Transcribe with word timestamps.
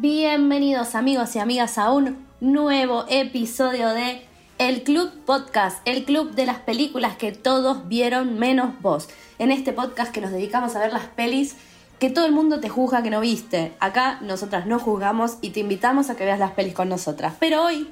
Bienvenidos 0.00 0.94
amigos 0.94 1.34
y 1.34 1.40
amigas 1.40 1.76
a 1.76 1.90
un 1.90 2.24
nuevo 2.40 3.04
episodio 3.08 3.88
de 3.88 4.22
El 4.56 4.84
Club 4.84 5.10
Podcast, 5.26 5.80
el 5.86 6.04
club 6.04 6.36
de 6.36 6.46
las 6.46 6.60
películas 6.60 7.16
que 7.16 7.32
todos 7.32 7.88
vieron 7.88 8.38
menos 8.38 8.80
vos. 8.80 9.08
En 9.40 9.50
este 9.50 9.72
podcast 9.72 10.12
que 10.12 10.20
nos 10.20 10.30
dedicamos 10.30 10.76
a 10.76 10.78
ver 10.78 10.92
las 10.92 11.06
pelis 11.06 11.56
que 11.98 12.10
todo 12.10 12.26
el 12.26 12.32
mundo 12.32 12.60
te 12.60 12.68
juzga 12.68 13.02
que 13.02 13.10
no 13.10 13.18
viste. 13.18 13.72
Acá 13.80 14.20
nosotras 14.22 14.66
no 14.66 14.78
juzgamos 14.78 15.38
y 15.40 15.50
te 15.50 15.58
invitamos 15.58 16.10
a 16.10 16.14
que 16.14 16.24
veas 16.24 16.38
las 16.38 16.52
pelis 16.52 16.74
con 16.74 16.88
nosotras. 16.88 17.34
Pero 17.40 17.64
hoy 17.64 17.88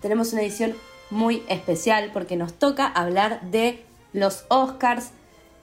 tenemos 0.00 0.32
una 0.32 0.40
edición 0.40 0.72
muy 1.10 1.42
especial 1.48 2.12
porque 2.14 2.38
nos 2.38 2.54
toca 2.54 2.86
hablar 2.86 3.42
de 3.50 3.84
los 4.14 4.46
Oscars, 4.48 5.10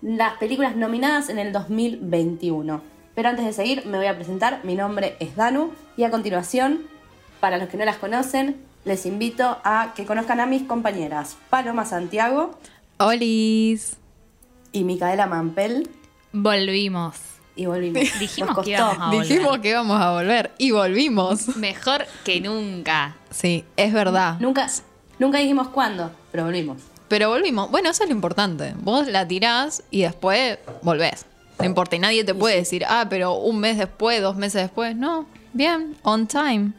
las 0.03 0.37
películas 0.37 0.75
nominadas 0.75 1.29
en 1.29 1.39
el 1.39 1.51
2021. 1.51 2.98
Pero 3.19 3.31
antes 3.31 3.43
de 3.43 3.51
seguir, 3.51 3.85
me 3.85 3.97
voy 3.97 4.07
a 4.07 4.15
presentar. 4.15 4.61
Mi 4.63 4.75
nombre 4.75 5.17
es 5.19 5.35
Danu 5.35 5.73
y 5.97 6.05
a 6.05 6.09
continuación, 6.09 6.83
para 7.41 7.57
los 7.57 7.67
que 7.67 7.75
no 7.75 7.83
las 7.83 7.97
conocen, 7.97 8.55
les 8.85 9.05
invito 9.05 9.57
a 9.65 9.91
que 9.93 10.05
conozcan 10.05 10.39
a 10.39 10.45
mis 10.45 10.63
compañeras 10.63 11.35
Paloma 11.49 11.83
Santiago. 11.83 12.57
Olis. 12.97 13.97
Y 14.71 14.85
Micaela 14.85 15.27
Mampel. 15.27 15.89
Volvimos. 16.31 17.17
Y 17.57 17.65
volvimos. 17.65 18.03
Dijimos 18.21 18.57
que 18.63 18.69
íbamos 18.69 18.97
a 18.97 19.07
volver. 19.07 19.27
Dijimos 19.27 19.59
que 19.59 19.69
íbamos 19.69 20.01
a 20.01 20.11
volver 20.13 20.51
y 20.57 20.71
volvimos. 20.71 21.57
Mejor 21.57 22.05
que 22.23 22.39
nunca. 22.39 23.17
Sí, 23.31 23.65
es 23.75 23.91
verdad. 23.91 24.39
Nunca, 24.39 24.67
nunca 25.19 25.39
dijimos 25.39 25.67
cuándo, 25.67 26.09
pero 26.31 26.45
volvimos. 26.45 26.77
Pero 27.09 27.27
volvimos. 27.27 27.69
Bueno, 27.69 27.89
eso 27.89 28.03
es 28.03 28.09
lo 28.09 28.15
importante. 28.15 28.75
Vos 28.77 29.09
la 29.09 29.27
tirás 29.27 29.83
y 29.91 30.03
después 30.03 30.57
volvés. 30.83 31.25
No 31.59 31.65
importa, 31.65 31.95
y 31.95 31.99
nadie 31.99 32.23
te 32.23 32.33
puede 32.33 32.55
decir, 32.55 32.85
ah, 32.87 33.07
pero 33.09 33.33
un 33.33 33.59
mes 33.59 33.77
después, 33.77 34.21
dos 34.21 34.37
meses 34.37 34.61
después. 34.63 34.95
No, 34.95 35.27
bien, 35.53 35.95
on 36.03 36.27
time. 36.27 36.71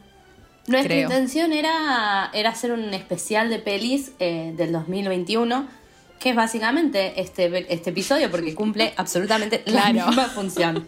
Nuestra 0.67 0.95
intención 0.95 1.53
era, 1.53 2.29
era 2.33 2.49
hacer 2.49 2.71
un 2.71 2.93
especial 2.93 3.49
de 3.49 3.59
pelis 3.59 4.11
eh, 4.19 4.53
del 4.55 4.71
2021, 4.71 5.67
que 6.19 6.31
es 6.31 6.35
básicamente 6.35 7.19
este, 7.19 7.73
este 7.73 7.89
episodio, 7.89 8.29
porque 8.31 8.55
cumple 8.55 8.93
absolutamente 8.97 9.63
la 9.65 9.91
misma 9.91 10.27
función. 10.27 10.87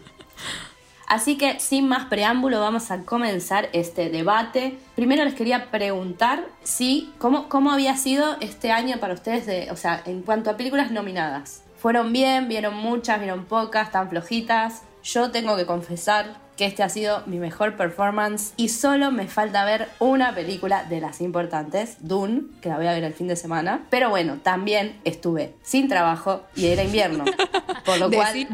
Así 1.06 1.36
que 1.36 1.60
sin 1.60 1.86
más 1.86 2.06
preámbulo 2.06 2.60
vamos 2.60 2.90
a 2.90 3.02
comenzar 3.02 3.68
este 3.72 4.08
debate. 4.10 4.78
Primero 4.96 5.24
les 5.24 5.34
quería 5.34 5.70
preguntar 5.70 6.46
si 6.62 7.12
cómo, 7.18 7.48
cómo 7.48 7.72
había 7.72 7.96
sido 7.96 8.36
este 8.40 8.70
año 8.70 8.98
para 8.98 9.14
ustedes, 9.14 9.44
de, 9.46 9.70
o 9.70 9.76
sea, 9.76 10.02
en 10.06 10.22
cuanto 10.22 10.50
a 10.50 10.56
películas 10.56 10.90
nominadas. 10.90 11.63
Fueron 11.84 12.14
bien, 12.14 12.48
vieron 12.48 12.78
muchas, 12.78 13.20
vieron 13.20 13.44
pocas, 13.44 13.92
tan 13.92 14.08
flojitas. 14.08 14.84
Yo 15.02 15.30
tengo 15.30 15.54
que 15.54 15.66
confesar 15.66 16.40
que 16.56 16.64
este 16.64 16.82
ha 16.82 16.88
sido 16.88 17.22
mi 17.26 17.38
mejor 17.38 17.76
performance 17.76 18.54
y 18.56 18.70
solo 18.70 19.10
me 19.10 19.28
falta 19.28 19.66
ver 19.66 19.90
una 19.98 20.34
película 20.34 20.84
de 20.84 21.02
las 21.02 21.20
importantes, 21.20 21.98
Dune, 22.00 22.44
que 22.62 22.70
la 22.70 22.78
voy 22.78 22.86
a 22.86 22.94
ver 22.94 23.04
el 23.04 23.12
fin 23.12 23.28
de 23.28 23.36
semana. 23.36 23.84
Pero 23.90 24.08
bueno, 24.08 24.38
también 24.42 24.98
estuve 25.04 25.56
sin 25.60 25.86
trabajo 25.90 26.44
y 26.56 26.68
era 26.68 26.82
invierno. 26.82 27.26
Por 27.84 27.98
lo 27.98 28.10
cual 28.10 28.48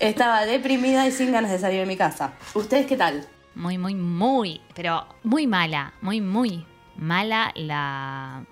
estaba 0.00 0.46
deprimida 0.46 1.06
y 1.06 1.12
sin 1.12 1.30
ganas 1.30 1.52
de 1.52 1.60
salir 1.60 1.78
de 1.78 1.86
mi 1.86 1.96
casa. 1.96 2.32
¿Ustedes 2.54 2.86
qué 2.86 2.96
tal? 2.96 3.24
Muy, 3.54 3.78
muy, 3.78 3.94
muy, 3.94 4.62
pero 4.74 5.06
muy 5.22 5.46
mala, 5.46 5.94
muy, 6.00 6.20
muy 6.20 6.66
mala 6.96 7.52
la 7.54 8.44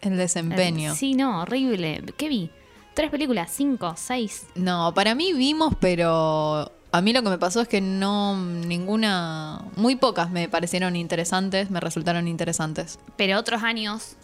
el 0.00 0.16
desempeño. 0.16 0.94
sí, 0.94 1.14
no, 1.14 1.42
horrible. 1.42 2.02
¿Qué 2.16 2.28
vi? 2.28 2.50
¿Tres 2.94 3.10
películas? 3.10 3.50
¿Cinco? 3.52 3.94
¿Seis? 3.96 4.46
No, 4.54 4.92
para 4.94 5.14
mí 5.14 5.32
vimos, 5.32 5.74
pero 5.80 6.70
a 6.92 7.00
mí 7.00 7.12
lo 7.12 7.22
que 7.22 7.30
me 7.30 7.38
pasó 7.38 7.60
es 7.60 7.68
que 7.68 7.80
no, 7.80 8.36
ninguna, 8.36 9.64
muy 9.76 9.96
pocas 9.96 10.30
me 10.30 10.48
parecieron 10.48 10.96
interesantes, 10.96 11.70
me 11.70 11.80
resultaron 11.80 12.26
interesantes. 12.26 12.98
Pero 13.16 13.38
otros 13.38 13.62
años 13.62 14.16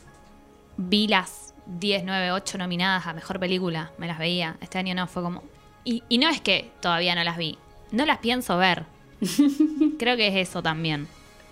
vi 0.77 1.07
las 1.07 1.55
10, 1.67 2.05
9, 2.05 2.33
8 2.33 2.59
nominadas 2.59 3.07
a 3.07 3.13
Mejor 3.13 3.39
Película, 3.39 3.93
me 3.99 4.07
las 4.07 4.19
veía. 4.19 4.57
Este 4.61 4.79
año 4.79 4.95
no, 4.95 5.07
fue 5.07 5.23
como... 5.23 5.43
Y, 5.85 6.03
y 6.09 6.19
no 6.19 6.29
es 6.29 6.41
que 6.41 6.71
todavía 6.81 7.15
no 7.15 7.23
las 7.23 7.37
vi, 7.37 7.59
no 7.93 8.05
las 8.05 8.19
pienso 8.19 8.57
ver. 8.59 8.85
Creo 9.99 10.17
que 10.17 10.29
es 10.29 10.49
eso 10.49 10.63
también. 10.63 11.07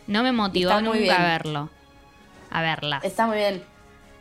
No 0.06 0.22
me 0.22 0.32
motivó 0.32 0.80
nunca 0.80 1.16
a 1.16 1.22
verlo. 1.22 1.70
A 2.50 2.60
verlas. 2.60 3.04
Está 3.04 3.26
muy 3.26 3.36
bien. 3.38 3.73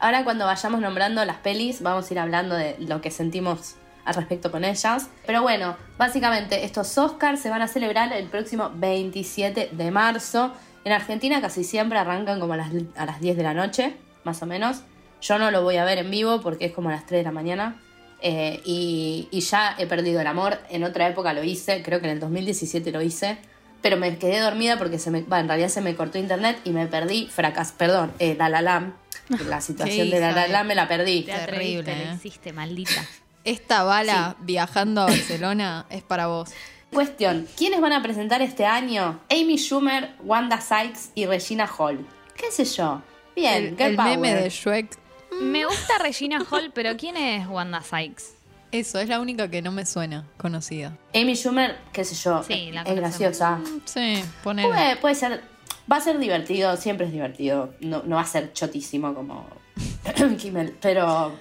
Ahora 0.03 0.25
cuando 0.25 0.45
vayamos 0.45 0.81
nombrando 0.81 1.23
las 1.23 1.37
pelis, 1.37 1.81
vamos 1.81 2.09
a 2.09 2.13
ir 2.13 2.19
hablando 2.19 2.55
de 2.55 2.75
lo 2.77 2.99
que 2.99 3.09
sentimos 3.09 3.75
al 4.03 4.15
respecto 4.15 4.51
con 4.51 4.65
ellas. 4.65 5.07
Pero 5.25 5.41
bueno, 5.43 5.77
básicamente 5.97 6.65
estos 6.65 6.97
Oscars 6.97 7.39
se 7.39 7.49
van 7.49 7.61
a 7.61 7.69
celebrar 7.69 8.11
el 8.11 8.27
próximo 8.27 8.69
27 8.75 9.69
de 9.71 9.91
marzo. 9.91 10.51
En 10.83 10.91
Argentina 10.91 11.39
casi 11.39 11.63
siempre 11.63 11.97
arrancan 11.97 12.41
como 12.41 12.51
a 12.51 12.57
las, 12.57 12.71
a 12.97 13.05
las 13.05 13.21
10 13.21 13.37
de 13.37 13.43
la 13.43 13.53
noche, 13.53 13.95
más 14.25 14.43
o 14.43 14.45
menos. 14.45 14.81
Yo 15.21 15.39
no 15.39 15.51
lo 15.51 15.63
voy 15.63 15.77
a 15.77 15.85
ver 15.85 15.99
en 15.99 16.11
vivo 16.11 16.41
porque 16.41 16.65
es 16.65 16.73
como 16.73 16.89
a 16.89 16.91
las 16.91 17.05
3 17.05 17.21
de 17.21 17.23
la 17.23 17.31
mañana. 17.31 17.81
Eh, 18.21 18.59
y, 18.65 19.29
ya 19.39 19.73
he 19.77 19.87
perdido 19.87 20.19
el 20.19 20.27
amor. 20.27 20.59
En 20.69 20.83
otra 20.83 21.07
época 21.07 21.31
lo 21.31 21.45
hice, 21.45 21.81
creo 21.81 22.01
que 22.01 22.07
en 22.07 22.11
el 22.11 22.19
2017 22.19 22.91
lo 22.91 23.01
hice. 23.01 23.37
Pero 23.81 23.95
me 23.95 24.17
quedé 24.17 24.41
dormida 24.41 24.77
porque 24.77 24.99
se 24.99 25.11
me, 25.11 25.19
en 25.19 25.47
realidad 25.47 25.69
se 25.69 25.79
me 25.79 25.95
cortó 25.95 26.17
internet 26.17 26.59
y 26.65 26.71
me 26.71 26.87
perdí 26.87 27.27
fracas, 27.27 27.71
perdón, 27.71 28.11
eh, 28.19 28.35
La 28.37 28.49
la 29.47 29.61
situación 29.61 30.09
de 30.09 30.19
la, 30.19 30.47
la, 30.47 30.63
me 30.63 30.75
la 30.75 30.87
perdí. 30.87 31.23
Terrible. 31.23 31.91
¿eh? 31.91 32.13
hiciste, 32.15 32.53
maldita. 32.53 33.05
Esta 33.43 33.83
bala 33.83 34.37
viajando 34.39 35.01
a 35.01 35.05
Barcelona 35.05 35.85
es 35.89 36.03
para 36.03 36.27
vos. 36.27 36.49
Cuestión, 36.91 37.47
¿quiénes 37.57 37.81
van 37.81 37.93
a 37.93 38.03
presentar 38.03 38.41
este 38.41 38.65
año? 38.65 39.19
Amy 39.29 39.57
Schumer, 39.57 40.11
Wanda 40.23 40.61
Sykes 40.61 41.11
y 41.15 41.25
Regina 41.25 41.67
Hall. 41.67 42.05
¿Qué 42.35 42.51
sé 42.51 42.65
yo? 42.65 43.01
Bien, 43.35 43.75
el, 43.79 43.81
el 43.81 43.97
meme 43.97 44.33
de 44.35 44.49
Shrek. 44.49 44.97
Me 45.41 45.65
gusta 45.65 45.97
Regina 45.97 46.45
Hall, 46.49 46.71
pero 46.73 46.95
¿quién 46.95 47.17
es 47.17 47.47
Wanda 47.47 47.81
Sykes? 47.81 48.35
Eso, 48.71 48.99
es 48.99 49.09
la 49.09 49.19
única 49.19 49.49
que 49.49 49.61
no 49.61 49.71
me 49.71 49.85
suena 49.85 50.27
conocida. 50.37 50.97
Amy 51.13 51.35
Schumer, 51.35 51.77
qué 51.91 52.03
sé 52.03 52.15
yo, 52.15 52.43
sí, 52.43 52.71
es 52.85 52.95
graciosa. 52.95 53.59
Sí, 53.85 54.23
pone. 54.43 54.63
Puede, 54.63 54.95
puede 54.97 55.15
ser 55.15 55.43
Va 55.91 55.97
a 55.97 56.01
ser 56.01 56.17
divertido, 56.17 56.75
siempre 56.77 57.07
es 57.07 57.11
divertido. 57.11 57.73
No, 57.81 58.03
no 58.05 58.15
va 58.15 58.21
a 58.21 58.25
ser 58.25 58.53
chotísimo 58.53 59.13
como 59.13 59.47
Kimmel, 60.37 60.75
pero 60.81 61.33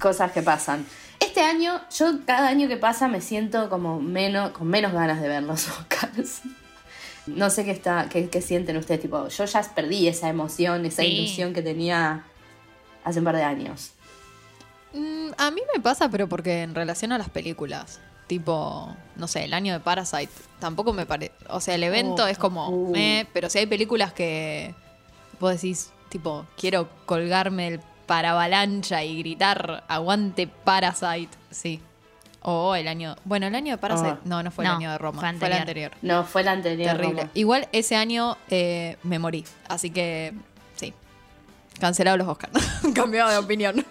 cosas 0.00 0.32
que 0.32 0.42
pasan. 0.42 0.84
Este 1.20 1.40
año, 1.40 1.80
yo 1.96 2.24
cada 2.26 2.48
año 2.48 2.66
que 2.66 2.76
pasa 2.76 3.06
me 3.08 3.20
siento 3.20 3.68
como 3.70 4.00
menos, 4.00 4.50
con 4.50 4.66
menos 4.66 4.92
ganas 4.92 5.20
de 5.20 5.28
ver 5.28 5.42
los 5.42 5.68
Oscars. 5.78 6.42
No 7.26 7.50
sé 7.50 7.64
qué 7.64 7.70
está, 7.70 8.08
qué, 8.08 8.42
sienten 8.42 8.76
ustedes, 8.76 9.00
tipo, 9.00 9.28
yo 9.28 9.44
ya 9.44 9.62
perdí 9.74 10.08
esa 10.08 10.28
emoción, 10.28 10.84
esa 10.84 11.04
ilusión 11.04 11.52
que 11.54 11.62
tenía 11.62 12.24
hace 13.04 13.20
un 13.20 13.24
par 13.24 13.36
de 13.36 13.44
años. 13.44 13.92
Mm, 14.92 15.28
a 15.38 15.50
mí 15.52 15.60
me 15.72 15.80
pasa, 15.80 16.08
pero 16.08 16.28
porque 16.28 16.62
en 16.62 16.74
relación 16.74 17.12
a 17.12 17.18
las 17.18 17.30
películas 17.30 18.00
tipo, 18.32 18.88
no 19.16 19.28
sé, 19.28 19.44
el 19.44 19.52
año 19.52 19.74
de 19.74 19.80
Parasite, 19.80 20.32
tampoco 20.58 20.94
me 20.94 21.04
parece. 21.04 21.32
O 21.50 21.60
sea, 21.60 21.74
el 21.74 21.84
evento 21.84 22.26
es 22.26 22.38
como, 22.38 22.70
uh. 22.70 22.94
pero 23.30 23.50
si 23.50 23.58
hay 23.58 23.66
películas 23.66 24.14
que 24.14 24.74
vos 25.38 25.52
decís, 25.52 25.90
tipo, 26.08 26.46
quiero 26.56 26.88
colgarme 27.04 27.68
el 27.68 27.80
paravalancha 28.06 29.04
y 29.04 29.18
gritar, 29.18 29.84
aguante 29.86 30.46
Parasite, 30.46 31.28
sí. 31.50 31.82
O 32.40 32.74
el 32.74 32.88
año. 32.88 33.16
Bueno, 33.26 33.48
el 33.48 33.54
año 33.54 33.72
de 33.74 33.78
Parasite. 33.78 34.08
Ah. 34.12 34.20
No, 34.24 34.42
no 34.42 34.50
fue 34.50 34.64
el 34.64 34.70
año 34.70 34.90
de 34.92 34.96
Roma. 34.96 35.20
Fue, 35.20 35.48
el 35.48 35.52
anterior. 35.52 35.92
No, 36.00 36.24
fue 36.24 36.40
el 36.40 36.48
anterior. 36.48 36.96
Terrible. 36.96 37.28
Igual 37.34 37.68
ese 37.72 37.96
año 37.96 38.38
eh, 38.48 38.96
me 39.02 39.18
morí. 39.18 39.44
Así 39.68 39.90
que, 39.90 40.32
sí. 40.74 40.94
Cancelado 41.78 42.16
los 42.16 42.26
Oscars. 42.26 42.52
Cambiado 42.94 43.30
de 43.30 43.36
opinión. 43.36 43.84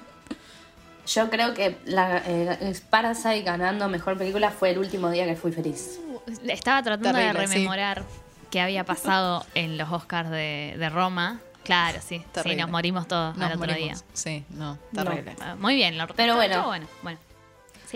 Yo 1.13 1.29
creo 1.29 1.53
que 1.53 1.77
la, 1.85 2.21
eh, 2.25 2.79
Parasite 2.89 3.41
ganando 3.41 3.89
mejor 3.89 4.17
película 4.17 4.51
fue 4.51 4.71
el 4.71 4.77
último 4.77 5.09
día 5.09 5.25
que 5.25 5.35
fui 5.35 5.51
feliz. 5.51 5.99
Estaba 6.47 6.81
tratando 6.83 7.19
de 7.19 7.33
rememorar 7.33 8.03
qué 8.49 8.61
había 8.61 8.85
pasado 8.85 9.45
en 9.55 9.77
los 9.77 9.91
Oscars 9.91 10.29
de, 10.29 10.89
Roma. 10.93 11.41
Claro, 11.63 11.99
sí. 12.05 12.23
Sí, 12.43 12.55
nos 12.55 12.69
morimos 12.69 13.07
todos 13.07 13.37
al 13.39 13.57
otro 13.57 13.73
día. 13.73 13.95
Sí, 14.13 14.45
no, 14.51 14.77
terrible. 14.93 15.35
Ah, 15.41 15.55
muy 15.55 15.75
bien, 15.75 15.97
lo 15.97 16.07
Pero 16.07 16.35
bueno, 16.35 16.67
bueno, 16.67 16.87
bueno. 17.03 17.19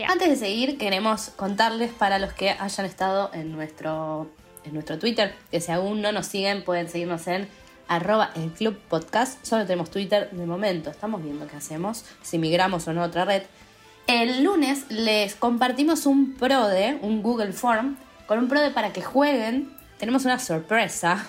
Antes 0.07 0.27
de 0.27 0.35
seguir, 0.35 0.77
queremos 0.77 1.29
contarles 1.37 1.91
para 1.91 2.19
los 2.19 2.33
que 2.33 2.49
hayan 2.49 2.85
estado 2.85 3.31
en 3.33 3.53
nuestro, 3.53 4.29
en 4.65 4.73
nuestro 4.73 4.99
Twitter, 4.99 5.33
que 5.51 5.61
si 5.61 5.71
aún 5.71 6.01
no 6.01 6.11
nos 6.11 6.25
siguen, 6.25 6.63
pueden 6.63 6.89
seguirnos 6.89 7.25
en 7.27 7.47
arroba 7.87 8.31
el 8.35 8.51
club 8.51 8.77
podcast. 8.89 9.43
Solo 9.45 9.65
tenemos 9.65 9.89
Twitter 9.89 10.29
de 10.31 10.45
momento. 10.45 10.89
Estamos 10.89 11.23
viendo 11.23 11.47
qué 11.47 11.55
hacemos, 11.55 12.05
si 12.21 12.37
migramos 12.37 12.87
o 12.87 12.93
no 12.93 13.03
a 13.03 13.07
otra 13.07 13.25
red. 13.25 13.43
El 14.07 14.43
lunes 14.43 14.85
les 14.89 15.35
compartimos 15.35 16.05
un 16.05 16.35
PRODE, 16.35 16.99
un 17.01 17.23
Google 17.23 17.53
Form, 17.53 17.97
con 18.27 18.39
un 18.39 18.47
PRODE 18.47 18.71
para 18.71 18.93
que 18.93 19.01
jueguen. 19.01 19.73
Tenemos 19.97 20.25
una 20.25 20.39
sorpresa, 20.39 21.25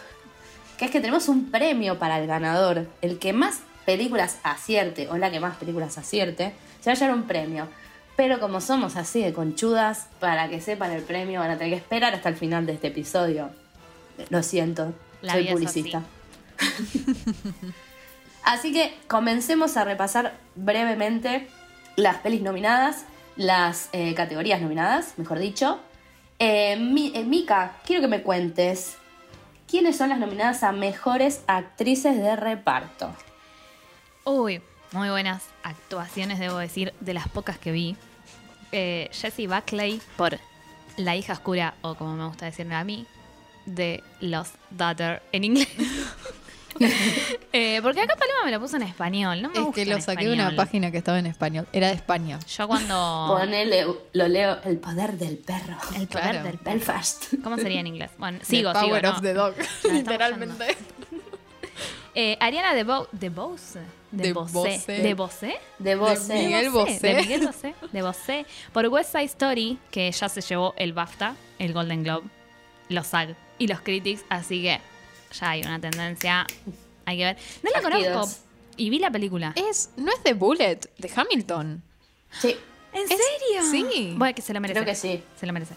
que 0.77 0.87
es 0.87 0.91
que 0.91 1.01
tenemos 1.01 1.29
un 1.29 1.51
premio 1.51 1.99
para 1.99 2.19
el 2.19 2.27
ganador. 2.27 2.87
El 3.01 3.19
que 3.19 3.33
más 3.33 3.61
películas 3.87 4.39
acierte 4.43 5.09
o 5.09 5.17
la 5.17 5.31
que 5.31 5.41
más 5.41 5.57
películas 5.57 5.97
acierte, 5.97 6.53
se 6.81 6.91
va 6.91 6.95
a 6.95 6.99
llevar 6.99 7.15
un 7.15 7.23
premio. 7.23 7.69
Pero 8.17 8.41
como 8.41 8.61
somos 8.61 8.97
así 8.97 9.23
de 9.23 9.33
conchudas, 9.33 10.09
para 10.21 10.49
que 10.49 10.61
sepan 10.61 10.91
el 10.91 11.03
premio 11.03 11.41
van 11.41 11.51
a 11.51 11.59
tener 11.59 11.73
que 11.73 11.79
esperar 11.79 12.15
hasta 12.15 12.29
el 12.29 12.37
final 12.37 12.67
de 12.67 12.73
este 12.73 12.89
episodio. 12.89 13.51
Lo 14.31 14.43
siento, 14.43 14.93
La 15.23 15.35
soy 15.35 15.49
publicista. 15.49 16.03
Así 18.45 18.73
que 18.73 18.97
comencemos 19.09 19.77
a 19.77 19.85
repasar 19.85 20.39
brevemente 20.55 21.49
las 21.97 22.19
pelis 22.19 22.43
nominadas, 22.43 23.05
las 23.37 23.89
eh, 23.93 24.15
categorías 24.15 24.61
nominadas, 24.61 25.15
mejor 25.17 25.39
dicho. 25.39 25.81
Eh, 26.39 26.73
eh, 27.15 27.25
Mika, 27.25 27.79
quiero 27.85 28.03
que 28.03 28.09
me 28.09 28.23
cuentes 28.23 28.97
quiénes 29.69 29.97
son 29.97 30.11
las 30.11 30.19
nominadas 30.19 30.63
a 30.63 30.73
mejores 30.73 31.43
actrices 31.47 32.17
de 32.17 32.37
reparto. 32.37 33.15
Uy, 34.25 34.61
muy 34.93 35.09
buenas 35.09 35.45
actuaciones, 35.63 36.39
debo 36.39 36.59
decir, 36.59 36.93
de 37.01 37.15
las 37.15 37.29
pocas 37.29 37.59
que 37.59 37.73
vi. 37.73 37.97
Eh, 38.73 39.09
Jessie 39.13 39.47
Buckley 39.47 40.01
por 40.17 40.39
La 40.97 41.17
hija 41.17 41.35
oscura, 41.35 41.75
o 41.83 41.95
como 41.95 42.17
me 42.17 42.27
gusta 42.27 42.47
decirme 42.47 42.75
a 42.75 42.85
mí, 42.85 43.07
de 43.67 44.03
Lost 44.21 44.55
Daughter 44.71 45.23
en 45.33 45.45
inglés. 45.45 45.69
Eh, 47.53 47.81
porque 47.83 48.03
acá 48.03 48.15
Paloma 48.17 48.45
me 48.45 48.51
lo 48.51 48.61
puso 48.61 48.77
en 48.77 48.83
español, 48.83 49.41
no 49.41 49.49
me 49.49 49.55
Es 49.59 49.61
gusta 49.65 49.75
que 49.81 49.87
lo 49.87 49.97
en 49.97 50.03
saqué 50.03 50.27
de 50.27 50.33
una 50.35 50.55
página 50.55 50.91
que 50.91 50.99
estaba 50.99 51.19
en 51.19 51.25
español. 51.27 51.67
Era 51.73 51.89
de 51.89 51.95
España. 51.95 52.39
Yo 52.47 52.69
cuando... 52.69 53.35
Ponele, 53.39 53.87
lo 54.13 54.29
leo, 54.29 54.59
El 54.65 54.79
poder 54.79 55.17
del 55.17 55.39
perro. 55.39 55.77
El 55.97 56.07
poder 56.07 56.31
Claro. 56.31 56.43
del 56.43 56.59
perro. 56.59 56.75
Belfast. 56.75 57.35
¿Cómo 57.43 57.57
sería 57.57 57.81
en 57.81 57.87
inglés? 57.87 58.11
Bueno, 58.19 58.41
sigo, 58.43 58.73
the 58.75 58.79
power 58.81 59.01
sigo. 59.01 59.11
of 59.11 59.17
no. 59.17 59.23
the 59.23 59.33
dog. 59.35 59.55
Literalmente. 59.91 60.77
Eh, 62.15 62.37
Ariana 62.41 62.75
de, 62.75 62.85
Bo 62.85 63.09
de 63.13 63.29
Bose. 63.29 63.81
De, 64.11 64.33
Bose. 64.33 64.53
Bose. 64.53 64.93
¿De 65.03 65.15
Bose? 65.15 65.57
De 65.79 65.95
voz, 65.97 66.29
De. 66.29 66.35
Miguel 66.35 66.71
Bosé. 66.71 66.99
De 67.01 67.15
Miguel 67.21 67.47
Bosé. 67.47 67.75
De 67.93 68.03
Bosé. 68.03 68.47
Por 68.73 68.87
West 68.89 69.13
Side 69.13 69.25
Story, 69.25 69.79
que 69.91 70.11
ya 70.11 70.29
se 70.29 70.41
llevó 70.41 70.75
el 70.79 70.93
BAFTA, 70.95 71.37
el 71.59 71.73
Golden 71.75 72.03
Globe, 72.05 72.27
los 72.89 73.07
SAG 73.09 73.35
y 73.59 73.67
los 73.67 73.81
Critics, 73.81 74.25
así 74.31 74.63
que 74.63 74.81
ya 75.41 75.51
hay 75.51 75.63
una 75.63 75.81
tendencia. 75.81 76.47
Hay 77.05 77.19
que 77.19 77.25
ver. 77.25 77.37
No 77.63 77.71
la 77.71 77.83
conozco. 77.83 78.29
Y 78.77 78.91
vi 78.91 78.99
la 78.99 79.11
película. 79.11 79.53
Es, 79.57 79.91
no 79.97 80.13
es 80.13 80.23
de 80.23 80.35
Bullet, 80.35 80.79
de 80.99 81.11
Hamilton. 81.15 81.83
Sí, 82.31 82.57
¿En 82.93 83.03
es- 83.03 83.09
serio? 83.09 83.71
sí. 83.71 84.15
Bueno, 84.17 84.35
que 84.35 84.43
se 84.43 84.53
lo 84.53 84.61
merece. 84.61 84.81
creo 84.81 84.93
que 84.93 84.95
sí. 84.99 85.23
Se 85.41 85.47
lo 85.47 85.53
merece. 85.53 85.75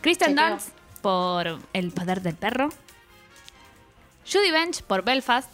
Kristen. 0.00 0.34
Dunst 0.34 0.70
por 1.02 1.58
El 1.72 1.92
poder 1.92 2.22
del 2.22 2.34
perro. 2.34 2.70
Judy 4.30 4.50
Bench 4.50 4.82
por 4.82 5.02
Belfast. 5.04 5.50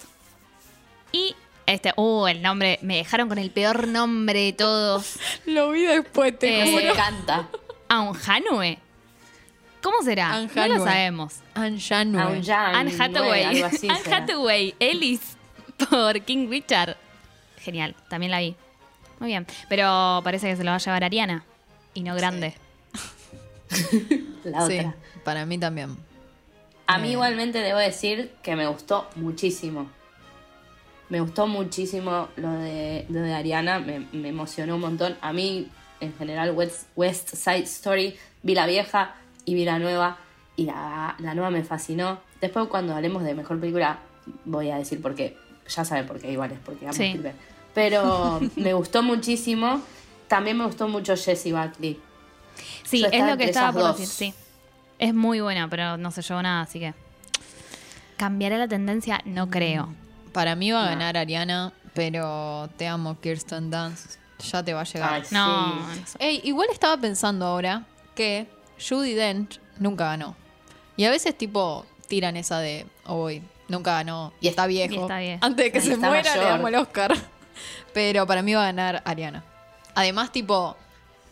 Y 1.12 1.35
este, 1.67 1.93
uh, 1.97 2.27
el 2.27 2.41
nombre, 2.43 2.79
me 2.83 2.97
dejaron 2.97 3.29
con 3.29 3.39
el 3.39 3.51
peor 3.51 3.89
nombre 3.89 4.41
de 4.44 4.53
todos. 4.53 5.19
Lo 5.47 5.71
vi 5.71 5.83
después, 5.83 6.39
te 6.39 6.61
Eh, 6.62 6.65
Me 6.65 6.73
juro. 6.81 6.93
encanta. 6.93 7.49
Aunjanue. 7.89 8.79
¿Cómo 9.90 10.02
será? 10.02 10.35
Anne 10.35 10.50
No 10.55 10.67
lo 10.67 10.75
Hathaway. 10.75 10.93
sabemos. 10.93 11.35
Anne 11.55 12.93
Hathaway. 12.99 13.44
algo 13.44 13.64
así 13.67 13.88
Anne. 13.88 14.14
Hathaway. 14.14 14.75
Ellis 14.79 15.20
por 15.90 16.20
King 16.20 16.49
Richard. 16.50 16.96
Genial, 17.58 17.94
también 18.11 18.31
la 18.31 18.40
vi. 18.40 18.55
Muy 19.19 19.29
bien. 19.31 19.46
Pero 19.70 20.20
parece 20.23 20.49
que 20.50 20.56
se 20.56 20.62
lo 20.64 20.70
va 20.73 20.76
a 20.76 20.79
llevar 20.79 21.05
Ariana. 21.05 21.43
Y 21.94 22.02
no 22.02 22.14
grande. 22.14 22.55
La 24.44 24.67
Sí, 24.67 24.79
otra. 24.79 24.94
para 25.25 25.46
mí 25.46 25.56
también. 25.58 25.96
A 26.87 26.99
mí 26.99 27.12
igualmente 27.12 27.58
debo 27.61 27.79
decir 27.79 28.32
que 28.43 28.56
me 28.56 28.67
gustó 28.67 29.08
muchísimo. 29.17 29.91
Me 31.08 31.20
gustó 31.20 31.46
muchísimo 31.46 32.29
lo 32.37 32.50
de, 32.52 33.06
lo 33.08 33.20
de 33.20 33.32
Ariana, 33.34 33.79
me, 33.79 34.00
me 34.12 34.29
emocionó 34.29 34.75
un 34.75 34.82
montón. 34.82 35.17
A 35.23 35.32
mí, 35.32 35.69
en 36.00 36.14
general, 36.17 36.50
West, 36.52 36.87
West 36.96 37.34
Side 37.34 37.62
Story, 37.64 38.17
vi 38.43 38.55
la 38.55 38.67
vieja 38.67 39.14
y 39.49 39.55
vi 39.55 39.65
la 39.65 39.79
nueva, 39.79 40.19
y 40.56 40.65
la, 40.65 41.15
la 41.19 41.35
nueva 41.35 41.50
me 41.50 41.62
fascinó. 41.65 42.21
Después, 42.41 42.69
cuando 42.69 42.95
hablemos 42.95 43.23
de 43.25 43.35
mejor 43.35 43.59
película, 43.61 43.99
voy 44.45 44.71
a 44.71 44.77
decir 44.77 45.00
por 45.00 45.15
qué. 45.15 45.37
Ya 45.69 45.85
saben 45.85 46.06
por 46.06 46.19
qué, 46.21 46.31
igual 46.33 46.53
es 46.53 46.59
porque 46.65 46.85
amo 46.87 46.95
Sí. 46.95 47.21
Pero 47.75 48.41
me 48.56 48.73
gustó 48.75 49.03
muchísimo. 49.03 49.81
También 50.29 50.56
me 50.59 50.65
gustó 50.67 50.89
mucho 50.89 51.15
Jessie 51.17 51.53
Buckley. 51.53 51.99
Sí, 52.85 53.05
es 53.11 53.25
lo 53.27 53.37
que 53.37 53.45
estaba 53.45 53.73
por 53.73 53.83
dos. 53.83 53.99
decir, 53.99 54.09
sí. 54.33 54.35
Es 54.99 55.15
muy 55.15 55.41
buena, 55.41 55.69
pero 55.69 55.97
no 55.97 56.11
se 56.11 56.23
llevó 56.23 56.43
nada, 56.43 56.62
así 56.62 56.81
que. 56.81 56.93
¿Cambiará 58.17 58.59
la 58.59 58.67
tendencia? 58.69 59.21
No 59.25 59.49
creo. 59.49 59.89
Para 60.33 60.56
mí 60.56 60.71
va 60.73 60.81
a 60.81 60.85
No. 60.85 60.91
ganar 60.91 61.17
Ariana, 61.17 61.73
pero 61.94 62.69
te 62.77 62.87
amo, 62.89 63.19
Kirsten 63.21 63.71
Dunst. 63.71 64.17
Ya 64.51 64.62
te 64.62 64.73
va 64.75 64.81
a 64.83 64.85
llegar. 64.85 65.12
Ay, 65.15 65.23
No, 65.31 65.79
sí. 66.05 66.17
Ey, 66.19 66.41
igual 66.44 66.69
estaba 66.73 66.97
pensando 67.01 67.44
ahora 67.47 67.85
que 68.15 68.47
Judy 68.87 69.15
Dench 69.15 69.61
nunca 69.79 70.05
ganó. 70.07 70.37
Y 70.97 71.05
a 71.05 71.11
veces, 71.11 71.37
tipo, 71.37 71.87
tiran 72.09 72.37
esa 72.37 72.59
de, 72.59 72.87
hoy 73.07 73.43
nunca 73.69 73.93
ganó. 73.95 74.33
Y 74.41 74.49
está 74.49 74.63
es- 74.65 74.69
viejo. 74.69 74.95
y 74.95 74.99
está 74.99 75.19
bien. 75.19 75.39
Antes 75.43 75.65
de 75.67 75.73
que 75.73 75.79
Y 75.79 75.83
se 75.83 75.97
muera, 75.97 76.23
le 76.23 76.29
mayor. 76.41 76.45
damos 76.45 76.69
el 76.69 76.75
Oscar. 76.77 77.15
Pero 77.95 78.27
para 78.27 78.43
mí 78.43 78.55
va 78.55 78.63
a 78.63 78.67
ganar 78.67 79.03
Ariana. 79.05 79.45
Además, 79.95 80.31
tipo, 80.33 80.77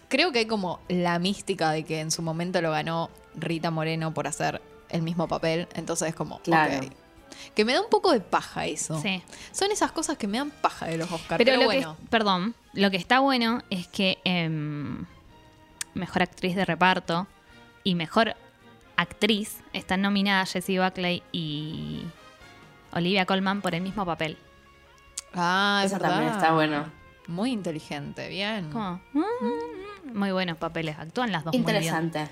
creo 0.08 0.32
que 0.32 0.40
hay 0.40 0.46
como 0.46 0.80
la 0.88 1.18
mística 1.18 1.70
de 1.70 1.84
que 1.84 2.00
en 2.00 2.10
su 2.10 2.22
momento 2.22 2.60
lo 2.60 2.70
ganó 2.72 3.10
Rita 3.34 3.70
Moreno 3.70 4.12
por 4.14 4.26
hacer 4.26 4.60
el 4.88 5.02
mismo 5.02 5.28
papel. 5.28 5.68
Entonces 5.74 6.08
es 6.08 6.14
como, 6.14 6.40
Claro. 6.40 6.80
Que 7.54 7.64
me 7.64 7.74
da 7.74 7.82
un 7.82 7.90
poco 7.90 8.12
de 8.12 8.20
paja 8.20 8.66
eso. 8.66 9.00
Sí. 9.02 9.22
Son 9.52 9.70
esas 9.70 9.92
cosas 9.92 10.16
que 10.16 10.26
me 10.26 10.38
dan 10.38 10.50
paja 10.50 10.86
de 10.86 10.96
los 10.96 11.10
Oscars. 11.12 11.38
Pero, 11.38 11.50
Pero, 11.52 11.56
lo 11.60 11.64
bueno. 11.66 11.96
que, 12.00 12.06
perdón, 12.08 12.54
lo 12.72 12.90
que 12.90 12.96
está 12.96 13.20
bueno 13.20 13.62
es 13.68 13.86
que 13.88 14.18
em, 14.24 15.04
mejor 15.94 16.22
actriz 16.22 16.56
de 16.56 16.64
reparto 16.64 17.26
y 17.86 17.94
mejor 17.94 18.34
actriz 18.96 19.60
están 19.72 20.02
nominadas 20.02 20.52
Jessie 20.52 20.80
Buckley 20.80 21.22
y 21.30 22.02
Olivia 22.92 23.26
Colman 23.26 23.62
por 23.62 23.76
el 23.76 23.82
mismo 23.82 24.04
papel. 24.04 24.36
Ah, 25.32 25.82
es 25.84 25.92
Eso 25.92 26.00
verdad. 26.00 26.16
también 26.16 26.32
está 26.32 26.52
bueno. 26.52 26.90
Muy 27.28 27.52
inteligente, 27.52 28.28
bien. 28.28 28.70
Mm, 29.12 30.12
muy 30.12 30.32
buenos 30.32 30.58
papeles, 30.58 30.98
actúan 30.98 31.30
las 31.30 31.44
dos 31.44 31.52
muy 31.52 31.62
bien. 31.62 31.76
Interesante. 31.76 32.28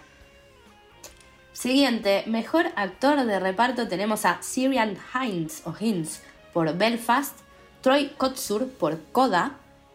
Siguiente, 1.52 2.24
mejor 2.26 2.66
actor 2.74 3.24
de 3.24 3.38
reparto 3.38 3.86
tenemos 3.86 4.24
a 4.24 4.42
Syrian 4.42 4.98
Hines 5.14 5.62
o 5.66 5.74
Hines 5.78 6.20
por 6.52 6.76
Belfast, 6.76 7.38
Troy 7.80 8.08
Kotsur 8.16 8.68
por 8.70 9.00
Coda, 9.12 9.52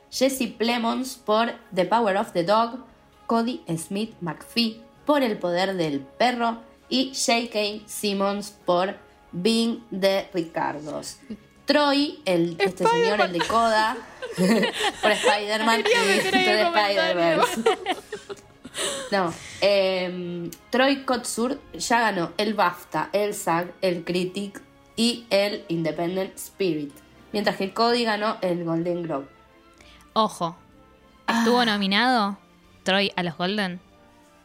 Jesse 0.09 0.47
Plemons 0.57 1.17
por 1.17 1.51
The 1.75 1.83
Power 1.83 2.15
of 2.15 2.31
the 2.31 2.45
Dog, 2.45 2.85
Cody 3.27 3.61
Smith 3.77 4.15
McPhee 4.21 4.87
por 5.09 5.23
El 5.23 5.39
Poder 5.39 5.73
del 5.73 6.01
Perro 6.01 6.59
y 6.87 7.15
J.K. 7.15 7.87
Simmons 7.87 8.51
por 8.63 8.95
Being 9.31 9.83
the 9.89 10.29
Ricardos. 10.35 11.17
Troy, 11.65 12.21
el, 12.25 12.55
este 12.59 12.85
señor, 12.85 13.19
el 13.19 13.33
de 13.33 13.39
Coda, 13.39 13.97
por 15.01 15.11
Spider-Man 15.11 15.79
y 15.79 16.15
Into 16.15 16.29
the 16.29 16.61
Spider-Verse. 16.61 17.63
No, 19.11 19.33
eh, 19.61 20.51
Troy 20.69 21.03
Kotsur 21.05 21.59
ya 21.73 22.01
ganó 22.01 22.31
el 22.37 22.53
BAFTA, 22.53 23.09
el 23.11 23.33
SAG, 23.33 23.73
el 23.81 24.03
Critic 24.03 24.61
y 24.95 25.25
el 25.31 25.65
Independent 25.69 26.35
Spirit. 26.35 26.93
Mientras 27.33 27.57
que 27.57 27.73
Cody 27.73 28.03
ganó 28.03 28.37
el 28.41 28.63
Golden 28.63 29.01
Globe. 29.01 29.25
Ojo, 30.13 30.55
¿estuvo 31.27 31.65
nominado 31.65 32.37
Troy 32.83 33.11
a 33.15 33.23
los 33.23 33.35
Golden? 33.37 33.88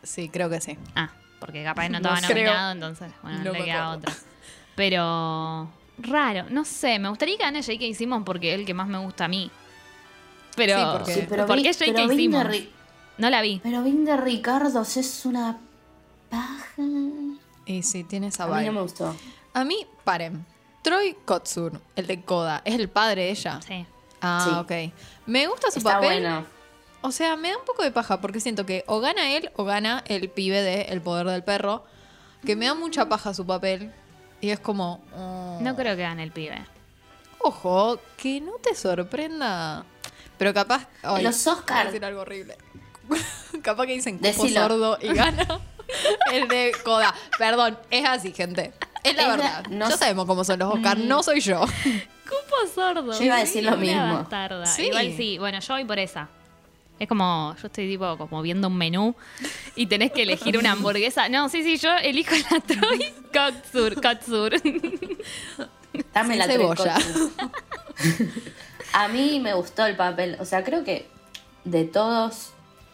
Sí, 0.05 0.29
creo 0.29 0.49
que 0.51 0.61
sí. 0.61 0.79
Ah, 0.95 1.11
porque 1.41 1.63
capaz 1.65 1.89
no 1.89 2.01
No 2.01 2.15
estaba 2.15 2.21
creo. 2.33 2.47
nominado, 2.47 2.73
entonces, 2.73 3.13
bueno, 3.23 3.39
No 3.39 3.53
le 3.53 3.65
queda 3.65 3.93
acuerdo. 3.93 4.11
otra. 4.11 4.15
Pero 4.77 5.71
raro, 5.99 6.47
no 6.51 6.65
sé, 6.65 6.99
me 6.99 7.09
gustaría 7.09 7.37
que 7.37 7.43
gane 7.45 7.63
J.K. 7.63 7.95
Simmons 7.97 8.25
porque 8.25 8.53
es 8.55 8.61
el 8.61 8.67
que 8.67 8.75
más 8.75 8.89
me 8.89 8.99
gusta 8.99 9.27
a 9.27 9.29
mí. 9.29 9.51
Pero, 10.57 10.77
Sí, 10.79 10.85
porque- 10.93 11.15
Sí, 11.15 11.27
pero 11.29 11.47
¿por 11.47 11.57
qué 11.63 11.73
J.K. 11.73 12.09
Simmons? 12.15 12.47
Ri- 12.51 12.69
No 13.19 13.31
la 13.31 13.41
vi. 13.43 13.61
Pero 13.63 13.83
Vin 13.83 14.05
de 14.05 14.17
Ricardos 14.17 14.97
es 14.97 15.25
una 15.25 15.59
paja. 16.31 16.83
Y 17.67 17.83
sí, 17.83 18.05
tiene 18.05 18.29
esa 18.29 18.45
A 18.45 18.47
mí 18.49 18.53
vibe. 18.55 18.67
no 18.67 18.73
me 18.73 18.81
gustó. 18.83 19.15
A 19.55 19.65
mí, 19.65 19.87
paren. 20.05 20.45
Troy 20.83 21.17
Kotsur, 21.25 21.81
el 21.97 22.07
de 22.07 22.23
Coda, 22.23 22.61
es 22.65 22.75
el 22.75 22.89
padre 22.89 23.23
de 23.23 23.31
ella. 23.31 23.61
Sí. 23.67 23.87
Ah, 24.21 24.45
Sí. 24.45 24.91
ok. 24.91 24.95
Me 25.27 25.47
gusta 25.47 25.71
su 25.71 25.79
Está 25.79 25.95
papel. 25.95 26.23
bueno. 26.23 26.45
O 27.07 27.13
sea, 27.13 27.37
me 27.37 27.51
da 27.51 27.59
un 27.59 27.65
poco 27.67 27.83
de 27.83 27.91
paja 27.91 28.21
porque 28.23 28.41
siento 28.41 28.65
que 28.65 28.83
o 28.87 28.99
gana 29.01 29.31
él 29.37 29.51
o 29.57 29.65
gana 29.65 30.03
el 30.07 30.31
pibe 30.31 30.63
de 30.63 30.83
El 30.85 31.03
Poder 31.03 31.27
del 31.27 31.45
Perro. 31.45 31.85
Que 32.47 32.57
me 32.57 32.65
da 32.65 32.73
mucha 32.75 33.09
paja 33.11 33.35
su 33.35 33.45
papel. 33.47 33.93
Y 34.41 34.49
es 34.51 34.59
como. 34.59 35.05
oh. 35.15 35.59
No 35.61 35.77
creo 35.77 35.97
que 35.97 36.03
gane 36.03 36.23
el 36.23 36.33
pibe. 36.33 36.65
Ojo, 37.41 37.99
que 38.17 38.41
no 38.41 38.53
te 38.63 38.75
sorprenda. 38.75 39.85
Pero 40.39 40.55
capaz. 40.55 40.89
Los 41.03 41.13
voy 41.13 41.27
a 41.27 41.29
Oscar. 41.29 41.87
decir 41.89 42.05
algo 42.07 42.23
horrible. 42.23 42.57
capaz 43.63 43.87
que 43.87 43.93
dicen 43.93 44.17
cupo 44.17 44.27
Decilo. 44.29 44.61
sordo 44.63 44.99
y 45.03 45.09
gana 45.13 45.47
el 46.33 46.49
de 46.49 46.73
Coda. 46.85 47.15
Perdón, 47.39 47.79
es 47.91 48.07
así, 48.09 48.33
gente. 48.33 48.73
Es 49.03 49.15
la 49.15 49.23
Es 49.23 49.29
la- 49.29 49.37
verdad. 49.37 49.65
no 49.69 49.91
ya 49.91 49.97
sabemos 49.99 50.25
cómo 50.25 50.43
son 50.45 50.59
los 50.59 50.73
Oscar, 50.75 50.97
no 50.97 51.23
soy 51.23 51.41
yo. 51.41 51.61
Cupo 52.25 52.73
sordo. 52.75 53.13
Yo 53.13 53.23
iba 53.25 53.37
a 53.37 53.41
decir 53.41 53.63
lo 53.63 53.77
mismo. 53.77 54.15
bastarda. 54.15 54.65
Sí. 54.65 54.87
Igual 54.87 55.13
sí, 55.15 55.37
bueno, 55.39 55.61
yo 55.61 55.75
voy 55.75 55.85
por 55.85 55.99
esa. 55.99 56.29
Es 56.99 57.09
como, 57.09 57.55
yo 57.61 57.67
estoy 57.67 57.89
tipo 57.89 58.17
como 58.17 58.41
viendo 58.41 58.69
un 58.69 58.77
menú 58.77 59.15
y 59.75 59.87
tenés 59.87 60.13
que 60.13 60.23
elegir 60.23 60.57
una 60.57 60.73
hamburguesa. 60.73 61.29
No, 61.29 61.49
sí, 61.49 61.63
sí, 61.63 61.77
yo 61.77 61.95
elijo 61.97 62.35
la 62.51 62.61
Troy 62.61 63.13
Kotsur. 63.33 64.01
Kotsur. 64.01 64.53
Dame 66.13 66.37
la 66.37 66.47
cebolla. 66.47 66.97
A 68.93 69.09
mí 69.09 69.41
me 69.41 69.55
gustó 69.55 69.87
el 69.87 69.97
papel. 69.97 70.37
O 70.39 70.45
sea, 70.45 70.63
creo 70.63 70.85
que 70.85 71.07
de 71.65 71.85
todos 71.85 72.51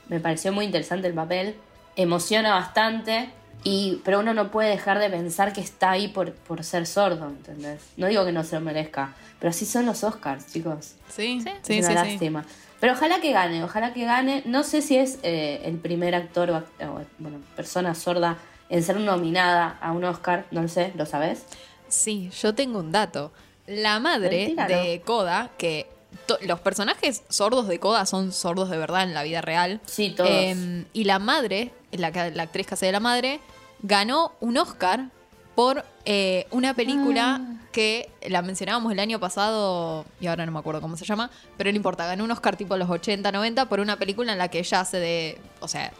me 0.08 0.18
pareció 0.18 0.52
muy 0.52 0.64
interesante 0.64 1.06
el 1.06 1.14
papel. 1.14 1.56
Emociona 1.96 2.54
bastante. 2.54 3.30
Y, 3.62 4.00
pero 4.04 4.20
uno 4.20 4.32
no 4.32 4.50
puede 4.50 4.70
dejar 4.70 4.98
de 4.98 5.10
pensar 5.10 5.52
que 5.52 5.60
está 5.60 5.90
ahí 5.90 6.08
por, 6.08 6.32
por 6.32 6.64
ser 6.64 6.86
sordo, 6.86 7.28
¿entendés? 7.28 7.82
No 7.98 8.06
digo 8.06 8.24
que 8.24 8.32
no 8.32 8.42
se 8.42 8.54
lo 8.54 8.62
merezca, 8.62 9.12
pero 9.38 9.50
así 9.50 9.66
son 9.66 9.84
los 9.84 10.02
Oscars, 10.02 10.50
chicos. 10.50 10.94
Sí, 11.14 11.42
sí, 11.62 11.74
es 11.74 11.86
una 11.86 12.04
lástima. 12.04 12.46
Pero 12.80 12.94
ojalá 12.94 13.20
que 13.20 13.32
gane, 13.32 13.62
ojalá 13.62 13.92
que 13.92 14.04
gane. 14.04 14.42
No 14.46 14.62
sé 14.62 14.80
si 14.80 14.96
es 14.96 15.18
eh, 15.22 15.60
el 15.64 15.76
primer 15.76 16.14
actor 16.14 16.50
o, 16.50 16.64
bueno, 17.18 17.38
persona 17.54 17.94
sorda 17.94 18.38
en 18.70 18.82
ser 18.82 18.98
nominada 18.98 19.78
a 19.80 19.92
un 19.92 20.04
Oscar, 20.04 20.46
no 20.50 20.62
lo 20.62 20.68
sé, 20.68 20.92
¿lo 20.96 21.04
sabes? 21.04 21.44
Sí, 21.88 22.30
yo 22.40 22.54
tengo 22.54 22.78
un 22.78 22.90
dato. 22.90 23.32
La 23.66 24.00
madre 24.00 24.54
de 24.56 25.02
Coda, 25.04 25.50
que 25.58 25.88
los 26.42 26.60
personajes 26.60 27.22
sordos 27.28 27.68
de 27.68 27.78
Coda 27.78 28.06
son 28.06 28.32
sordos 28.32 28.70
de 28.70 28.78
verdad 28.78 29.02
en 29.02 29.12
la 29.12 29.22
vida 29.24 29.42
real. 29.42 29.80
Sí, 29.84 30.10
todos. 30.10 30.30
Em, 30.30 30.86
y 30.92 31.04
la 31.04 31.18
madre, 31.18 31.72
la, 31.92 32.10
la 32.10 32.42
actriz 32.44 32.66
que 32.66 32.74
hace 32.74 32.86
de 32.86 32.92
la 32.92 33.00
madre, 33.00 33.40
ganó 33.82 34.32
un 34.40 34.56
Oscar 34.56 35.10
por 35.60 35.84
eh, 36.06 36.46
una 36.52 36.72
película 36.72 37.38
ah. 37.38 37.66
que 37.70 38.08
la 38.26 38.40
mencionábamos 38.40 38.92
el 38.92 38.98
año 38.98 39.20
pasado 39.20 40.06
y 40.18 40.26
ahora 40.26 40.46
no 40.46 40.52
me 40.52 40.58
acuerdo 40.58 40.80
cómo 40.80 40.96
se 40.96 41.04
llama, 41.04 41.30
pero 41.58 41.70
no 41.70 41.76
importa, 41.76 42.06
ganó 42.06 42.24
un 42.24 42.30
Oscar 42.30 42.56
tipo 42.56 42.78
los 42.78 42.88
80, 42.88 43.30
90 43.30 43.68
por 43.68 43.78
una 43.78 43.98
película 43.98 44.32
en 44.32 44.38
la 44.38 44.48
que 44.48 44.60
ella 44.60 44.80
hace 44.80 44.98
de, 44.98 45.38
o 45.60 45.68
sea, 45.68 45.92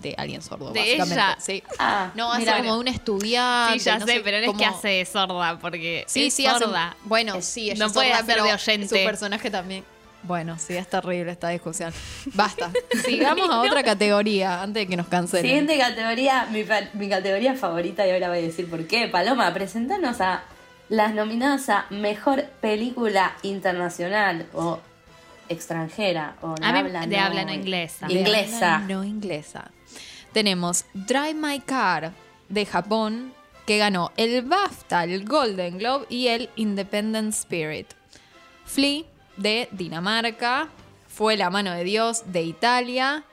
de 0.00 0.14
alguien 0.16 0.40
sordo, 0.40 0.70
de 0.70 0.94
Ella. 0.94 1.36
Sí. 1.40 1.64
Ah, 1.80 2.12
no, 2.14 2.32
hace 2.32 2.46
como 2.58 2.78
un 2.78 2.86
estudiante. 2.86 3.80
Sí, 3.80 3.86
ya 3.86 3.98
sé, 3.98 4.20
pero 4.22 4.38
no 4.38 4.52
es 4.52 4.56
que 4.56 4.64
hace 4.64 4.88
de 4.88 5.04
sorda, 5.04 5.58
porque 5.58 6.04
sí, 6.06 6.28
es 6.28 6.34
sí, 6.34 6.44
sorda. 6.44 6.96
bueno, 7.02 7.42
sí, 7.42 7.72
ella 7.72 7.86
no 7.88 7.92
puede 7.92 8.12
hacer 8.12 8.40
de 8.40 8.52
oyente. 8.52 8.86
Su 8.86 9.04
personaje 9.04 9.50
también. 9.50 9.84
Bueno, 10.28 10.58
sí, 10.58 10.76
es 10.76 10.86
terrible 10.86 11.32
esta 11.32 11.48
discusión. 11.48 11.90
Basta. 12.34 12.70
Sigamos 13.02 13.48
a 13.48 13.62
otra 13.62 13.82
categoría 13.82 14.62
antes 14.62 14.82
de 14.82 14.86
que 14.86 14.96
nos 14.96 15.08
cancelen. 15.08 15.42
Siguiente 15.42 15.78
categoría, 15.78 16.46
mi, 16.52 17.08
categoría 17.08 17.54
favorita, 17.54 18.06
y 18.06 18.10
ahora 18.10 18.28
voy 18.28 18.38
a 18.38 18.42
decir 18.42 18.68
por 18.68 18.86
qué. 18.86 19.08
Paloma, 19.08 19.52
presentanos 19.54 20.20
a 20.20 20.42
las 20.90 21.14
nominadas 21.14 21.70
a 21.70 21.86
Mejor 21.88 22.44
Película 22.60 23.36
Internacional 23.42 24.46
o 24.52 24.80
extranjera 25.48 26.36
o 26.42 26.54
de 26.56 27.18
habla 27.18 27.44
no 27.46 27.54
inglesa. 27.54 28.06
Inglesa. 28.10 28.80
no 28.80 29.04
inglesa. 29.04 29.70
Tenemos 30.34 30.84
Drive 30.92 31.34
My 31.34 31.58
Car 31.60 32.12
de 32.50 32.66
Japón, 32.66 33.32
que 33.64 33.78
ganó 33.78 34.12
el 34.18 34.42
BAFTA, 34.42 35.04
el 35.04 35.24
Golden 35.24 35.78
Globe 35.78 36.04
y 36.10 36.28
el 36.28 36.50
Independent 36.56 37.32
Spirit. 37.32 37.88
Flea 38.66 39.04
de 39.38 39.68
Dinamarca, 39.72 40.68
Fue 41.08 41.36
la 41.36 41.50
mano 41.50 41.72
de 41.72 41.82
Dios 41.84 42.22
de 42.26 42.42
Italia, 42.42 43.24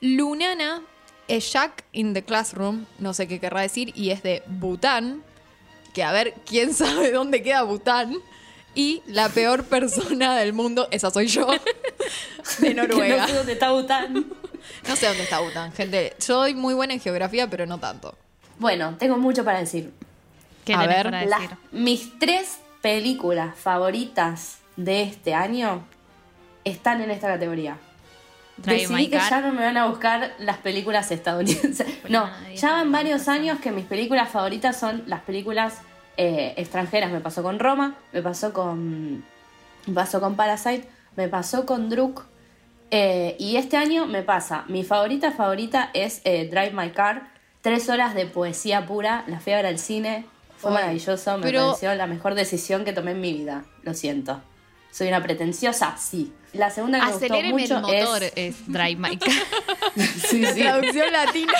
Lunana 0.00 0.82
es 1.28 1.52
Jack 1.52 1.84
in 1.92 2.12
the 2.12 2.22
Classroom, 2.22 2.84
no 2.98 3.14
sé 3.14 3.26
qué 3.28 3.40
querrá 3.40 3.62
decir, 3.62 3.92
y 3.94 4.10
es 4.10 4.22
de 4.22 4.42
Bután, 4.46 5.22
que 5.94 6.02
a 6.02 6.12
ver 6.12 6.34
quién 6.44 6.74
sabe 6.74 7.12
dónde 7.12 7.42
queda 7.42 7.62
Bután. 7.62 8.14
Y 8.76 9.02
la 9.06 9.28
peor 9.28 9.62
persona 9.64 10.36
del 10.36 10.52
mundo, 10.52 10.88
esa 10.90 11.08
soy 11.12 11.28
yo, 11.28 11.46
de 12.58 12.74
Noruega. 12.74 13.18
no 13.18 13.28
sé 13.28 13.34
dónde 13.34 13.52
está 13.52 13.70
Bután. 13.70 14.26
No 14.88 14.96
sé 14.96 15.06
dónde 15.06 15.22
está 15.22 15.38
Bután, 15.38 15.72
gente. 15.72 16.12
Soy 16.18 16.54
muy 16.54 16.74
buena 16.74 16.92
en 16.92 17.00
geografía, 17.00 17.48
pero 17.48 17.66
no 17.66 17.78
tanto. 17.78 18.16
Bueno, 18.58 18.96
tengo 18.98 19.16
mucho 19.16 19.44
para 19.44 19.60
decir. 19.60 19.92
¿Qué 20.64 20.74
a 20.74 20.86
ver, 20.86 21.04
para 21.04 21.20
decir? 21.20 21.50
mis 21.70 22.18
tres 22.18 22.58
películas 22.82 23.56
favoritas 23.56 24.58
de 24.76 25.02
este 25.02 25.34
año 25.34 25.84
están 26.64 27.00
en 27.00 27.10
esta 27.10 27.28
categoría. 27.28 27.78
Decidí 28.56 29.08
que 29.08 29.18
ya 29.18 29.40
no 29.40 29.52
me 29.52 29.62
van 29.62 29.76
a 29.76 29.86
buscar 29.86 30.32
las 30.38 30.58
películas 30.58 31.10
estadounidenses. 31.10 31.86
No, 32.08 32.28
ya 32.54 32.72
van 32.72 32.92
varios 32.92 33.28
años 33.28 33.58
que 33.60 33.72
mis 33.72 33.86
películas 33.86 34.28
favoritas 34.28 34.78
son 34.78 35.02
las 35.06 35.22
películas 35.22 35.78
eh, 36.16 36.54
extranjeras. 36.56 37.10
Me 37.10 37.20
pasó 37.20 37.42
con 37.42 37.58
Roma, 37.58 37.96
me 38.12 38.22
pasó 38.22 38.52
con. 38.52 39.24
Me 39.86 39.94
pasó 39.94 40.20
con 40.20 40.36
Parasite, 40.36 40.88
me 41.16 41.28
pasó 41.28 41.66
con 41.66 41.90
Druk. 41.90 42.26
Eh, 42.90 43.36
y 43.40 43.56
este 43.56 43.76
año 43.76 44.06
me 44.06 44.22
pasa. 44.22 44.64
Mi 44.68 44.84
favorita 44.84 45.32
favorita 45.32 45.90
es 45.94 46.20
eh, 46.24 46.48
Drive 46.48 46.72
My 46.72 46.90
Car. 46.90 47.32
Tres 47.60 47.88
horas 47.88 48.14
de 48.14 48.26
poesía 48.26 48.86
pura. 48.86 49.24
La 49.26 49.40
fui 49.40 49.52
a 49.52 49.56
ver 49.56 49.66
al 49.66 49.78
cine. 49.78 50.26
Fue 50.58 50.70
maravilloso. 50.70 51.38
Me 51.38 51.52
pareció 51.52 51.94
la 51.94 52.06
mejor 52.06 52.34
decisión 52.34 52.84
que 52.84 52.92
tomé 52.92 53.12
en 53.12 53.20
mi 53.20 53.32
vida. 53.32 53.64
Lo 53.82 53.94
siento. 53.94 54.40
¿Soy 54.94 55.08
una 55.08 55.20
pretenciosa? 55.20 55.96
Sí. 55.96 56.32
La 56.52 56.70
segunda 56.70 57.00
que 57.00 57.28
me 57.28 57.50
gustó 57.50 57.74
mucho 57.74 57.78
el 57.78 57.82
motor 57.82 58.22
es, 58.36 58.64
Drive 58.68 58.94
My 58.94 59.16
Car. 59.16 59.32
sí, 59.96 60.46
sí. 60.46 60.60
Traducción 60.60 61.12
latina. 61.12 61.52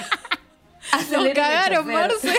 Nos 1.10 1.28
cagaron, 1.34 1.84
Marce. 1.84 2.28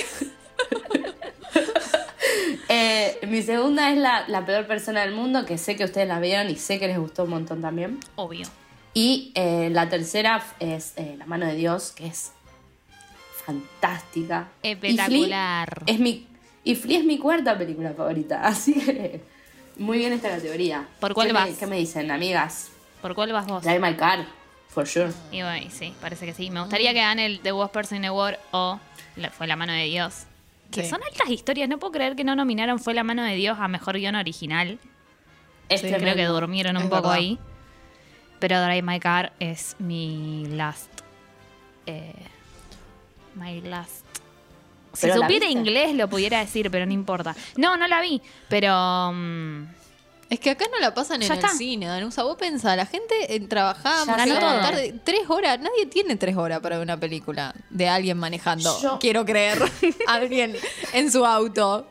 eh, 2.70 3.20
mi 3.28 3.42
segunda 3.42 3.92
es 3.92 3.98
la, 3.98 4.46
peor 4.46 4.68
persona 4.68 5.02
del 5.02 5.14
mundo, 5.14 5.46
que 5.46 5.58
sé 5.58 5.76
que 5.76 5.84
ustedes 5.84 6.08
la 6.08 6.22
vieron 6.22 6.50
y 6.50 6.56
sé 6.56 6.80
que 6.80 6.88
les 6.88 6.98
gustó 6.98 7.26
un 7.26 7.32
montón 7.32 7.62
también. 7.62 8.00
Obvio. 8.16 8.48
Y 8.94 9.34
eh, 9.36 9.68
la 9.74 9.90
tercera 9.90 10.42
es 10.62 10.94
eh, 10.96 11.18
La 11.20 11.26
mano 11.26 11.46
de 11.46 11.56
Dios, 11.56 11.92
que 11.92 12.08
es 12.08 12.32
fantástica. 13.46 14.48
Espectacular. 14.64 15.84
es 15.88 16.00
mi, 16.00 16.26
y 16.64 16.76
Flea 16.76 17.00
es 17.00 17.06
mi 17.06 17.18
cuarta 17.18 17.58
película 17.58 17.92
favorita, 17.92 18.40
así 18.44 18.76
que 18.76 19.35
muy 19.78 19.98
bien 19.98 20.14
esta 20.14 20.30
categoría. 20.30 20.88
¿Por 21.00 21.14
cuál 21.14 21.34
vas? 21.34 21.50
¿Qué 21.58 21.68
me 21.68 21.78
dicen, 21.78 22.10
amigas? 22.12 22.70
¿Por 23.02 23.16
cuál 23.16 23.34
vas 23.34 23.46
vos? 23.46 23.64
Drive 23.64 23.80
My 23.80 23.96
Car, 23.96 24.26
for 24.70 24.88
sure. 24.88 25.12
Y 25.32 25.42
bueno, 25.42 25.70
sí, 25.72 25.94
parece 26.02 26.26
que 26.26 26.34
sí. 26.34 26.50
Me 26.50 26.62
gustaría 26.62 26.94
que 26.94 27.00
gane 27.00 27.26
el 27.26 27.40
The 27.40 27.52
Worst 27.52 27.74
Person 27.74 27.98
in 27.98 28.04
the 28.04 28.10
World 28.10 28.38
o 28.52 28.80
Fue 29.38 29.48
la 29.48 29.56
mano 29.56 29.74
de 29.74 29.86
Dios. 29.86 30.24
Que 30.72 30.84
son 30.84 31.02
altas 31.04 31.30
historias. 31.30 31.70
No 31.70 31.78
puedo 31.78 31.94
creer 31.94 32.16
que 32.16 32.24
no 32.24 32.36
nominaron 32.36 32.80
Fue 32.80 32.94
la 32.94 33.04
mano 33.04 33.24
de 33.24 33.36
Dios 33.36 33.58
a 33.60 33.68
Mejor 33.68 33.98
Guión 33.98 34.16
Original. 34.16 34.80
Este 35.70 35.96
creo 35.98 36.16
que 36.16 36.26
durmieron 36.26 36.78
un 36.78 36.90
poco 36.90 37.10
ahí. 37.10 37.40
Pero 38.40 38.62
Drive 38.62 38.82
My 38.82 39.00
Car 39.00 39.34
es 39.40 39.76
mi 39.80 40.46
last... 40.50 40.90
Eh, 41.86 42.14
my 43.36 43.62
last 43.62 44.05
si 44.96 45.12
supiera 45.12 45.48
inglés 45.48 45.96
lo 45.96 46.10
pudiera 46.10 46.40
decir, 46.40 46.70
pero 46.72 46.86
no 46.86 46.94
importa. 46.94 47.36
No, 47.58 47.78
no 47.78 47.88
la 47.88 48.02
vi, 48.02 48.22
pero... 48.50 49.12
Mm, 49.14 49.68
es 50.28 50.40
que 50.40 50.50
acá 50.50 50.66
no 50.72 50.80
la 50.80 50.94
pasan 50.94 51.22
en 51.22 51.32
el 51.32 51.50
cine, 51.50 51.86
Danusa. 51.86 52.24
Vos 52.24 52.36
pensás, 52.36 52.76
la 52.76 52.88
gente 52.88 53.36
en 53.36 53.48
trabajaba 53.48 54.06
tarde, 54.18 54.96
tres 55.04 55.30
horas. 55.30 55.60
Nadie 55.60 55.86
tiene 55.86 56.16
tres 56.16 56.36
horas 56.36 56.62
para 56.62 56.78
ver 56.78 56.84
una 56.84 57.00
película 57.00 57.54
de 57.70 57.88
alguien 57.88 58.18
manejando. 58.18 58.98
Quiero 59.00 59.24
creer. 59.24 59.62
alguien 60.08 60.56
en 60.94 61.12
su 61.12 61.24
auto. 61.26 61.88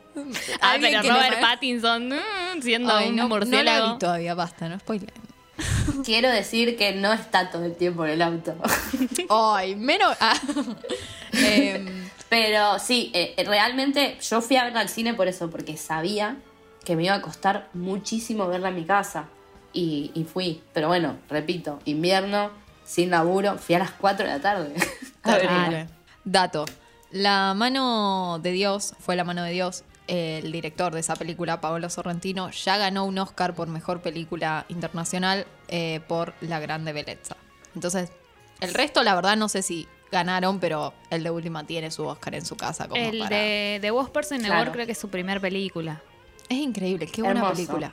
Ah, 0.61 0.77
pero 0.81 1.03
Robert 1.03 1.41
Pattinson 1.41 2.09
mm, 2.09 2.63
siendo 2.63 3.07
un 3.07 3.17
no, 3.17 3.29
murciélago. 3.29 3.79
No 3.79 3.87
la 3.87 3.93
vi 3.93 3.99
todavía, 3.99 4.35
basta, 4.35 4.69
no 4.69 4.79
spoiler. 4.81 5.13
Quiero 6.05 6.29
decir 6.31 6.77
que 6.77 6.93
no 6.93 7.13
está 7.13 7.51
todo 7.51 7.65
el 7.65 7.77
tiempo 7.77 8.05
en 8.05 8.13
el 8.13 8.23
auto. 8.23 8.55
Ay, 9.29 9.77
menos. 9.77 10.17
Ah. 10.21 10.39
eh, 11.33 11.85
pero 12.35 12.81
sí, 12.81 13.13
eh, 13.15 13.33
eh, 13.37 13.45
realmente 13.45 14.19
yo 14.21 14.43
fui 14.43 14.57
a 14.57 14.65
verla 14.65 14.81
al 14.81 14.89
cine 14.89 15.15
por 15.15 15.29
eso, 15.29 15.51
porque 15.51 15.77
sabía 15.77 16.37
que 16.85 16.97
me 16.97 17.05
iba 17.05 17.15
a 17.15 17.23
costar 17.23 17.69
muchísimo 17.75 18.49
verla 18.49 18.71
en 18.71 18.75
mi 18.75 18.85
casa. 18.85 19.29
Y, 19.73 20.27
fui. 20.33 20.61
Pero 20.73 20.89
bueno, 20.89 21.17
repito, 21.29 21.79
invierno, 21.85 22.51
sin 22.85 23.11
laburo, 23.11 23.57
fui 23.59 23.77
a 23.77 23.79
las 23.79 23.93
4 23.93 24.27
de 24.27 24.33
la 24.33 24.41
tarde. 24.41 24.75
Dato. 26.25 26.65
La 27.13 27.55
mano 27.55 28.41
de 28.43 28.51
Dios, 28.51 28.97
fue 28.99 29.15
la 29.15 29.23
mano 29.23 29.45
de 29.45 29.53
Dios, 29.53 29.85
el 30.09 30.51
director 30.51 30.93
de 30.93 31.01
esa 31.01 31.15
película, 31.15 31.61
Paolo 31.61 31.89
Sorrentino, 31.89 32.51
ya 32.51 32.79
ganó 32.79 33.05
un 33.05 33.17
Oscar 33.17 33.55
por 33.55 33.69
mejor 33.69 34.01
película 34.01 34.67
internacional 34.69 35.47
eh, 35.69 36.01
por 36.09 36.35
La 36.41 36.59
Grande 36.59 36.93
Bellezza. 36.93 37.37
Entonces, 37.77 38.11
el 38.61 38.75
resto, 38.75 39.05
la 39.05 39.15
verdad, 39.15 39.37
no 39.37 39.49
sé 39.49 39.63
si 39.63 39.87
ganaron, 40.15 40.61
pero 40.61 40.95
el 41.11 41.23
de 41.23 41.31
última 41.31 41.67
tiene 41.67 41.91
su 41.91 42.07
Oscar 42.07 42.35
en 42.35 42.47
su 42.47 42.57
casa. 42.57 42.89
Como 42.89 43.03
el 43.03 43.29
de 43.29 43.79
The 43.83 43.91
Worst 43.91 44.13
Person 44.13 44.39
in 44.39 44.45
the 44.45 44.51
World 44.51 44.73
creo 44.73 44.87
que 44.87 44.93
es 44.93 44.99
su 44.99 45.11
primer 45.11 45.41
película. 45.41 46.01
Es 46.49 46.57
increíble, 46.57 47.07
qué 47.07 47.23
buena 47.23 47.51
película. 47.51 47.93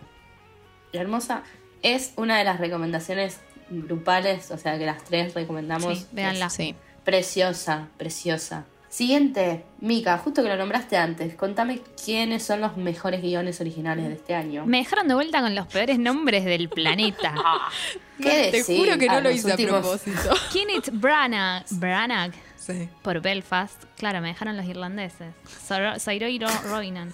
hermosa. 0.93 1.43
Es 1.81 2.13
una 2.15 2.37
de 2.37 2.43
las 2.43 2.59
recomendaciones 2.59 3.39
grupales, 3.69 4.51
o 4.51 4.57
sea 4.57 4.77
que 4.77 4.85
las 4.85 5.03
tres 5.03 5.33
recomendamos. 5.33 5.97
Sí, 5.97 6.05
véanla. 6.11 6.49
Sí. 6.49 6.75
Preciosa, 7.03 7.87
preciosa. 7.97 8.65
Siguiente, 8.91 9.63
Mika, 9.79 10.17
justo 10.17 10.43
que 10.43 10.49
lo 10.49 10.57
nombraste 10.57 10.97
antes, 10.97 11.33
contame 11.35 11.79
quiénes 12.03 12.43
son 12.43 12.59
los 12.59 12.75
mejores 12.75 13.21
guiones 13.21 13.61
originales 13.61 14.05
de 14.09 14.15
este 14.15 14.35
año. 14.35 14.65
Me 14.65 14.79
dejaron 14.79 15.07
de 15.07 15.13
vuelta 15.13 15.39
con 15.39 15.55
los 15.55 15.65
peores 15.67 15.97
nombres 15.97 16.43
del 16.43 16.67
planeta. 16.67 17.33
¿Qué 18.21 18.49
Te 18.51 18.57
decir? 18.57 18.77
juro 18.77 18.97
que 18.97 19.07
no 19.07 19.13
Ah, 19.13 19.21
lo 19.21 19.31
hice 19.31 19.47
últimos- 19.49 19.75
a 19.75 19.79
propósito. 19.79 20.35
Kenneth 20.53 20.89
Branagh, 20.91 21.63
Branagh 21.71 22.33
Sí. 22.57 22.89
por 23.01 23.21
Belfast. 23.21 23.81
Claro, 23.97 24.19
me 24.19 24.27
dejaron 24.27 24.57
los 24.57 24.65
irlandeses. 24.65 25.33
Saoirse 25.47 26.19
Ronan. 26.67 27.13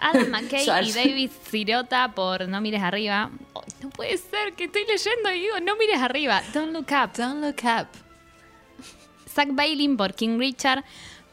Adam 0.00 0.28
McKay 0.30 0.64
y. 0.88 0.92
David 0.92 1.30
Sirota 1.50 2.12
por 2.14 2.48
No 2.48 2.62
mires 2.62 2.82
arriba. 2.82 3.30
Oh, 3.52 3.62
no 3.82 3.90
puede 3.90 4.16
ser 4.16 4.54
que 4.56 4.64
estoy 4.64 4.86
leyendo 4.86 5.30
y 5.32 5.40
digo 5.42 5.60
No 5.60 5.76
mires 5.76 6.00
arriba. 6.00 6.42
Don't 6.54 6.72
look 6.72 6.88
up. 6.92 7.12
Don't 7.14 7.42
look 7.44 7.60
up. 7.64 7.88
Zach 9.28 9.48
Bailey 9.52 9.88
por 9.96 10.14
King 10.14 10.38
Richard. 10.38 10.84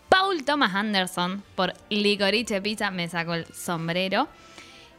Paul 0.09 0.43
Thomas 0.43 0.73
Anderson 0.75 1.43
por 1.55 1.73
Licorice 1.89 2.61
Pizza. 2.61 2.91
Me 2.91 3.07
sacó 3.09 3.33
el 3.33 3.45
sombrero. 3.53 4.27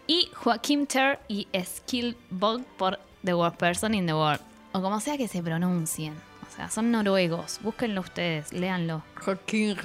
Y 0.06 0.30
Joaquim 0.34 0.86
Ter 0.86 1.18
y 1.28 1.48
Skill 1.64 2.16
Bog 2.30 2.64
por 2.76 2.98
The 3.24 3.34
Worst 3.34 3.58
Person 3.58 3.94
in 3.94 4.06
the 4.06 4.14
World. 4.14 4.40
O 4.72 4.80
como 4.82 5.00
sea 5.00 5.16
que 5.16 5.26
se 5.26 5.42
pronuncien. 5.42 6.14
O 6.46 6.54
sea, 6.54 6.70
son 6.70 6.90
noruegos. 6.90 7.58
Búsquenlo 7.62 8.00
ustedes, 8.00 8.52
léanlo. 8.52 9.02
Joaquín. 9.24 9.76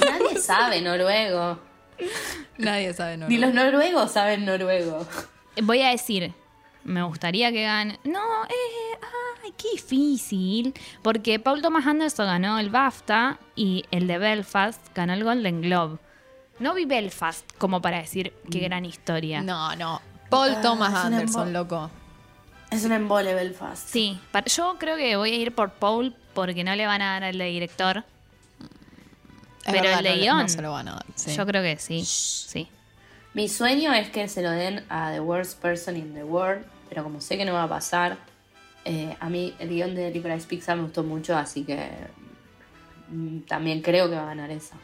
Nadie 0.00 0.40
sabe 0.40 0.80
noruego. 0.80 1.58
Nadie 2.58 2.92
sabe 2.92 3.16
no. 3.16 3.28
Ni 3.28 3.38
los 3.38 3.54
noruegos 3.54 4.12
saben 4.12 4.44
noruego. 4.44 5.06
Voy 5.62 5.82
a 5.82 5.90
decir, 5.90 6.34
me 6.84 7.02
gustaría 7.02 7.50
que 7.52 7.62
gane. 7.62 7.98
No, 8.04 8.44
eh, 8.44 8.75
ay, 9.46 9.54
qué 9.56 9.68
difícil. 9.72 10.74
Porque 11.02 11.38
Paul 11.38 11.62
Thomas 11.62 11.86
Anderson 11.86 12.26
ganó 12.26 12.58
el 12.58 12.70
BAFTA 12.70 13.38
y 13.54 13.84
el 13.90 14.06
de 14.06 14.18
Belfast 14.18 14.80
ganó 14.94 15.12
el 15.14 15.24
Golden 15.24 15.62
Globe. 15.62 15.98
No 16.58 16.74
vi 16.74 16.84
Belfast 16.84 17.44
como 17.58 17.80
para 17.82 17.98
decir 17.98 18.32
qué 18.50 18.60
gran 18.60 18.84
historia. 18.84 19.42
No, 19.42 19.74
no. 19.76 20.00
Paul 20.30 20.54
Ah, 20.56 20.60
Thomas 20.62 20.94
Anderson, 20.94 21.52
loco. 21.52 21.90
Es 22.70 22.84
un 22.84 22.92
embole 22.92 23.34
Belfast. 23.34 23.88
Sí, 23.88 24.18
yo 24.54 24.76
creo 24.78 24.96
que 24.96 25.16
voy 25.16 25.30
a 25.32 25.36
ir 25.36 25.54
por 25.54 25.70
Paul 25.72 26.14
porque 26.34 26.64
no 26.64 26.74
le 26.74 26.86
van 26.86 27.00
a 27.02 27.12
dar 27.12 27.24
al 27.24 27.38
de 27.38 27.44
director. 27.44 27.98
Es 29.64 29.72
Pero 29.72 29.82
verdad, 29.82 29.98
el 29.98 30.04
de 30.04 30.10
no 30.10 30.16
guion. 30.22 30.42
No 30.42 30.48
se 30.48 30.62
lo 30.62 30.72
van 30.72 30.88
a 30.88 30.92
dar. 30.92 31.04
sí. 31.14 31.34
Yo 31.36 31.46
creo 31.46 31.62
que 31.62 31.76
sí. 31.78 32.04
Sí. 32.04 32.68
Mi 33.34 33.48
sueño 33.48 33.92
es 33.92 34.08
que 34.10 34.28
se 34.28 34.42
lo 34.42 34.50
den 34.50 34.84
a 34.88 35.12
The 35.12 35.20
Worst 35.20 35.60
Person 35.60 35.96
in 35.96 36.14
the 36.14 36.24
World, 36.24 36.64
pero 36.88 37.02
como 37.04 37.20
sé 37.20 37.36
que 37.36 37.44
no 37.44 37.52
va 37.52 37.64
a 37.64 37.68
pasar, 37.68 38.16
eh, 38.86 39.16
a 39.18 39.28
mí 39.28 39.52
el 39.58 39.68
guion 39.68 39.94
de 39.96 40.12
Licorice 40.12 40.46
Pizza 40.46 40.76
me 40.76 40.82
gustó 40.82 41.02
mucho, 41.02 41.36
así 41.36 41.64
que 41.64 41.90
mm, 43.08 43.40
también 43.40 43.82
creo 43.82 44.08
que 44.08 44.14
va 44.14 44.22
a 44.22 44.26
ganar 44.26 44.50
esa. 44.50 44.76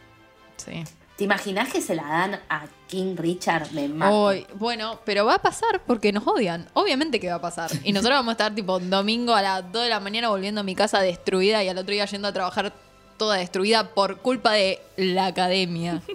Sí. 0.57 0.83
¿Te 1.17 1.25
imaginas 1.25 1.73
que 1.73 1.81
se 1.81 1.95
la 1.95 2.03
dan 2.03 2.41
a 2.49 2.67
King 2.89 3.15
Richard? 3.17 3.71
Me 3.71 3.87
mato. 3.87 4.33
Bueno, 4.55 4.99
pero 5.05 5.25
va 5.25 5.35
a 5.35 5.39
pasar 5.39 5.83
porque 5.87 6.13
nos 6.13 6.27
odian. 6.27 6.69
Obviamente 6.73 7.21
que 7.21 7.29
va 7.29 7.37
a 7.37 7.41
pasar. 7.41 7.71
Y 7.85 7.93
nosotros 7.93 8.19
vamos 8.19 8.31
a 8.31 8.33
estar 8.33 8.55
tipo 8.55 8.81
domingo 8.81 9.35
a 9.35 9.43
las 9.43 9.71
2 9.71 9.85
de 9.85 9.89
la 9.89 10.01
mañana 10.01 10.31
volviendo 10.31 10.63
a 10.63 10.65
mi 10.65 10.75
casa 10.75 11.01
destruida 11.01 11.63
y 11.63 11.69
al 11.69 11.79
otro 11.79 11.93
día 11.93 12.07
yendo 12.07 12.27
a 12.27 12.33
trabajar 12.33 12.73
toda 13.19 13.37
destruida 13.37 13.91
por 13.95 14.19
culpa 14.19 14.53
de 14.53 14.81
la 14.97 15.27
academia. 15.27 16.03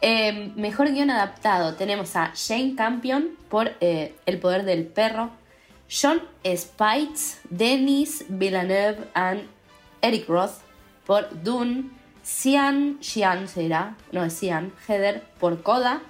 Eh, 0.00 0.52
mejor 0.54 0.92
guion 0.92 1.10
adaptado 1.10 1.74
tenemos 1.74 2.14
a 2.14 2.32
Jane 2.32 2.76
Campion 2.76 3.30
por 3.48 3.72
eh, 3.80 4.14
El 4.26 4.38
poder 4.38 4.64
del 4.64 4.86
perro, 4.86 5.30
John 5.88 6.20
Spites, 6.44 7.40
Denis 7.48 8.24
Villeneuve 8.28 9.08
and 9.14 9.48
Eric 10.02 10.28
Roth 10.28 10.60
por 11.06 11.28
Dune, 11.42 11.90
Cian, 12.22 12.98
Cian 13.00 13.48
será, 13.48 13.96
no 14.12 14.22
es 14.22 14.38
Cian, 14.38 14.72
Heather 14.86 15.22
por 15.40 15.62
Coda, 15.62 16.02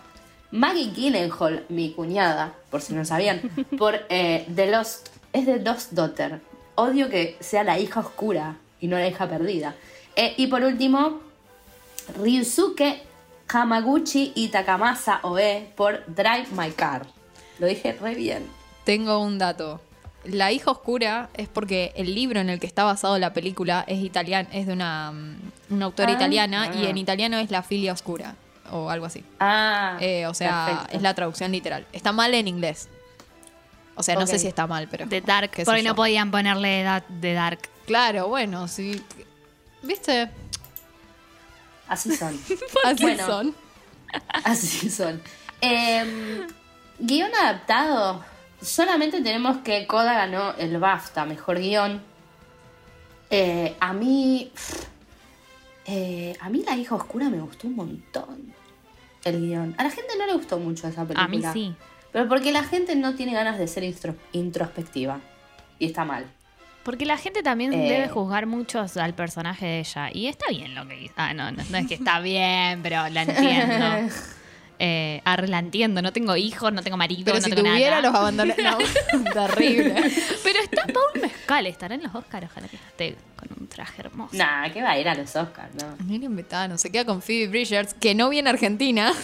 Maggie 0.50 0.90
Gyllenhaal, 0.92 1.64
mi 1.68 1.92
cuñada, 1.92 2.54
por 2.70 2.80
si 2.80 2.94
no 2.94 3.04
sabían, 3.04 3.40
por 3.78 4.00
eh, 4.08 4.47
The 4.54 4.70
Lost, 4.70 5.11
es 5.32 5.44
The 5.44 5.61
Lost 5.61 5.92
Daughter. 5.92 6.40
Odio 6.75 7.08
que 7.08 7.36
sea 7.41 7.62
la 7.62 7.78
hija 7.78 8.00
oscura 8.00 8.56
y 8.80 8.88
no 8.88 8.99
la 8.99 9.06
hija 9.06 9.28
perdida. 9.28 9.76
Eh, 10.17 10.34
y 10.36 10.49
por 10.49 10.62
último, 10.62 11.21
Ryusuke 12.21 13.02
Hamaguchi 13.49 14.32
y 14.34 14.49
Takamasa 14.49 15.21
Oe 15.23 15.71
por 15.76 16.04
Drive 16.06 16.49
My 16.56 16.71
Car. 16.73 17.06
Lo 17.58 17.67
dije 17.67 17.93
re 17.93 18.14
bien. 18.14 18.57
Tengo 18.88 19.18
un 19.18 19.36
dato. 19.38 19.82
La 20.24 20.50
hija 20.50 20.70
oscura 20.70 21.28
es 21.34 21.46
porque 21.46 21.92
el 21.94 22.14
libro 22.14 22.40
en 22.40 22.48
el 22.48 22.58
que 22.58 22.66
está 22.66 22.84
basado 22.84 23.18
la 23.18 23.34
película 23.34 23.84
es 23.86 24.02
italiano, 24.02 24.48
es 24.50 24.66
de 24.66 24.72
una, 24.72 25.12
mm, 25.12 25.74
una 25.74 25.84
autora 25.84 26.12
Ah, 26.12 26.14
italiana 26.14 26.70
y 26.74 26.86
ah. 26.86 26.88
en 26.88 26.96
italiano 26.96 27.36
es 27.36 27.50
la 27.50 27.62
filia 27.62 27.92
oscura 27.92 28.34
o 28.72 28.88
algo 28.88 29.04
así. 29.04 29.22
Ah, 29.40 29.98
Eh, 30.00 30.26
o 30.26 30.32
sea, 30.32 30.64
perfecto. 30.68 30.96
es 30.96 31.02
la 31.02 31.12
traducción 31.12 31.52
literal. 31.52 31.86
Está 31.92 32.12
mal 32.12 32.32
en 32.32 32.48
inglés. 32.48 32.88
O 33.94 34.02
sea, 34.02 34.14
no 34.14 34.26
sé 34.26 34.38
si 34.38 34.46
está 34.46 34.66
mal, 34.66 34.88
pero. 34.90 35.04
De 35.04 35.20
Dark. 35.20 35.50
Porque 35.66 35.82
no 35.82 35.94
podían 35.94 36.30
ponerle 36.30 36.80
edad 36.80 37.02
de 37.08 37.34
Dark. 37.34 37.58
Claro, 37.86 38.28
bueno, 38.28 38.68
sí. 38.68 39.02
¿Viste? 39.82 40.30
Así 41.88 42.16
son. 42.16 42.40
Así 42.86 43.02
Bueno. 43.02 43.26
son. 43.26 43.54
Así 44.44 44.88
son. 44.88 45.20
Eh, 45.60 46.46
guion 46.98 47.34
adaptado. 47.34 48.24
Solamente 48.60 49.21
tenemos 49.23 49.58
que 49.58 49.86
Coda 49.86 50.14
ganó 50.14 50.52
el 50.54 50.78
BAFTA, 50.78 51.25
mejor 51.25 51.58
guion. 51.58 52.02
Eh, 53.30 53.76
a 53.78 53.92
mí. 53.92 54.50
eh, 55.86 56.36
a 56.40 56.49
mí 56.50 56.62
La 56.66 56.76
hija 56.76 56.94
oscura 56.94 57.28
me 57.28 57.40
gustó 57.40 57.68
un 57.68 57.76
montón. 57.76 58.52
El 59.25 59.40
guion. 59.40 59.75
A 59.78 59.84
la 59.84 59.90
gente 59.90 60.12
no 60.18 60.26
le 60.26 60.34
gustó 60.34 60.58
mucho 60.58 60.88
esa 60.88 61.02
película. 61.04 61.25
A 61.25 61.28
mí 61.28 61.42
sí. 61.52 61.75
Pero 62.12 62.28
porque 62.28 62.52
la 62.52 62.64
gente 62.64 62.97
no 62.97 63.14
tiene 63.14 63.32
ganas 63.34 63.58
de 63.58 63.68
ser 63.68 63.84
introspectiva. 64.32 65.21
Y 65.78 65.86
está 65.86 66.04
mal. 66.04 66.26
Porque 66.82 67.04
la 67.04 67.18
gente 67.18 67.42
también 67.42 67.73
Eh. 67.75 67.90
debe 67.92 68.08
juzgar 68.08 68.47
mucho 68.47 68.84
al 68.97 69.14
personaje 69.14 69.66
de 69.66 69.78
ella. 69.80 70.10
Y 70.12 70.26
está 70.26 70.47
bien 70.49 70.75
lo 70.75 70.88
que 70.88 71.00
hizo. 71.02 71.14
Ah, 71.16 71.34
no, 71.34 71.52
no, 71.52 71.62
no 71.71 71.76
es 71.78 71.86
que 71.86 71.94
está 71.94 72.18
bien, 72.21 72.80
pero 72.82 73.08
la 73.10 73.23
entiendo. 73.23 74.14
Eh, 74.80 75.21
arre, 75.25 75.49
la 75.49 75.58
entiendo. 75.58 76.00
No 76.02 76.12
tengo 76.12 76.36
hijos, 76.36 76.73
no 76.73 76.82
tengo 76.82 76.97
marido, 76.97 77.25
Pero 77.25 77.38
no 77.38 77.43
si 77.45 77.50
tengo 77.50 77.69
tuviera, 77.69 77.97
los 78.00 78.12
nada. 78.12 78.19
abandoné. 78.21 78.54
No, 78.62 78.78
terrible. 79.32 79.95
Pero 80.45 80.58
está 80.60 80.82
Paul 80.86 81.21
Mezcal, 81.23 81.67
estará 81.67 81.95
en 81.97 82.02
los 82.04 82.14
Oscars. 82.14 82.47
Ojalá 82.50 82.69
que 82.69 82.76
esté 82.76 83.17
con 83.36 83.49
un 83.60 83.67
traje 83.69 84.02
hermoso. 84.02 84.36
Nah, 84.36 84.71
que 84.73 84.82
va 84.82 84.91
a 84.93 84.99
ir 85.00 85.08
a 85.08 85.14
los 85.14 85.34
Oscars, 85.34 85.75
¿no? 85.75 85.97
Miren 86.06 86.36
Betano, 86.36 86.78
se 86.78 86.91
queda 86.93 87.04
con 87.04 87.21
Phoebe 87.23 87.49
Bridgers, 87.49 87.95
que 87.95 88.14
no 88.14 88.28
viene 88.28 88.49
a 88.50 88.52
Argentina. 88.52 89.12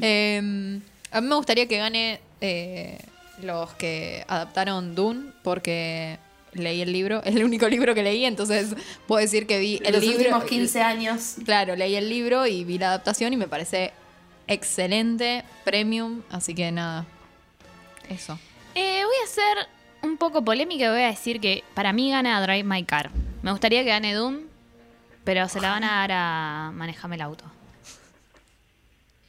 Eh, 0.00 0.80
a 1.10 1.20
mí 1.20 1.28
me 1.28 1.34
gustaría 1.34 1.68
que 1.68 1.76
gane 1.76 2.20
eh, 2.40 2.98
los 3.42 3.74
que 3.74 4.24
adaptaron 4.26 4.94
Dune, 4.94 5.32
porque 5.42 6.18
leí 6.54 6.80
el 6.80 6.92
libro, 6.92 7.22
es 7.24 7.34
el 7.36 7.44
único 7.44 7.68
libro 7.68 7.94
que 7.94 8.02
leí, 8.02 8.24
entonces 8.24 8.74
puedo 9.06 9.20
decir 9.20 9.46
que 9.46 9.58
vi 9.58 9.80
el 9.84 9.92
los 9.92 10.02
libro. 10.02 10.18
últimos 10.18 10.44
15 10.44 10.80
años. 10.82 11.34
Claro, 11.44 11.76
leí 11.76 11.94
el 11.94 12.08
libro 12.08 12.46
y 12.46 12.64
vi 12.64 12.78
la 12.78 12.88
adaptación 12.88 13.32
y 13.34 13.36
me 13.36 13.48
parece 13.48 13.92
excelente, 14.46 15.44
premium, 15.64 16.22
así 16.30 16.54
que 16.54 16.70
nada. 16.72 17.06
Eso. 18.08 18.38
Eh, 18.74 19.02
voy 19.04 19.16
a 19.24 19.26
ser 19.26 19.68
un 20.02 20.16
poco 20.16 20.42
polémica 20.44 20.86
y 20.86 20.88
voy 20.88 21.02
a 21.02 21.06
decir 21.06 21.40
que 21.40 21.64
para 21.74 21.92
mí 21.92 22.10
gana 22.10 22.40
Drive 22.42 22.64
My 22.64 22.84
Car. 22.84 23.10
Me 23.42 23.50
gustaría 23.50 23.82
que 23.82 23.90
gane 23.90 24.14
Doom, 24.14 24.40
pero 25.24 25.48
se 25.48 25.60
la 25.60 25.70
van 25.70 25.84
a 25.84 26.00
dar 26.00 26.12
a 26.12 26.70
Manejame 26.74 27.16
el 27.16 27.22
auto. 27.22 27.44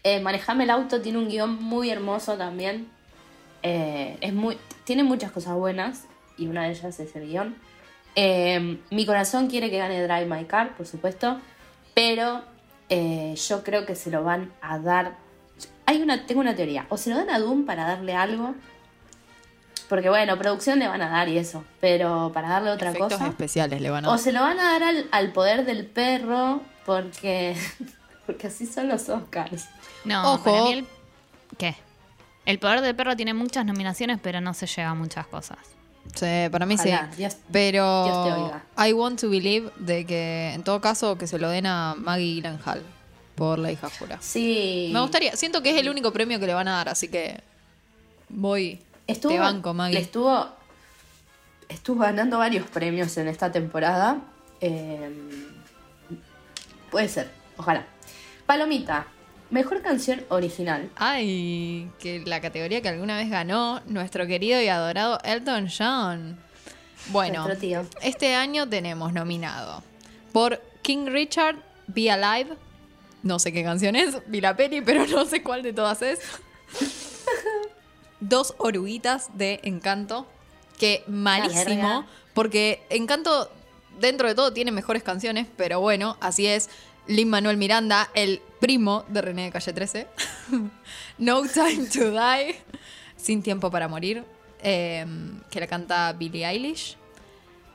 Eh, 0.04 0.20
Manejame 0.20 0.66
el 0.66 0.70
auto 0.70 1.02
tiene 1.02 1.18
un 1.18 1.30
guion 1.30 1.62
muy 1.62 1.90
hermoso 1.90 2.38
también. 2.38 2.88
Eh, 3.62 4.18
es 4.20 4.34
muy, 4.34 4.58
tiene 4.84 5.04
muchas 5.04 5.32
cosas 5.32 5.56
buenas 5.56 6.06
y 6.38 6.48
una 6.48 6.64
de 6.64 6.72
ellas 6.72 7.00
es 7.00 7.16
el 7.16 7.28
guion. 7.28 7.56
Eh, 8.16 8.80
mi 8.92 9.06
corazón 9.06 9.48
quiere 9.50 9.70
que 9.72 9.78
gane 9.78 10.04
Drive 10.04 10.26
My 10.26 10.46
Car, 10.46 10.76
por 10.76 10.86
supuesto, 10.86 11.40
pero 11.94 12.44
eh, 12.94 13.36
yo 13.36 13.64
creo 13.64 13.86
que 13.86 13.96
se 13.96 14.12
lo 14.12 14.24
van 14.24 14.54
a 14.62 14.78
dar. 14.78 15.18
Hay 15.86 16.02
una, 16.02 16.26
tengo 16.26 16.42
una 16.42 16.56
teoría. 16.56 16.86
O 16.90 16.98
se 16.98 17.10
lo 17.10 17.18
dan 17.18 17.30
a 17.32 17.40
Doom 17.40 17.66
para 17.66 17.86
darle 17.86 18.14
algo. 18.16 18.54
Porque 19.90 20.10
bueno, 20.10 20.38
producción 20.38 20.80
le 20.80 20.88
van 20.88 21.02
a 21.02 21.10
dar 21.10 21.28
y 21.28 21.38
eso. 21.38 21.64
Pero 21.82 22.32
para 22.34 22.50
darle 22.50 22.70
otra 22.72 22.90
Efectos 22.90 23.14
cosa. 23.14 23.28
especiales 23.28 23.82
le 23.82 23.90
van 23.90 24.06
a 24.06 24.10
O 24.10 24.18
se 24.18 24.32
lo 24.32 24.42
van 24.42 24.60
a 24.60 24.72
dar 24.74 24.84
al, 24.84 25.08
al 25.12 25.32
poder 25.34 25.66
del 25.66 25.86
perro 25.86 26.62
porque, 26.86 27.56
porque 28.26 28.48
así 28.48 28.66
son 28.68 28.88
los 28.88 29.10
Oscars. 29.10 29.68
No, 30.06 30.34
Ojo. 30.34 30.44
para 30.44 30.64
mí 30.64 30.74
el... 30.74 30.88
¿Qué? 31.58 31.76
El 32.46 32.60
poder 32.60 32.82
del 32.82 32.96
perro 32.96 33.16
tiene 33.16 33.34
muchas 33.34 33.66
nominaciones, 33.66 34.20
pero 34.22 34.40
no 34.42 34.54
se 34.54 34.68
llega 34.68 34.90
a 34.90 34.96
muchas 34.96 35.26
cosas. 35.28 35.58
Sí, 36.16 36.48
para 36.52 36.66
mí 36.66 36.76
Ojalá, 36.76 37.10
sí. 37.12 37.18
Dios- 37.18 37.38
Pero 37.52 38.04
Dios 38.06 38.26
te 38.28 38.32
oiga. 38.42 38.64
I 38.90 38.94
want 38.94 39.20
to 39.22 39.30
believe 39.30 39.72
de 39.78 40.06
que 40.06 40.52
en 40.54 40.64
todo 40.64 40.80
caso 40.80 41.18
que 41.18 41.26
se 41.28 41.40
lo 41.40 41.50
den 41.50 41.66
a 41.66 41.96
Maggie 41.98 42.36
Gyllenhaal 42.36 42.84
por 43.36 43.58
la 43.58 43.72
hija 43.72 43.90
jura. 43.98 44.18
Sí. 44.22 44.90
Me 44.94 45.00
gustaría, 45.02 45.36
siento 45.36 45.64
que 45.64 45.72
es 45.72 45.78
el 45.78 45.90
único 45.90 46.14
premio 46.14 46.40
que 46.40 46.46
le 46.46 46.54
van 46.54 46.68
a 46.68 46.74
dar, 46.78 46.90
así 46.90 47.08
que 47.08 47.42
voy. 48.30 48.80
Estuvo, 49.08 49.32
te 49.34 49.40
banco, 49.40 49.74
Maggie. 49.74 50.00
estuvo, 50.00 50.48
estuvo 51.68 52.02
ganando 52.02 52.38
varios 52.38 52.68
premios 52.68 53.18
en 53.18 53.28
esta 53.28 53.52
temporada. 53.52 54.18
Eh, 54.62 55.10
puede 56.92 57.10
ser, 57.10 57.30
ojalá. 57.58 57.86
Palomita, 58.46 59.08
mejor 59.50 59.82
canción 59.82 60.24
original. 60.30 60.90
Ay, 60.96 61.90
que 62.00 62.22
la 62.26 62.42
categoría 62.42 62.82
que 62.82 62.90
alguna 62.90 63.18
vez 63.18 63.30
ganó 63.30 63.82
nuestro 63.86 64.28
querido 64.28 64.62
y 64.62 64.68
adorado 64.68 65.20
Elton 65.24 65.68
John. 65.76 66.40
Bueno, 67.08 67.48
este 68.02 68.36
año 68.36 68.68
tenemos 68.68 69.12
nominado 69.14 69.84
por 70.32 70.62
King 70.82 71.08
Richard, 71.08 71.58
Be 71.88 72.10
Alive. 72.10 72.56
No 73.24 73.40
sé 73.40 73.52
qué 73.52 73.64
canción 73.64 73.96
es, 73.96 74.18
vi 74.28 74.42
la 74.42 74.56
peli, 74.56 74.82
pero 74.82 75.06
no 75.08 75.26
sé 75.26 75.44
cuál 75.44 75.64
de 75.64 75.74
todas 75.74 76.02
es. 76.02 76.20
Dos 78.20 78.56
oruguitas 78.58 79.38
de 79.38 79.60
Encanto, 79.64 80.28
que 80.80 81.04
malísimo, 81.08 82.06
porque 82.34 82.82
Encanto 82.90 83.52
dentro 84.00 84.28
de 84.28 84.36
todo 84.36 84.54
tiene 84.54 84.72
mejores 84.72 85.04
canciones, 85.04 85.48
pero 85.58 85.80
bueno, 85.82 86.18
así 86.22 86.48
es. 86.48 86.70
Lin 87.08 87.30
Manuel 87.30 87.58
Miranda, 87.58 88.10
el 88.14 88.42
primo 88.60 89.04
de 89.10 89.22
René 89.22 89.44
de 89.46 89.52
Calle 89.52 89.74
13. 89.74 90.08
no 91.18 91.42
Time 91.44 91.86
to 91.88 92.12
Die, 92.12 92.56
Sin 93.18 93.44
Tiempo 93.44 93.70
para 93.70 93.88
Morir, 93.88 94.24
em, 94.62 95.42
que 95.50 95.60
la 95.60 95.68
canta 95.68 96.14
Billie 96.14 96.46
Eilish. 96.46 96.96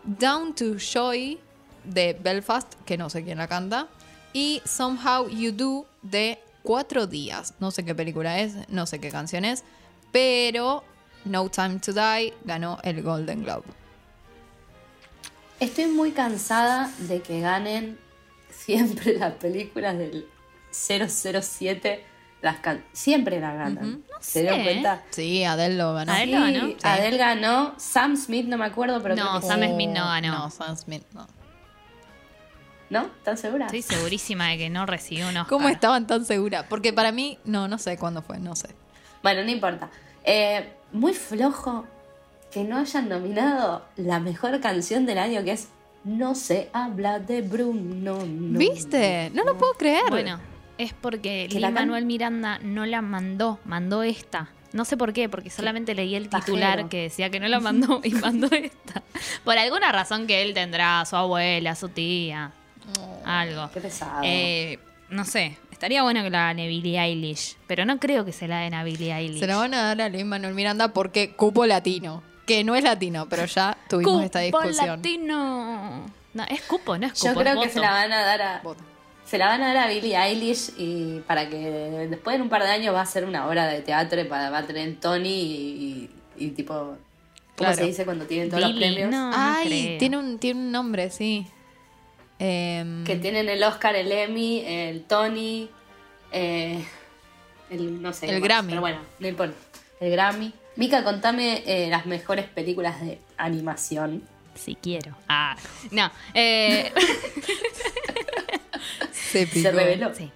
Down 0.05 0.55
to 0.55 0.79
Joy 0.79 1.39
de 1.85 2.17
Belfast, 2.19 2.75
que 2.87 2.97
no 2.97 3.11
sé 3.11 3.23
quién 3.23 3.39
la 3.39 3.49
canta. 3.49 3.89
Y 4.33 4.63
Somehow 4.65 5.29
You 5.29 5.53
Do 5.53 5.87
de 6.03 6.39
Cuatro 6.63 7.07
Días. 7.07 7.55
No 7.61 7.71
sé 7.71 7.85
qué 7.85 7.95
película 7.95 8.41
es, 8.41 8.55
no 8.69 8.87
sé 8.87 8.99
qué 8.99 9.11
canción 9.11 9.45
es, 9.45 9.65
pero 10.11 10.85
No 11.25 11.51
Time 11.51 11.81
to 11.81 11.93
Die 11.93 12.33
ganó 12.45 12.79
el 12.83 13.03
Golden 13.03 13.43
Globe. 13.43 13.65
Estoy 15.61 15.87
muy 15.87 16.13
cansada 16.13 16.91
de 16.99 17.21
que 17.21 17.41
ganen 17.41 17.99
siempre 18.69 19.19
las 19.19 19.33
películas 19.35 19.97
del 19.97 20.29
007. 20.71 22.05
Las 22.43 22.59
siempre 22.93 23.41
la 23.41 23.55
ganan. 23.55 24.05
¿Se 24.21 24.43
dio 24.43 24.63
cuenta? 24.63 25.03
Sí, 25.11 25.43
Adele 25.43 25.77
lo 25.77 25.95
ganó. 25.95 26.13
Adele, 26.13 26.33
ganó. 26.33 26.75
Adele 26.83 27.17
ganó. 27.17 27.75
Sam 27.79 28.17
Smith, 28.17 28.47
no 28.47 28.59
me 28.59 28.67
acuerdo, 28.67 29.03
pero. 29.03 29.17
No, 29.17 29.41
Sam 29.41 29.65
Smith 29.65 29.89
no 29.89 30.05
ganó. 30.05 30.39
No, 30.39 30.51
Sam 30.51 30.77
Smith 30.77 31.03
no. 31.15 31.27
¿No? 32.91 33.07
¿Tan 33.25 33.37
segura? 33.39 33.67
Estoy 33.67 33.83
segurísima 33.83 34.49
de 34.51 34.59
que 34.59 34.71
no 34.71 34.87
recibió 34.87 35.29
unos. 35.31 35.49
¿Cómo 35.49 35.69
estaban 35.69 36.07
tan 36.07 36.25
seguras? 36.25 36.67
Porque 36.69 36.93
para 36.93 37.11
mí, 37.11 37.39
no, 37.45 37.69
no 37.69 37.79
sé 37.79 37.97
cuándo 37.97 38.23
fue, 38.23 38.39
no 38.39 38.55
sé. 38.55 38.69
Bueno, 39.23 39.43
no 39.43 39.51
importa. 39.51 39.91
Eh, 40.25 40.73
muy 40.93 41.15
flojo 41.15 41.87
que 42.51 42.65
no 42.65 42.79
hayan 42.79 43.09
nominado 43.09 43.85
la 43.97 44.21
mejor 44.21 44.61
canción 44.61 45.07
del 45.07 45.19
año, 45.19 45.43
que 45.43 45.53
es 45.53 45.69
No 46.05 46.35
se 46.35 46.71
habla 46.73 47.19
de 47.19 47.43
Bruno. 47.43 48.19
¿Viste? 48.25 49.31
No, 49.35 49.45
lo 49.45 49.59
puedo 49.59 49.75
creer. 49.75 50.11
Bueno, 50.11 50.41
es 50.79 50.93
porque 50.95 51.49
Lin 51.51 51.73
Manuel 51.73 52.07
Miranda 52.07 52.59
no 52.63 52.87
la 52.87 53.03
mandó, 53.03 53.59
mandó 53.65 54.03
esta. 54.03 54.51
No 54.73 54.85
sé 54.85 54.97
por 54.97 55.13
qué, 55.13 55.29
porque 55.29 55.51
solamente 55.51 55.95
leí 55.95 56.15
el 56.15 56.29
titular 56.29 56.89
que 56.89 57.03
decía 57.03 57.31
que 57.31 57.41
no 57.41 57.49
la 57.49 57.59
mandó 57.59 58.01
y 58.05 58.11
mandó 58.13 58.49
esta. 58.53 59.03
Por 59.45 59.57
alguna 59.57 59.93
razón 59.93 60.27
que 60.27 60.43
él 60.43 60.55
tendrá, 60.55 61.05
su 61.07 61.17
abuela, 61.17 61.75
su 61.75 61.89
tía, 61.89 62.53
algo. 63.25 63.71
Qué 63.73 63.81
pesado. 63.81 64.21
Eh, 64.25 64.79
no 65.11 65.25
sé, 65.25 65.57
estaría 65.73 66.03
bueno 66.03 66.23
que 66.23 66.31
la 66.31 66.41
gane 66.41 66.69
Billie 66.69 67.01
Eilish, 67.01 67.57
pero 67.67 67.87
no 67.87 67.99
creo 67.99 68.25
que 68.25 68.33
se 68.33 68.47
la 68.47 68.61
den 68.61 68.75
a 68.75 68.85
Billie 68.85 69.15
Eilish. 69.15 69.41
Se 69.41 69.47
la 69.47 69.57
van 69.57 69.73
a 69.73 69.83
dar 69.83 70.03
a 70.03 70.09
Lin 70.11 70.29
Manuel 70.29 70.55
Miranda 70.55 70.93
porque 70.93 71.33
cupo 71.35 71.65
latino. 71.65 72.23
Que 72.49 72.65
no 72.65 72.75
es 72.75 72.83
latino, 72.83 73.29
pero 73.29 73.45
ya 73.45 73.77
tuvimos 73.91 74.25
esta 74.25 74.41
discusión. 74.41 74.87
latino! 74.87 76.07
No, 76.33 76.45
es 76.49 76.63
cupo, 76.63 76.97
no 76.97 77.07
es 77.07 77.13
cupo. 77.13 77.27
Yo 77.27 77.35
creo 77.35 77.61
que 77.61 77.69
se 77.69 77.79
la 77.79 77.91
van 77.91 78.11
a 78.11 78.25
dar 78.25 78.41
a. 78.43 78.63
Se 79.27 79.37
la 79.37 79.49
van 79.49 79.63
a 79.63 79.75
dar 79.75 79.77
a 79.77 79.89
Billie 79.89 80.17
Eilish 80.17 80.73
y 80.79 81.21
para 81.27 81.51
que 81.51 81.59
después 82.09 82.37
en 82.37 82.43
un 82.43 82.49
par 82.49 82.63
de 82.63 82.71
años 82.71 82.95
va 82.95 83.03
a 83.03 83.07
ser 83.07 83.27
una 83.27 83.47
obra 83.47 83.67
de 83.67 83.83
teatro 83.83 84.19
y 84.19 84.25
para, 84.25 84.49
va 84.49 84.59
a 84.59 84.67
tener 84.67 84.99
Tony 84.99 86.09
y, 86.39 86.49
tipo. 86.57 86.97
¿Cómo 87.55 87.75
se 87.75 87.85
dice 87.85 88.07
cuando 88.07 88.25
tienen 88.25 88.49
todos 88.49 88.63
los 88.63 88.73
premios? 88.73 89.15
Ay, 89.35 89.97
tiene 89.99 90.17
un, 90.17 90.39
tiene 90.39 90.61
un 90.61 90.73
nombre, 90.73 91.11
sí. 91.11 91.47
Em, 92.39 93.05
que 93.05 93.17
tienen 93.17 93.49
el 93.51 93.63
Oscar, 93.63 93.95
el 93.97 94.11
Emmy, 94.11 94.63
el 94.65 95.03
Tony, 95.03 95.69
eh, 96.33 96.83
el 97.69 98.01
no 98.01 98.15
sé. 98.15 98.31
El 98.31 98.41
Grammy. 98.41 98.71
Pero 98.71 98.81
bueno, 98.81 99.01
no 99.19 99.29
importa. 99.29 99.57
El 100.01 100.13
Grammy. 100.13 100.55
Mica, 100.79 101.03
contame 101.03 101.65
eh, 101.67 101.89
las 101.91 102.07
mejores 102.07 102.47
películas 102.47 103.01
de 103.01 103.19
animación. 103.37 104.23
Si 104.55 104.77
quiero. 104.77 105.13
Ah, 105.29 105.57
no. 105.91 106.09
Eh, 106.35 106.93
se, 109.11 109.45
reveló. 109.73 110.13
Sí. 110.15 110.31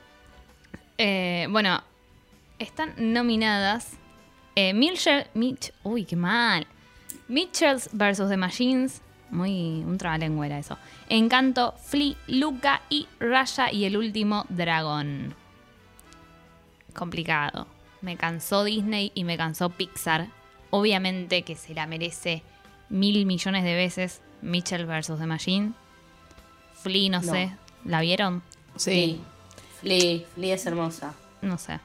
bueno, 1.48 1.80
están 2.58 2.94
nominadas 2.96 3.92
Mitchell, 4.56 5.28
Mitch, 5.34 5.72
uy, 5.84 6.04
qué 6.04 6.16
mal. 6.16 6.66
Mitchells 7.28 7.88
vs. 7.92 8.28
The 8.28 8.36
Machines, 8.36 9.00
muy 9.30 9.84
un 9.86 9.96
trabalengua 9.96 10.46
era 10.46 10.58
eso. 10.58 10.76
Encanto, 11.08 11.74
Flea, 11.84 12.16
Luca 12.26 12.82
y 12.88 13.06
Raya 13.20 13.70
y 13.70 13.84
el 13.84 13.96
último 13.96 14.44
dragón. 14.48 15.36
Complicado. 16.94 17.71
Me 18.02 18.16
cansó 18.16 18.64
Disney 18.64 19.12
y 19.14 19.24
me 19.24 19.36
cansó 19.36 19.70
Pixar. 19.70 20.28
Obviamente 20.70 21.42
que 21.42 21.56
se 21.56 21.74
la 21.74 21.86
merece 21.86 22.42
mil 22.88 23.24
millones 23.26 23.64
de 23.64 23.74
veces 23.74 24.20
Mitchell 24.42 24.86
vs. 24.86 25.18
The 25.18 25.26
Machine. 25.26 25.72
Flea, 26.74 27.10
no, 27.10 27.22
sé. 27.22 27.52
¿La 27.84 28.00
vieron? 28.00 28.42
Sí. 28.76 29.20
Flea, 29.80 30.20
Flea 30.34 30.54
es 30.54 30.66
hermosa. 30.66 31.14
No 31.40 31.58
sé. 31.58 31.78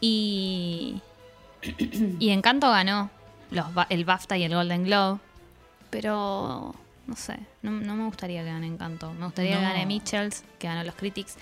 Y. 0.00 1.00
y 2.18 2.30
Encanto 2.30 2.70
ganó 2.70 3.10
los, 3.50 3.66
el 3.88 4.04
BAFTA 4.04 4.36
y 4.36 4.44
el 4.44 4.54
Golden 4.54 4.84
Globe. 4.84 5.20
Pero 5.90 6.74
no 7.06 7.16
sé, 7.16 7.38
no, 7.62 7.70
me 7.70 8.04
gustaría 8.04 8.42
que 8.44 8.50
gane 8.50 8.66
Encanto. 8.66 9.12
Me 9.14 9.24
gustaría 9.24 9.56
que 9.56 9.62
gane 9.62 9.86
Mitchells, 9.86 10.44
que 10.58 10.66
ganó 10.66 10.84
los 10.84 10.94
Critics. 10.94 11.36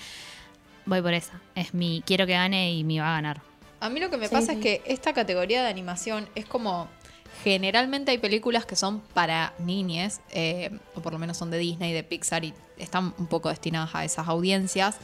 Voy 0.87 1.03
por 1.03 1.13
esa. 1.13 1.41
Es 1.55 1.75
mi 1.75 2.03
quiero 2.07 2.27
que 2.27 2.35
gane 2.35 2.73
y 2.73 2.85
me 2.85 3.01
va 3.01 3.09
a 3.09 3.15
ganar. 3.15 3.41
A 3.81 3.89
mí 3.89 4.01
lo 4.01 4.11
que 4.11 4.17
me 4.17 4.29
pasa 4.29 4.55
es 4.55 4.59
que 4.59 4.83
esta 4.87 5.13
categoría 5.13 5.63
de 5.63 5.69
animación 5.69 6.29
es 6.35 6.47
como 6.47 6.89
generalmente 7.45 8.11
hay 8.11 8.19
películas 8.19 8.67
que 8.67 8.77
son 8.77 9.01
para 9.01 9.53
niñes, 9.59 10.21
eh, 10.31 10.71
o 10.95 11.01
por 11.01 11.13
lo 11.13 11.19
menos 11.19 11.37
son 11.37 11.51
de 11.51 11.59
Disney, 11.59 11.93
de 11.93 12.03
Pixar, 12.03 12.45
y 12.45 12.55
están 12.79 13.15
un 13.19 13.27
poco 13.27 13.49
destinadas 13.49 13.95
a 13.95 14.05
esas 14.05 14.29
audiencias. 14.29 14.97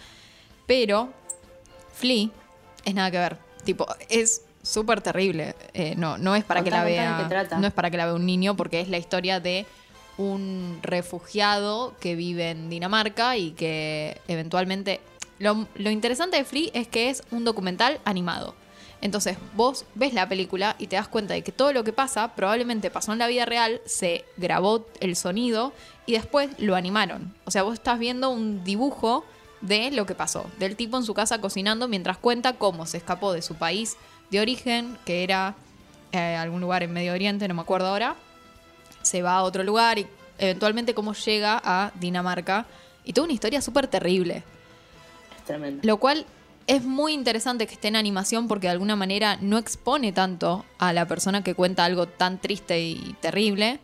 Pero 0.66 1.12
Flea 1.92 2.30
es 2.84 2.94
nada 2.94 3.10
que 3.10 3.18
ver. 3.18 3.38
Tipo, 3.64 3.86
es 4.08 4.42
súper 4.62 5.00
terrible. 5.00 5.54
Eh, 5.74 5.94
no, 5.96 6.18
no 6.18 6.34
es 6.34 6.44
para 6.44 6.64
que 6.64 6.70
la 6.70 6.84
vea. 6.84 7.28
No 7.58 7.66
es 7.66 7.72
para 7.72 7.90
que 7.90 7.96
la 7.96 8.06
vea 8.06 8.14
un 8.14 8.26
niño, 8.26 8.56
porque 8.56 8.80
es 8.80 8.88
la 8.88 8.98
historia 8.98 9.40
de 9.40 9.66
un 10.18 10.78
refugiado 10.82 11.94
que 12.00 12.14
vive 12.16 12.50
en 12.50 12.70
Dinamarca 12.70 13.36
y 13.36 13.52
que 13.52 14.20
eventualmente. 14.28 15.00
Lo, 15.38 15.66
lo 15.74 15.90
interesante 15.90 16.36
de 16.36 16.44
Free 16.44 16.70
es 16.72 16.86
que 16.86 17.10
es 17.10 17.24
un 17.32 17.44
documental 17.44 18.00
animado. 18.04 18.54
Entonces 19.02 19.36
vos 19.56 19.84
ves 19.96 20.14
la 20.14 20.28
película 20.28 20.76
y 20.78 20.86
te 20.86 20.96
das 20.96 21.08
cuenta 21.08 21.34
de 21.34 21.42
que 21.42 21.52
todo 21.52 21.72
lo 21.72 21.82
que 21.82 21.92
pasa 21.92 22.34
probablemente 22.34 22.88
pasó 22.88 23.12
en 23.12 23.18
la 23.18 23.26
vida 23.26 23.44
real, 23.44 23.82
se 23.84 24.24
grabó 24.36 24.86
el 25.00 25.16
sonido 25.16 25.72
y 26.06 26.12
después 26.12 26.50
lo 26.58 26.76
animaron. 26.76 27.34
O 27.44 27.50
sea, 27.50 27.64
vos 27.64 27.74
estás 27.74 27.98
viendo 27.98 28.30
un 28.30 28.62
dibujo 28.62 29.24
de 29.60 29.90
lo 29.90 30.06
que 30.06 30.14
pasó, 30.14 30.46
del 30.58 30.76
tipo 30.76 30.96
en 30.96 31.04
su 31.04 31.14
casa 31.14 31.40
cocinando 31.40 31.88
mientras 31.88 32.16
cuenta 32.16 32.54
cómo 32.54 32.86
se 32.86 32.96
escapó 32.96 33.32
de 33.32 33.42
su 33.42 33.56
país 33.56 33.96
de 34.30 34.40
origen, 34.40 34.96
que 35.04 35.24
era 35.24 35.56
eh, 36.12 36.36
algún 36.36 36.60
lugar 36.60 36.84
en 36.84 36.92
Medio 36.92 37.12
Oriente, 37.12 37.46
no 37.48 37.54
me 37.54 37.62
acuerdo 37.62 37.88
ahora, 37.88 38.16
se 39.02 39.20
va 39.20 39.34
a 39.34 39.42
otro 39.42 39.64
lugar 39.64 39.98
y 39.98 40.06
eventualmente 40.38 40.94
cómo 40.94 41.12
llega 41.14 41.60
a 41.64 41.92
Dinamarca. 41.96 42.66
Y 43.04 43.12
toda 43.12 43.24
una 43.24 43.34
historia 43.34 43.60
súper 43.60 43.88
terrible. 43.88 44.44
Es 45.36 45.44
tremendo. 45.44 45.80
Lo 45.84 45.96
cual 45.96 46.24
es 46.66 46.84
muy 46.84 47.12
interesante 47.12 47.66
que 47.66 47.74
esté 47.74 47.88
en 47.88 47.96
animación 47.96 48.48
porque 48.48 48.66
de 48.66 48.72
alguna 48.72 48.96
manera 48.96 49.36
no 49.40 49.58
expone 49.58 50.12
tanto 50.12 50.64
a 50.78 50.92
la 50.92 51.06
persona 51.06 51.42
que 51.42 51.54
cuenta 51.54 51.84
algo 51.84 52.06
tan 52.06 52.40
triste 52.40 52.80
y 52.80 53.16
terrible. 53.20 53.80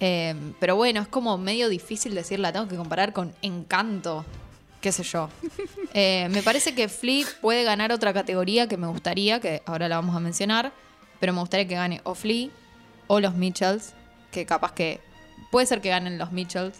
Eh, 0.00 0.34
pero 0.60 0.76
bueno, 0.76 1.00
es 1.00 1.08
como 1.08 1.38
medio 1.38 1.68
difícil 1.68 2.14
decirla, 2.14 2.52
tengo 2.52 2.68
que 2.68 2.76
comparar 2.76 3.12
con 3.12 3.34
Encanto, 3.42 4.24
qué 4.80 4.92
sé 4.92 5.02
yo. 5.02 5.28
Eh, 5.94 6.28
me 6.30 6.42
parece 6.42 6.74
que 6.74 6.86
Flea 6.88 7.26
puede 7.40 7.64
ganar 7.64 7.92
otra 7.92 8.12
categoría 8.12 8.68
que 8.68 8.76
me 8.76 8.86
gustaría, 8.86 9.40
que 9.40 9.62
ahora 9.64 9.88
la 9.88 9.96
vamos 9.96 10.14
a 10.14 10.20
mencionar, 10.20 10.70
pero 11.18 11.32
me 11.32 11.40
gustaría 11.40 11.66
que 11.66 11.74
gane 11.74 12.02
o 12.04 12.14
Flea 12.14 12.50
o 13.06 13.20
los 13.20 13.34
Mitchells, 13.34 13.94
que 14.30 14.44
capaz 14.44 14.72
que 14.72 15.00
puede 15.50 15.66
ser 15.66 15.80
que 15.80 15.88
ganen 15.88 16.18
los 16.18 16.30
Mitchells, 16.30 16.78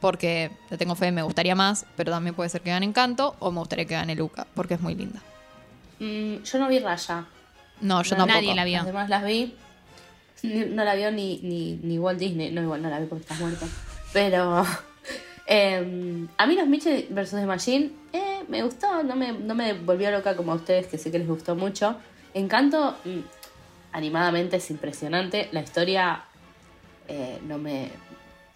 porque 0.00 0.50
le 0.70 0.78
tengo 0.78 0.94
fe, 0.94 1.12
me 1.12 1.22
gustaría 1.22 1.54
más, 1.54 1.86
pero 1.96 2.12
también 2.12 2.34
puede 2.34 2.48
ser 2.48 2.60
que 2.60 2.70
gane 2.70 2.86
Encanto, 2.86 3.36
o 3.38 3.50
me 3.50 3.58
gustaría 3.58 3.84
que 3.84 3.94
gane 3.94 4.14
Luca, 4.14 4.46
porque 4.54 4.74
es 4.74 4.80
muy 4.80 4.94
linda. 4.94 5.20
Mm, 5.98 6.42
yo 6.42 6.58
no 6.58 6.68
vi 6.68 6.78
Raya. 6.78 7.26
No, 7.80 8.02
yo 8.02 8.16
tampoco. 8.16 8.34
Nadie 8.34 8.54
la 8.54 8.64
vio. 8.64 8.80
Además 8.80 9.08
las 9.08 9.24
vi. 9.24 9.54
No 10.42 10.84
la 10.84 10.94
vio 10.94 11.10
ni, 11.10 11.80
ni, 11.82 11.98
Walt 11.98 12.18
Disney. 12.18 12.52
No, 12.52 12.62
igual 12.62 12.80
no 12.80 12.88
la 12.88 13.00
vi 13.00 13.06
porque 13.06 13.22
estás 13.22 13.40
muerto. 13.40 13.66
Pero 14.12 14.64
Em, 15.50 16.28
a 16.36 16.46
mí 16.46 16.56
los 16.56 16.68
Mitchell 16.68 17.06
vs. 17.08 17.30
The 17.30 17.46
Machine 17.46 17.90
eh, 18.12 18.44
me 18.48 18.62
gustó, 18.62 19.02
no 19.02 19.16
me, 19.16 19.32
no 19.32 19.54
me 19.54 19.72
volvió 19.72 20.10
loca 20.10 20.36
como 20.36 20.52
a 20.52 20.56
ustedes, 20.56 20.88
que 20.88 20.98
sé 20.98 21.10
que 21.10 21.18
les 21.18 21.26
gustó 21.26 21.56
mucho. 21.56 21.96
Encanto, 22.34 22.98
mm, 23.06 23.20
animadamente 23.92 24.58
es 24.58 24.70
impresionante. 24.70 25.48
La 25.52 25.62
historia 25.62 26.22
eh, 27.08 27.38
no 27.46 27.56
me. 27.56 27.88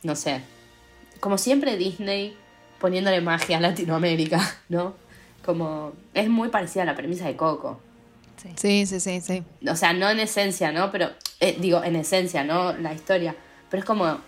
No 0.03 0.15
sé. 0.15 0.43
Como 1.23 1.39
siempre, 1.39 1.77
Disney 1.77 2.37
poniéndole 2.81 3.21
magia 3.21 3.59
a 3.59 3.61
Latinoamérica, 3.61 4.41
¿no? 4.69 4.95
Como. 5.47 5.93
Es 6.15 6.29
muy 6.29 6.49
parecida 6.49 6.83
a 6.83 6.87
la 6.87 6.97
premisa 6.97 7.27
de 7.27 7.37
Coco. 7.37 7.81
Sí, 8.57 8.87
sí, 8.87 8.99
sí, 8.99 9.21
sí. 9.21 9.45
O 9.71 9.77
sea, 9.77 9.93
no 9.93 10.11
en 10.11 10.19
esencia, 10.19 10.73
¿no? 10.73 10.91
Pero. 10.91 11.11
Eh, 11.39 11.57
digo, 11.61 11.85
en 11.85 11.95
esencia, 11.95 12.43
¿no? 12.43 12.73
La 12.73 12.93
historia. 12.93 13.37
Pero 13.71 13.83
es 13.83 13.85
como. 13.85 14.19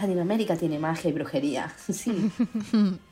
Latinoamérica 0.00 0.56
tiene 0.56 0.80
magia 0.80 1.10
y 1.10 1.12
brujería. 1.12 1.72
Sí. 1.92 2.10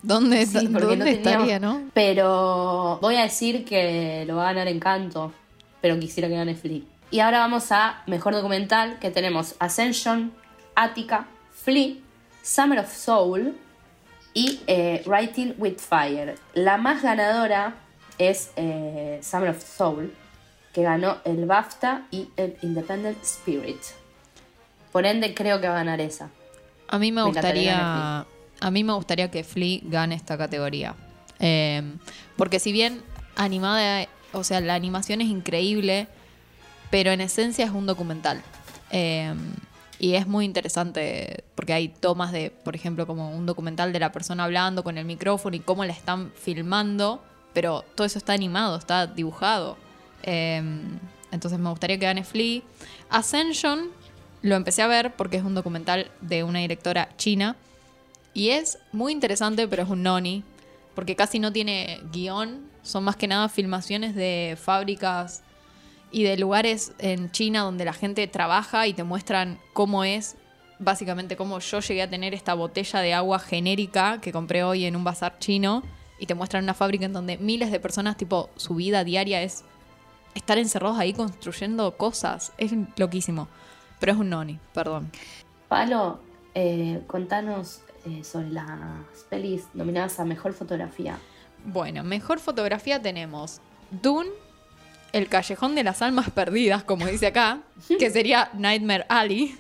¿Dónde, 0.03 0.47
¿dónde 0.47 1.11
estaría, 1.13 1.61
no? 1.61 1.83
Pero 1.95 2.99
voy 3.01 3.15
a 3.15 3.23
decir 3.23 3.65
que 3.65 4.25
lo 4.27 4.37
va 4.37 4.49
a 4.49 4.53
ganar 4.53 4.67
Encanto. 4.67 5.33
Pero 5.81 6.01
quisiera 6.01 6.29
que 6.29 6.35
gane 6.35 6.57
Flea. 6.57 6.81
Y 7.13 7.21
ahora 7.21 7.39
vamos 7.39 7.71
a 7.71 8.03
mejor 8.09 8.35
documental, 8.35 8.99
que 8.99 9.13
tenemos 9.13 9.55
Ascension, 9.61 10.33
Attica, 10.75 11.29
Flea, 11.53 11.95
Summer 12.43 12.79
of 12.79 12.93
Soul 12.93 13.55
y 14.35 14.61
eh, 14.67 15.03
Writing 15.07 15.55
with 15.59 15.79
Fire. 15.79 16.37
La 16.55 16.77
más 16.77 17.03
ganadora 17.03 17.75
es 18.19 18.51
eh, 18.57 19.19
Summer 19.23 19.51
of 19.51 19.63
Soul, 19.65 20.15
que 20.73 20.83
ganó 20.83 21.19
el 21.25 21.47
BAFTA 21.47 22.07
y 22.11 22.29
el 22.37 22.57
Independent 22.63 23.23
Spirit. 23.23 23.81
Por 24.93 25.07
ende, 25.07 25.35
creo 25.35 25.61
que 25.61 25.69
va 25.69 25.75
a 25.75 25.79
ganar 25.79 26.01
esa. 26.01 26.31
A 26.89 26.99
mí 26.99 27.13
me, 27.13 27.23
gustaría. 27.23 28.27
A 28.61 28.71
mí 28.71 28.85
me 28.85 28.93
gustaría 28.93 29.31
que 29.31 29.45
Flea 29.45 29.81
gane 29.85 30.15
esta 30.15 30.37
categoría. 30.37 30.95
Em, 31.39 31.99
porque 32.37 32.59
si 32.59 32.73
bien 32.73 33.01
animada, 33.37 34.07
o 34.33 34.45
sea, 34.45 34.61
la 34.61 34.75
animación 34.75 35.21
es 35.21 35.29
increíble, 35.29 36.09
pero 36.91 37.13
en 37.13 37.21
esencia 37.21 37.65
es 37.65 37.71
un 37.71 37.87
documental. 37.87 38.43
Em, 38.91 39.55
y 40.01 40.15
es 40.15 40.27
muy 40.27 40.47
interesante 40.47 41.45
porque 41.55 41.75
hay 41.75 41.89
tomas 41.89 42.33
de, 42.33 42.51
por 42.51 42.75
ejemplo, 42.75 43.07
como 43.07 43.37
un 43.37 43.45
documental 43.45 43.93
de 43.93 44.01
la 44.01 44.13
persona 44.13 44.45
hablando 44.45 44.83
con 44.83 44.97
el 44.97 45.05
micrófono 45.05 45.55
y 45.55 45.61
cómo 45.61 45.85
la 45.85 45.93
están 45.93 46.33
filmando, 46.35 47.23
pero 47.53 47.85
todo 47.95 48.07
eso 48.07 48.17
está 48.17 48.33
animado, 48.33 48.79
está 48.79 49.07
dibujado. 49.07 49.77
Em, 50.23 50.99
entonces 51.31 51.61
me 51.61 51.69
gustaría 51.69 51.99
que 51.99 52.07
gane 52.07 52.25
Flea. 52.25 52.63
Ascension 53.11 53.91
lo 54.41 54.57
empecé 54.57 54.81
a 54.81 54.87
ver 54.87 55.15
porque 55.17 55.37
es 55.37 55.45
un 55.45 55.55
documental 55.55 56.11
de 56.23 56.45
una 56.45 56.61
directora 56.61 57.11
china 57.19 57.57
y 58.33 58.51
es 58.51 58.79
muy 58.93 59.13
interesante, 59.13 59.69
pero 59.69 59.83
es 59.83 59.91
un 59.91 60.03
noni, 60.03 60.45
porque 60.95 61.15
casi 61.15 61.39
no 61.39 61.53
tiene 61.53 62.01
guion, 62.11 62.71
son 62.83 63.05
más 63.05 63.17
que 63.17 63.29
nada 63.29 63.51
filmaciones 63.51 64.15
de 64.15 64.57
fábricas 64.59 65.43
y 66.11 66.25
de 66.25 66.37
lugares 66.37 66.93
en 66.99 67.31
China 67.31 67.63
donde 67.63 67.85
la 67.85 67.93
gente 67.93 68.27
trabaja 68.27 68.87
y 68.87 68.95
te 68.95 69.05
muestran 69.05 69.59
cómo 69.73 70.05
es, 70.05 70.37
básicamente 70.79 71.37
cómo 71.37 71.59
yo 71.59 71.81
llegué 71.81 72.03
a 72.03 72.11
tener 72.11 72.35
esta 72.35 72.55
botella 72.55 73.01
de 73.01 73.15
agua 73.15 73.39
genérica 73.39 74.21
que 74.21 74.33
compré 74.33 74.65
hoy 74.65 74.85
en 74.87 74.97
un 74.97 75.05
bazar 75.05 75.39
chino 75.39 75.83
y 76.19 76.27
te 76.27 76.35
muestran 76.35 76.65
una 76.65 76.75
fábrica 76.75 77.07
en 77.07 77.13
donde 77.13 77.39
miles 77.39 77.71
de 77.71 77.81
personas, 77.81 78.17
tipo, 78.17 78.51
su 78.57 78.75
vida 78.75 79.05
diaria 79.05 79.43
es 79.43 79.65
estar 80.35 80.59
encerrados 80.59 80.99
ahí 80.99 81.13
construyendo 81.13 81.97
cosas. 81.97 82.53
Es 82.59 82.73
loquísimo. 82.97 83.49
Pero 83.99 84.13
es 84.13 84.19
un 84.19 84.31
noni, 84.31 84.59
perdón. 84.73 85.11
Palo, 85.69 86.21
eh, 86.55 87.03
contanos 87.07 87.83
eh, 88.07 88.25
sobre 88.25 88.51
las 88.51 88.67
pelis 89.29 89.65
nominadas 89.75 90.19
a 90.21 90.25
Mejor 90.25 90.53
Fotografía. 90.53 91.19
Bueno, 91.65 92.03
Mejor 92.03 92.39
Fotografía 92.39 93.01
tenemos 93.01 93.61
Dune, 93.91 94.31
el 95.13 95.29
Callejón 95.29 95.75
de 95.75 95.85
las 95.85 96.03
Almas 96.03 96.31
Perdidas, 96.31 96.85
como 96.85 97.07
dice 97.07 97.29
acá, 97.29 97.61
que 97.99 98.11
sería 98.11 98.51
Nightmare 98.55 99.07
Alley. 99.09 99.57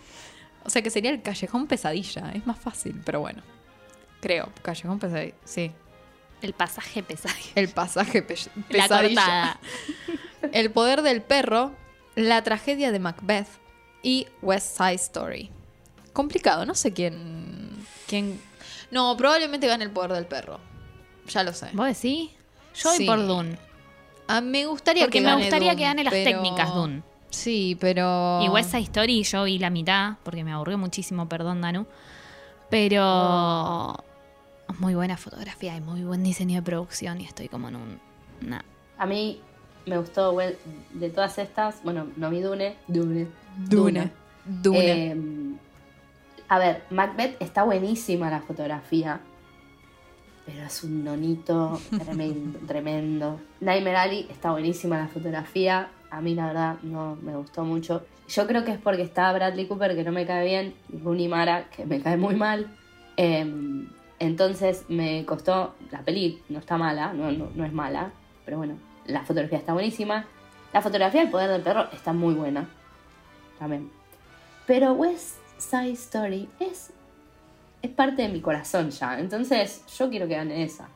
O 0.65 0.71
sea 0.71 0.83
que 0.83 0.91
sería 0.91 1.11
el 1.11 1.23
Callejón 1.23 1.67
Pesadilla. 1.67 2.33
Es 2.35 2.47
más 2.47 2.59
fácil, 2.59 3.01
pero 3.05 3.21
bueno. 3.21 3.43
Creo, 4.21 4.51
Callejón 4.63 4.99
Pesadilla, 4.99 5.35
sí. 5.45 5.73
El 6.43 6.55
pasaje 6.55 7.03
pesadilla. 7.03 7.53
El 7.55 7.69
pasaje 7.69 8.23
pesadilla. 8.23 9.59
el 10.53 10.71
poder 10.71 11.03
del 11.03 11.23
perro, 11.23 11.73
la 12.15 12.43
tragedia 12.43 12.93
de 12.93 12.99
Macbeth 12.99 13.49
y 14.03 14.27
West 14.41 14.77
Side 14.77 14.95
Story. 14.95 15.51
Complicado, 16.13 16.65
no 16.65 16.75
sé 16.75 16.93
quién. 16.93 17.71
quién. 18.07 18.41
No, 18.91 19.17
probablemente 19.17 19.67
gane 19.67 19.85
el 19.85 19.91
poder 19.91 20.13
del 20.13 20.27
perro. 20.27 20.61
Ya 21.29 21.45
lo 21.45 21.53
sé. 21.53 21.69
¿Vos 21.73 21.87
decís? 21.87 22.31
Yo 22.75 22.91
voy 22.91 23.07
por 23.07 23.27
Dune. 23.27 23.70
Ah, 24.33 24.41
me 24.41 24.65
gustaría 24.67 25.05
Porque 25.05 25.21
me 25.21 25.35
gustaría 25.35 25.75
que 25.75 25.83
gane 25.83 26.05
las 26.05 26.13
técnicas 26.13 26.73
Dune. 26.75 27.03
Sí, 27.31 27.77
pero. 27.81 28.41
Y 28.43 28.49
West 28.49 28.71
Side 28.71 28.83
Story 28.85 29.23
yo 29.23 29.45
vi 29.45 29.59
la 29.59 29.71
mitad, 29.71 30.15
porque 30.23 30.45
me 30.45 30.53
aburrió 30.53 30.79
muchísimo, 30.79 31.29
perdón, 31.29 31.61
Danu. 31.61 31.87
Pero. 32.69 34.05
Muy 34.79 34.95
buena 34.95 35.17
fotografía 35.17 35.77
y 35.77 35.81
muy 35.81 36.05
buen 36.05 36.23
diseño 36.23 36.57
de 36.57 36.63
producción 36.63 37.21
y 37.21 37.25
estoy 37.25 37.49
como 37.49 37.69
en 37.69 37.77
un. 37.77 38.01
A 38.99 39.07
mí 39.07 39.41
me 39.87 39.99
gustó 39.99 40.37
de 40.37 41.11
todas 41.11 41.39
estas, 41.39 41.83
bueno, 41.83 42.07
no 42.17 42.31
vi 42.31 42.41
Dune, 42.41 42.77
Dune, 42.87 43.27
Dune, 43.57 44.13
Dune. 44.45 45.11
Em, 45.11 45.59
a 46.49 46.59
ver, 46.59 46.85
Macbeth 46.91 47.41
está 47.43 47.65
buenísima 47.65 48.31
la 48.31 48.41
fotografía, 48.41 49.21
pero 50.53 50.67
es 50.67 50.85
un 50.85 51.05
nonito 51.05 51.81
tremendo, 52.05 52.59
tremendo. 52.67 53.41
Nightmare 53.61 53.97
Alley 53.97 54.27
está 54.31 54.51
buenísima 54.51 54.99
la 54.99 55.09
fotografía, 55.09 55.91
a 56.11 56.21
mí 56.21 56.35
la 56.35 56.47
verdad 56.47 56.77
no 56.83 57.17
me 57.17 57.37
gustó 57.37 57.65
mucho. 57.65 58.05
Yo 58.29 58.47
creo 58.47 58.65
que 58.65 58.73
es 58.73 58.79
porque 58.79 59.03
está 59.03 59.33
Bradley 59.33 59.67
Cooper 59.67 59.95
que 59.95 60.05
no 60.05 60.13
me 60.13 60.27
cae 60.27 60.45
bien, 60.45 60.75
y 60.93 60.99
Rooney 60.99 61.29
Mara 61.29 61.69
que 61.71 61.85
me 61.87 62.01
cae 62.01 62.17
muy 62.17 62.35
mal. 62.35 62.77
Em, 63.17 63.89
entonces 64.19 64.85
me 64.89 65.25
costó, 65.25 65.75
la 65.91 66.03
peli 66.03 66.43
no 66.49 66.59
está 66.59 66.77
mala, 66.77 67.13
no, 67.13 67.31
no 67.33 67.65
es 67.65 67.73
mala, 67.73 68.13
pero 68.45 68.59
bueno, 68.59 68.77
la 69.07 69.23
fotografía 69.23 69.59
está 69.59 69.73
buenísima. 69.73 70.27
La 70.73 70.81
fotografía 70.83 71.23
del 71.23 71.31
poder 71.31 71.51
del 71.51 71.63
perro 71.63 71.89
está 71.93 72.13
muy 72.13 72.35
buena. 72.35 72.69
También. 73.59 73.91
Pero 74.67 74.93
West 74.93 75.39
Side 75.59 75.93
Story 75.93 76.49
es, 76.61 76.93
es 77.83 77.91
parte 77.91 78.23
de 78.23 78.29
mi 78.29 78.41
corazón 78.41 78.91
ya. 78.91 79.19
Entonces 79.19 79.83
yo 79.99 80.11
quiero 80.11 80.27
que 80.29 80.35
gane 80.35 80.63
esa. 80.63 80.89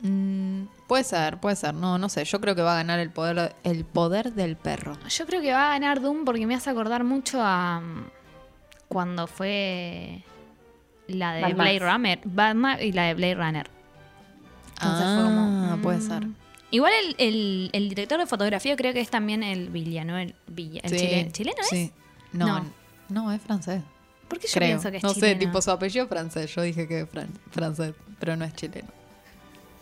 Mm, 0.00 0.64
puede 0.86 1.04
ser, 1.04 1.38
puede 1.38 1.56
ser. 1.56 1.74
No, 1.74 1.98
no 1.98 2.08
sé. 2.08 2.24
Yo 2.24 2.40
creo 2.40 2.54
que 2.54 2.62
va 2.62 2.72
a 2.74 2.76
ganar 2.76 2.98
el 3.00 3.10
poder, 3.10 3.54
el 3.64 3.84
poder 3.84 4.34
del 4.34 4.56
perro. 4.56 4.98
Yo 5.08 5.26
creo 5.26 5.40
que 5.40 5.52
va 5.52 5.68
a 5.68 5.70
ganar 5.70 6.00
Doom 6.00 6.24
porque 6.24 6.46
me 6.46 6.54
hace 6.54 6.70
acordar 6.70 7.04
mucho 7.04 7.40
a 7.42 7.80
mm, 7.80 8.06
cuando 8.88 9.26
fue 9.26 10.22
la 11.06 11.34
de 11.34 11.54
Blade 11.54 11.78
Runner. 11.78 12.20
y 12.82 12.92
la 12.92 13.02
de 13.04 13.14
Blade 13.14 13.34
Runner. 13.34 13.70
ah, 14.80 15.76
puede 15.82 16.00
ser. 16.00 16.26
Mm, 16.26 16.34
Igual 16.70 16.92
el, 17.18 17.70
el, 17.72 17.88
director 17.88 18.18
de 18.18 18.26
fotografía 18.26 18.74
creo 18.74 18.92
que 18.92 19.00
es 19.00 19.08
también 19.08 19.44
el 19.44 19.68
Villa, 19.68 20.02
El, 20.02 20.34
Villa, 20.48 20.80
el 20.82 20.90
chileno. 20.90 21.30
¿Chileno 21.30 21.60
es? 21.60 21.68
Sí. 21.68 21.92
No, 22.32 22.64
no, 23.08 23.30
es 23.30 23.40
francés. 23.40 23.80
¿Por 24.28 24.38
qué 24.38 24.48
yo 24.48 24.60
pienso 24.60 24.90
que 24.90 24.96
es 24.98 25.02
no 25.02 25.14
chileno? 25.14 25.34
No 25.34 25.40
sé, 25.40 25.46
tipo 25.46 25.62
su 25.62 25.70
apellido 25.70 26.06
francés. 26.06 26.54
Yo 26.54 26.62
dije 26.62 26.88
que 26.88 27.00
es 27.00 27.08
francés, 27.50 27.94
pero 28.18 28.36
no 28.36 28.44
es 28.44 28.54
chileno. 28.54 28.88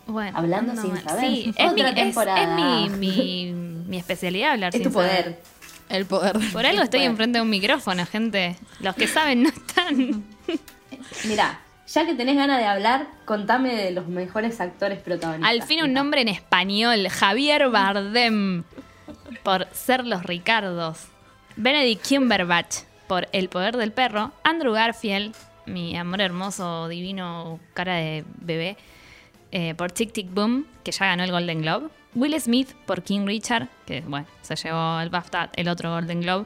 Bueno, 0.05 0.37
hablando 0.37 0.75
sin 0.81 0.97
saber. 0.97 1.25
Sí, 1.25 1.53
es, 1.57 1.73
mi, 1.73 1.81
es, 1.81 2.97
mi, 2.97 3.53
mi, 3.53 3.97
especialidad 3.97 4.51
hablar 4.51 4.75
es 4.75 4.83
tu 4.83 4.91
poder. 4.91 5.39
El 5.89 6.05
poder. 6.05 6.37
Por 6.51 6.65
algo 6.65 6.81
estoy 6.81 7.03
enfrente 7.03 7.37
de 7.37 7.43
un 7.43 7.49
micrófono, 7.49 8.05
gente. 8.05 8.57
Los 8.79 8.95
que 8.95 9.07
saben 9.07 9.43
no 9.43 9.49
están. 9.49 10.23
Mira, 11.25 11.59
ya 11.87 12.05
que 12.05 12.15
tenés 12.15 12.35
ganas 12.35 12.59
de 12.59 12.65
hablar, 12.65 13.07
contame 13.25 13.75
de 13.75 13.91
los 13.91 14.07
mejores 14.07 14.59
actores 14.59 14.99
protagonistas. 14.99 15.49
Al 15.49 15.63
fin 15.63 15.83
un 15.83 15.93
nombre 15.93 16.21
en 16.21 16.27
español, 16.27 17.07
Javier 17.07 17.69
Bardem, 17.69 18.63
por 19.43 19.67
ser 19.73 20.05
los 20.05 20.23
Ricardos. 20.23 21.07
Benedict 21.55 22.07
Cumberbatch, 22.09 22.77
por 23.07 23.27
El 23.31 23.49
poder 23.49 23.77
del 23.77 23.91
perro. 23.91 24.31
Andrew 24.43 24.73
Garfield, 24.73 25.35
mi 25.65 25.95
amor 25.97 26.21
hermoso, 26.21 26.87
divino, 26.87 27.59
cara 27.73 27.95
de 27.95 28.25
bebé, 28.41 28.77
eh, 29.51 29.75
por 29.75 29.91
Tic 29.91 30.11
Tic 30.11 30.33
Boom, 30.33 30.65
que 30.83 30.91
ya 30.91 31.05
ganó 31.07 31.23
el 31.23 31.31
Golden 31.31 31.61
Globe. 31.61 31.89
Will 32.15 32.39
Smith 32.39 32.73
por 32.85 33.03
King 33.03 33.25
Richard, 33.25 33.67
que 33.85 34.01
bueno, 34.01 34.27
se 34.41 34.55
llevó 34.55 34.99
el 34.99 35.09
BAFTA, 35.09 35.49
el 35.55 35.67
otro 35.67 35.91
Golden 35.91 36.21
Globe. 36.21 36.45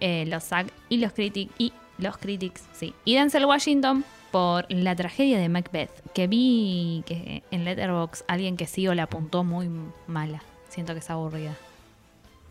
Eh, 0.00 0.24
los 0.26 0.44
SAG 0.44 0.68
y 0.88 0.96
los 0.98 1.12
Critics, 1.12 1.52
y 1.58 1.72
los 1.98 2.16
Critics, 2.16 2.64
sí. 2.72 2.94
Y 3.04 3.14
Denzel 3.14 3.44
Washington 3.44 4.04
por 4.30 4.70
la 4.72 4.94
tragedia 4.96 5.38
de 5.38 5.48
Macbeth, 5.48 5.90
que 6.14 6.26
vi 6.26 7.02
que 7.06 7.42
en 7.50 7.64
Letterbox 7.64 8.24
alguien 8.28 8.56
que 8.56 8.66
sigo 8.66 8.94
la 8.94 9.04
apuntó 9.04 9.44
muy 9.44 9.68
mala. 10.06 10.42
Siento 10.68 10.94
que 10.94 11.00
es 11.00 11.10
aburrida. 11.10 11.56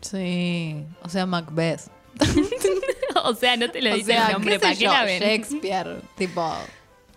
Sí, 0.00 0.84
o 1.02 1.08
sea, 1.08 1.26
Macbeth. 1.26 1.90
o 3.24 3.34
sea, 3.34 3.56
no 3.56 3.70
te 3.70 3.82
lo 3.82 3.94
dice 3.94 4.16
el 4.16 4.32
nombre, 4.32 4.58
¿para 4.58 4.74
qué 4.74 4.84
la 4.86 5.04
ven? 5.04 5.22
Shakespeare, 5.22 6.00
tipo... 6.16 6.54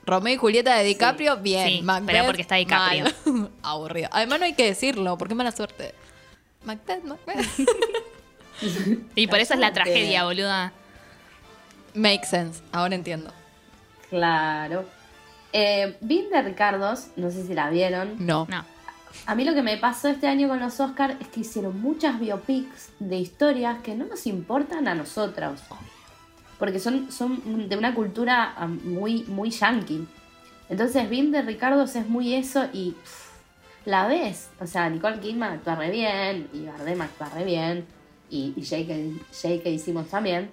Romeo 0.05 0.33
y 0.33 0.37
Julieta 0.37 0.75
de 0.75 0.83
DiCaprio, 0.83 1.37
bien. 1.37 1.67
Sí, 1.67 1.81
Macbeth, 1.81 2.11
pero 2.11 2.25
porque 2.25 2.41
está 2.41 2.55
DiCaprio. 2.55 3.05
mal. 3.25 3.51
Aburrido. 3.63 4.09
Además 4.11 4.39
no 4.39 4.45
hay 4.45 4.53
que 4.53 4.65
decirlo, 4.65 5.17
porque 5.17 5.33
mala 5.33 5.53
suerte. 5.53 5.95
Macbeth, 6.65 7.03
Macbeth. 7.03 7.47
Y 9.15 9.27
por 9.27 9.39
eso 9.39 9.55
es 9.55 9.59
la 9.59 9.73
tragedia, 9.73 10.25
boluda. 10.25 10.71
Make 11.93 12.25
sense, 12.25 12.61
ahora 12.71 12.95
entiendo. 12.95 13.31
Claro. 14.09 14.85
Eh, 15.51 15.97
Vin 16.01 16.29
de 16.29 16.41
Ricardos, 16.41 17.07
no 17.15 17.29
sé 17.29 17.45
si 17.45 17.53
la 17.53 17.69
vieron. 17.69 18.15
No. 18.19 18.47
No. 18.49 18.63
A 19.25 19.35
mí 19.35 19.43
lo 19.45 19.53
que 19.53 19.61
me 19.61 19.77
pasó 19.77 20.07
este 20.07 20.27
año 20.27 20.47
con 20.47 20.59
los 20.59 20.79
Oscars 20.79 21.15
es 21.21 21.27
que 21.27 21.41
hicieron 21.41 21.79
muchas 21.81 22.19
biopics 22.19 22.89
de 22.99 23.17
historias 23.17 23.81
que 23.81 23.95
no 23.95 24.05
nos 24.05 24.25
importan 24.25 24.87
a 24.87 24.95
nosotros. 24.95 25.61
Porque 26.63 26.79
son, 26.79 27.11
son 27.11 27.67
de 27.67 27.75
una 27.75 27.93
cultura 27.93 28.53
ah, 28.55 28.67
muy, 28.67 29.25
muy 29.25 29.49
yankee. 29.49 30.07
Entonces, 30.69 31.09
Vin 31.09 31.29
de 31.29 31.41
Ricardos 31.41 31.93
es 31.97 32.07
muy 32.07 32.35
eso 32.35 32.69
y 32.71 32.91
pff, 32.91 33.31
la 33.83 34.07
ves. 34.07 34.49
O 34.61 34.65
sea, 34.65 34.89
Nicole 34.89 35.19
Kidman 35.19 35.55
actúa 35.55 35.75
re 35.75 35.91
bien, 35.91 36.47
y 36.53 36.65
Bardem 36.65 37.01
actúa 37.01 37.27
re 37.35 37.43
bien, 37.43 37.85
y, 38.29 38.53
y 38.55 38.65
J.K. 38.65 38.93
J.K. 39.29 39.77
Simmons 39.77 40.07
también. 40.07 40.51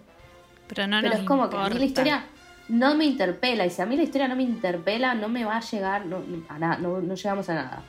Pero 0.67 0.89
no 0.89 0.97
Pero 1.01 1.13
nos 1.13 1.21
es 1.21 1.27
como 1.29 1.49
que 1.49 1.57
a 1.57 1.69
mí 1.69 1.79
la 1.79 1.85
historia 1.85 2.25
no 2.67 2.97
me 2.97 3.05
interpela. 3.05 3.65
Y 3.65 3.71
si 3.71 3.81
a 3.81 3.87
mí 3.87 3.97
la 3.97 4.03
historia 4.03 4.27
no 4.27 4.35
me 4.35 4.43
interpela, 4.43 5.15
no 5.15 5.29
me 5.29 5.45
va 5.45 5.59
a 5.59 5.61
llegar 5.61 6.07
no, 6.07 6.25
a 6.49 6.59
nada, 6.59 6.79
no, 6.79 7.01
no 7.01 7.15
llegamos 7.15 7.49
a 7.51 7.55
nada. 7.55 7.83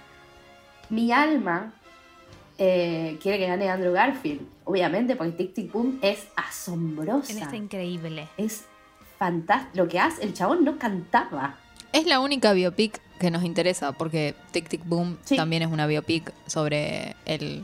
Mi 0.91 1.11
alma 1.11 1.73
eh, 2.59 3.17
quiere 3.19 3.39
que 3.39 3.47
gane 3.47 3.67
Andrew 3.67 3.93
Garfield. 3.93 4.47
Obviamente, 4.71 5.17
porque 5.17 5.33
Tic 5.33 5.53
Tic 5.53 5.71
Boom 5.73 5.99
es 6.01 6.27
asombrosa. 6.37 7.33
Está 7.33 7.57
increíble. 7.57 8.29
Es 8.37 8.63
fantástico. 9.19 9.83
Lo 9.83 9.89
que 9.89 9.99
hace, 9.99 10.23
el 10.23 10.33
chabón 10.33 10.63
no 10.63 10.77
cantaba. 10.79 11.57
Es 11.91 12.05
la 12.05 12.21
única 12.21 12.53
biopic 12.53 13.01
que 13.19 13.31
nos 13.31 13.43
interesa, 13.43 13.91
porque 13.91 14.33
Tic 14.51 14.69
Tic 14.69 14.85
Boom 14.85 15.17
Sí. 15.25 15.35
también 15.35 15.61
es 15.63 15.69
una 15.69 15.87
biopic 15.87 16.33
sobre 16.47 17.17
el 17.25 17.63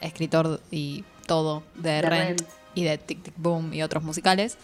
escritor 0.00 0.60
y 0.72 1.04
todo 1.26 1.62
de, 1.76 1.90
De 1.90 2.02
Rent, 2.02 2.40
Rent. 2.40 2.50
y 2.74 2.82
de 2.82 2.98
Tic 2.98 3.22
Tic 3.22 3.34
Boom 3.36 3.72
y 3.72 3.82
otros 3.82 4.02
musicales. 4.02 4.58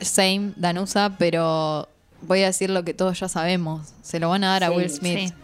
Same, 0.00 0.52
Danusa, 0.54 1.16
pero 1.18 1.88
voy 2.22 2.42
a 2.42 2.46
decir 2.46 2.70
lo 2.70 2.84
que 2.84 2.94
todos 2.94 3.18
ya 3.18 3.28
sabemos. 3.28 3.94
Se 4.02 4.20
lo 4.20 4.28
van 4.28 4.44
a 4.44 4.50
dar 4.52 4.62
a 4.64 4.70
Will 4.70 4.88
Smith. 4.90 5.28
Sí. 5.30 5.34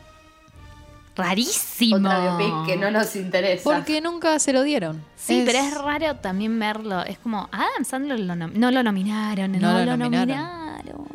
Rarísimo. 1.17 1.97
Otra 1.97 2.37
biopic 2.39 2.67
que 2.67 2.77
no 2.77 2.91
nos 2.91 3.15
interesa. 3.17 3.63
Porque 3.65 4.01
nunca 4.01 4.39
se 4.39 4.53
lo 4.53 4.63
dieron. 4.63 5.05
Sí, 5.17 5.43
pero 5.45 5.59
es 5.59 5.75
raro 5.77 6.17
también 6.17 6.59
verlo. 6.59 7.03
Es 7.03 7.19
como, 7.19 7.49
Adam 7.53 7.85
Sandler 7.85 8.21
lo 8.21 8.35
nom- 8.35 8.53
no 8.53 8.71
lo 8.71 8.83
nominaron, 8.83 9.53
no, 9.53 9.59
No 9.59 9.73
lo 9.81 9.85
lo, 9.85 9.97
nominaron. 9.97 10.29
nominaron. 10.29 11.07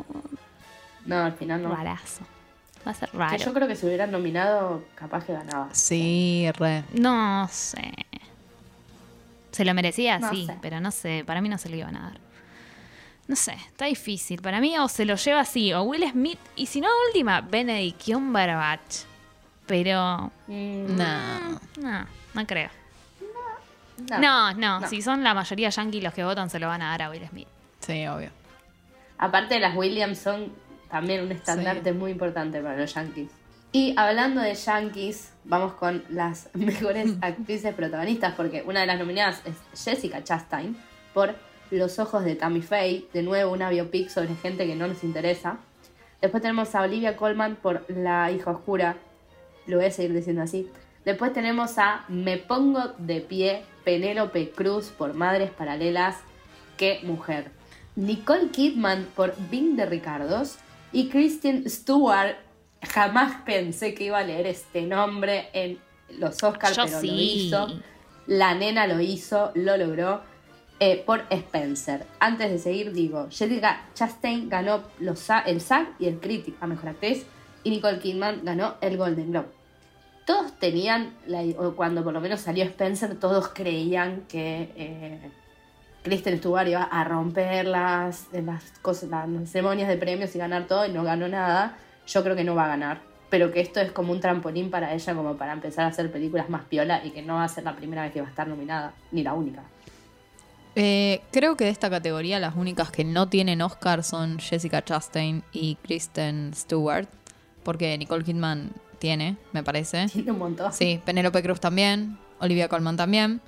No, 1.06 1.24
al 1.24 1.32
final 1.34 1.62
no. 1.62 1.74
Rarazo. 1.74 2.22
Va 2.86 2.92
a 2.92 2.94
ser 2.94 3.08
Que 3.10 3.16
raro. 3.16 3.36
yo 3.36 3.52
creo 3.52 3.66
que 3.68 3.74
si 3.74 3.86
hubieran 3.86 4.10
nominado, 4.12 4.84
capaz 4.94 5.24
que 5.24 5.32
ganaba. 5.32 5.68
Sí, 5.72 6.46
re. 6.56 6.84
No 6.92 7.48
sé. 7.50 7.92
Se 9.50 9.64
lo 9.64 9.72
merecía, 9.74 10.18
No 10.18 10.30
sí, 10.30 10.46
sé. 10.46 10.56
pero 10.60 10.80
no 10.80 10.90
sé, 10.90 11.24
para 11.26 11.40
mí 11.40 11.48
no 11.48 11.58
se 11.58 11.68
lo 11.68 11.76
iban 11.76 11.96
a 11.96 12.02
dar. 12.02 12.20
No 13.26 13.34
sé, 13.34 13.52
está 13.54 13.86
difícil. 13.86 14.40
Para 14.42 14.60
mí 14.60 14.76
o 14.78 14.86
se 14.86 15.04
lo 15.04 15.16
lleva 15.16 15.40
así, 15.40 15.72
o 15.72 15.82
Will 15.82 16.08
Smith, 16.10 16.38
y 16.54 16.66
si 16.66 16.80
no, 16.80 16.88
última, 17.08 17.40
Benedict 17.40 18.04
Cumberbatch. 18.04 18.98
Pero, 19.66 20.30
Mm, 20.46 20.96
No. 20.96 21.60
no, 21.80 22.06
no 22.34 22.46
creo. 22.46 22.70
no. 24.10 24.18
No, 24.20 24.54
no, 24.54 24.80
no. 24.80 24.88
si 24.88 25.02
son 25.02 25.24
la 25.24 25.34
mayoría 25.34 25.70
yankee 25.70 26.00
los 26.00 26.12
que 26.14 26.24
votan, 26.24 26.50
se 26.50 26.58
lo 26.58 26.68
van 26.68 26.82
a 26.82 26.90
dar 26.90 27.02
a 27.02 27.10
Will 27.10 27.26
Smith. 27.28 27.48
Sí, 27.80 28.06
obvio. 28.06 28.30
Aparte, 29.18 29.58
las 29.58 29.74
Williams 29.76 30.18
son 30.18 30.52
también 30.90 31.22
un 31.24 31.32
estandarte 31.32 31.92
muy 31.92 32.12
importante 32.12 32.60
para 32.60 32.76
los 32.76 32.92
Yankees. 32.94 33.30
Y 33.72 33.94
hablando 33.96 34.40
de 34.40 34.54
Yankees, 34.54 35.32
vamos 35.44 35.72
con 35.74 36.04
las 36.10 36.48
mejores 36.54 37.14
actrices 37.22 37.74
protagonistas, 37.74 38.34
porque 38.34 38.62
una 38.66 38.80
de 38.80 38.86
las 38.86 38.98
nominadas 38.98 39.42
es 39.44 39.56
Jessica 39.84 40.22
Chastain 40.22 40.76
por 41.14 41.34
Los 41.70 41.98
ojos 41.98 42.24
de 42.24 42.36
Tammy 42.36 42.62
Faye, 42.62 43.06
de 43.12 43.22
nuevo 43.22 43.52
una 43.52 43.70
biopic 43.70 44.08
sobre 44.10 44.34
gente 44.36 44.66
que 44.66 44.76
no 44.76 44.86
nos 44.86 45.02
interesa. 45.02 45.56
Después 46.20 46.42
tenemos 46.42 46.74
a 46.74 46.82
Olivia 46.82 47.16
Colman 47.16 47.56
por 47.56 47.84
La 47.88 48.30
hija 48.30 48.50
oscura, 48.50 48.96
lo 49.66 49.76
voy 49.78 49.86
a 49.86 49.90
seguir 49.90 50.12
diciendo 50.12 50.42
así. 50.42 50.68
Después 51.04 51.32
tenemos 51.32 51.78
a 51.78 52.04
Me 52.08 52.36
pongo 52.36 52.94
de 52.98 53.20
pie, 53.20 53.62
Penélope 53.84 54.50
Cruz 54.50 54.86
por 54.96 55.14
Madres 55.14 55.50
Paralelas, 55.50 56.16
qué 56.76 57.00
mujer. 57.04 57.50
Nicole 57.94 58.48
Kidman 58.50 59.06
por 59.14 59.34
Bing 59.50 59.76
de 59.76 59.86
Ricardos 59.86 60.56
y 60.92 61.08
Kristen 61.08 61.68
Stewart. 61.70 62.36
Jamás 62.82 63.42
pensé 63.44 63.94
que 63.94 64.04
iba 64.04 64.18
a 64.18 64.22
leer 64.24 64.46
este 64.46 64.82
nombre 64.82 65.48
en 65.52 65.78
los 66.18 66.42
Oscars, 66.42 66.76
Yo 66.76 66.84
pero 66.84 67.00
sí. 67.00 67.06
lo 67.06 67.14
hizo. 67.14 67.80
La 68.26 68.54
nena 68.54 68.86
lo 68.86 69.00
hizo, 69.00 69.52
lo 69.54 69.76
logró. 69.76 70.20
eh, 70.78 71.02
por 71.06 71.24
Spencer. 71.30 72.04
Antes 72.20 72.50
de 72.50 72.58
seguir, 72.58 72.92
digo, 72.92 73.28
Jessica 73.30 73.86
Chastain 73.94 74.50
ganó 74.50 74.82
los, 74.98 75.26
el 75.46 75.62
SAG 75.62 75.94
y 75.98 76.06
el 76.06 76.20
Critic 76.20 76.54
a 76.60 76.66
Mejor 76.66 76.90
Actriz 76.90 77.24
y 77.64 77.70
Nicole 77.70 77.98
Kidman 77.98 78.44
ganó 78.44 78.74
el 78.82 78.98
Golden 78.98 79.30
Globe. 79.30 79.48
Todos 80.26 80.58
tenían, 80.58 81.14
la- 81.26 81.42
o 81.58 81.74
cuando 81.74 82.04
por 82.04 82.12
lo 82.12 82.20
menos 82.20 82.40
salió 82.40 82.64
Spencer, 82.64 83.18
todos 83.18 83.48
creían 83.48 84.22
que 84.28 84.72
eh, 84.76 85.30
Kristen 86.02 86.38
Stewart 86.38 86.68
iba 86.68 86.82
a 86.82 87.04
romper 87.04 87.66
las, 87.66 88.26
las, 88.32 88.62
cosas, 88.82 89.08
las 89.08 89.26
ceremonias 89.50 89.88
de 89.88 89.96
premios 89.96 90.34
y 90.34 90.38
ganar 90.38 90.66
todo 90.66 90.84
y 90.84 90.92
no 90.92 91.04
ganó 91.04 91.28
nada. 91.28 91.78
Yo 92.06 92.22
creo 92.22 92.36
que 92.36 92.44
no 92.44 92.54
va 92.54 92.64
a 92.66 92.68
ganar. 92.68 93.00
Pero 93.30 93.52
que 93.52 93.60
esto 93.60 93.80
es 93.80 93.90
como 93.90 94.12
un 94.12 94.20
trampolín 94.20 94.70
para 94.70 94.94
ella, 94.94 95.14
como 95.14 95.36
para 95.36 95.52
empezar 95.52 95.84
a 95.84 95.88
hacer 95.88 96.12
películas 96.12 96.48
más 96.48 96.64
piola 96.64 97.04
y 97.04 97.10
que 97.10 97.22
no 97.22 97.34
va 97.34 97.44
a 97.44 97.48
ser 97.48 97.64
la 97.64 97.74
primera 97.74 98.02
vez 98.02 98.12
que 98.12 98.20
va 98.20 98.26
a 98.26 98.30
estar 98.30 98.46
nominada, 98.46 98.94
ni 99.10 99.22
la 99.22 99.32
única. 99.32 99.62
Eh, 100.76 101.22
creo 101.32 101.56
que 101.56 101.64
de 101.64 101.70
esta 101.70 101.88
categoría 101.88 102.38
las 102.38 102.54
únicas 102.54 102.90
que 102.90 103.02
no 103.02 103.28
tienen 103.28 103.62
Oscar 103.62 104.04
son 104.04 104.38
Jessica 104.38 104.84
Chastain 104.84 105.42
y 105.52 105.76
Kristen 105.76 106.52
Stewart, 106.54 107.08
porque 107.64 107.96
Nicole 107.98 108.22
Kidman 108.22 108.70
tiene, 108.98 109.36
me 109.52 109.62
parece. 109.62 110.06
Tiene 110.12 110.32
un 110.32 110.38
montón. 110.38 110.72
Sí, 110.72 111.00
Penélope 111.04 111.42
Cruz 111.42 111.60
también, 111.60 112.18
Olivia 112.40 112.68
Colman 112.68 112.96
también. 112.96 113.40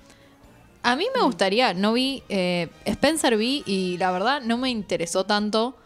A 0.83 0.97
mí 0.97 1.07
me 1.15 1.23
gustaría, 1.23 1.75
no 1.75 1.93
vi, 1.93 2.23
eh, 2.29 2.69
Spencer 2.85 3.37
vi 3.37 3.63
y 3.67 3.99
la 3.99 4.11
verdad 4.13 4.41
no 4.43 4.57
me 4.59 4.71
interesó 4.71 5.25
tanto, 5.25 5.77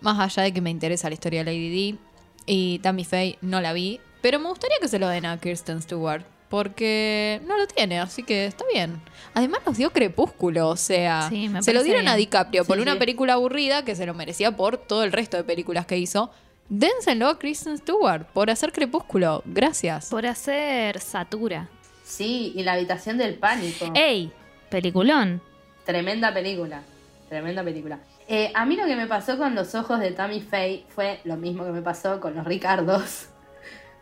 más 0.00 0.18
allá 0.18 0.44
de 0.44 0.52
que 0.52 0.60
me 0.60 0.70
interesa 0.70 1.08
la 1.08 1.14
historia 1.14 1.42
de 1.42 1.52
Lady 1.52 1.92
D 1.92 1.98
y 2.46 2.78
Tammy 2.78 3.04
Faye 3.04 3.38
no 3.42 3.60
la 3.60 3.72
vi, 3.72 4.00
pero 4.22 4.38
me 4.38 4.48
gustaría 4.48 4.76
que 4.80 4.88
se 4.88 4.98
lo 4.98 5.08
den 5.08 5.26
a 5.26 5.38
Kirsten 5.38 5.82
Stewart, 5.82 6.24
porque 6.48 7.40
no 7.46 7.58
lo 7.58 7.66
tiene, 7.66 8.00
así 8.00 8.22
que 8.22 8.46
está 8.46 8.64
bien. 8.72 9.00
Además 9.34 9.60
nos 9.66 9.76
dio 9.76 9.90
Crepúsculo, 9.90 10.68
o 10.68 10.76
sea, 10.76 11.28
Sí, 11.28 11.50
se 11.60 11.72
lo 11.74 11.82
dieron 11.82 12.08
a. 12.08 12.16
DiCaprio 12.16 12.64
por 12.64 12.76
Sí, 12.76 12.82
una 12.82 12.98
película 12.98 13.34
aburrida 13.34 13.84
que 13.84 13.94
se 13.94 14.06
lo 14.06 14.14
merecía 14.14 14.56
por 14.56 14.78
todo 14.78 15.04
el 15.04 15.12
resto 15.12 15.36
de 15.36 15.44
películas 15.44 15.84
que 15.86 15.98
hizo. 15.98 16.30
Dénselo 16.68 17.28
a 17.28 17.38
Kristen 17.38 17.78
Stewart 17.78 18.26
por 18.26 18.50
hacer 18.50 18.72
Crepúsculo. 18.72 19.42
Gracias. 19.46 20.10
Por 20.10 20.26
hacer 20.26 21.00
Satura. 21.00 21.68
Sí, 22.04 22.52
y 22.54 22.62
la 22.62 22.74
habitación 22.74 23.16
del 23.16 23.34
pánico. 23.34 23.86
¡Ey! 23.94 24.30
Peliculón. 24.70 25.40
Tremenda 25.84 26.32
película. 26.32 26.82
Tremenda 27.28 27.64
película. 27.64 27.98
Eh, 28.26 28.52
a 28.54 28.66
mí 28.66 28.76
lo 28.76 28.84
que 28.84 28.96
me 28.96 29.06
pasó 29.06 29.38
con 29.38 29.54
los 29.54 29.74
ojos 29.74 30.00
de 30.00 30.10
Tammy 30.10 30.40
Faye 30.40 30.84
fue 30.94 31.20
lo 31.24 31.36
mismo 31.36 31.64
que 31.64 31.72
me 31.72 31.80
pasó 31.80 32.20
con 32.20 32.34
los 32.34 32.44
Ricardos. 32.44 33.28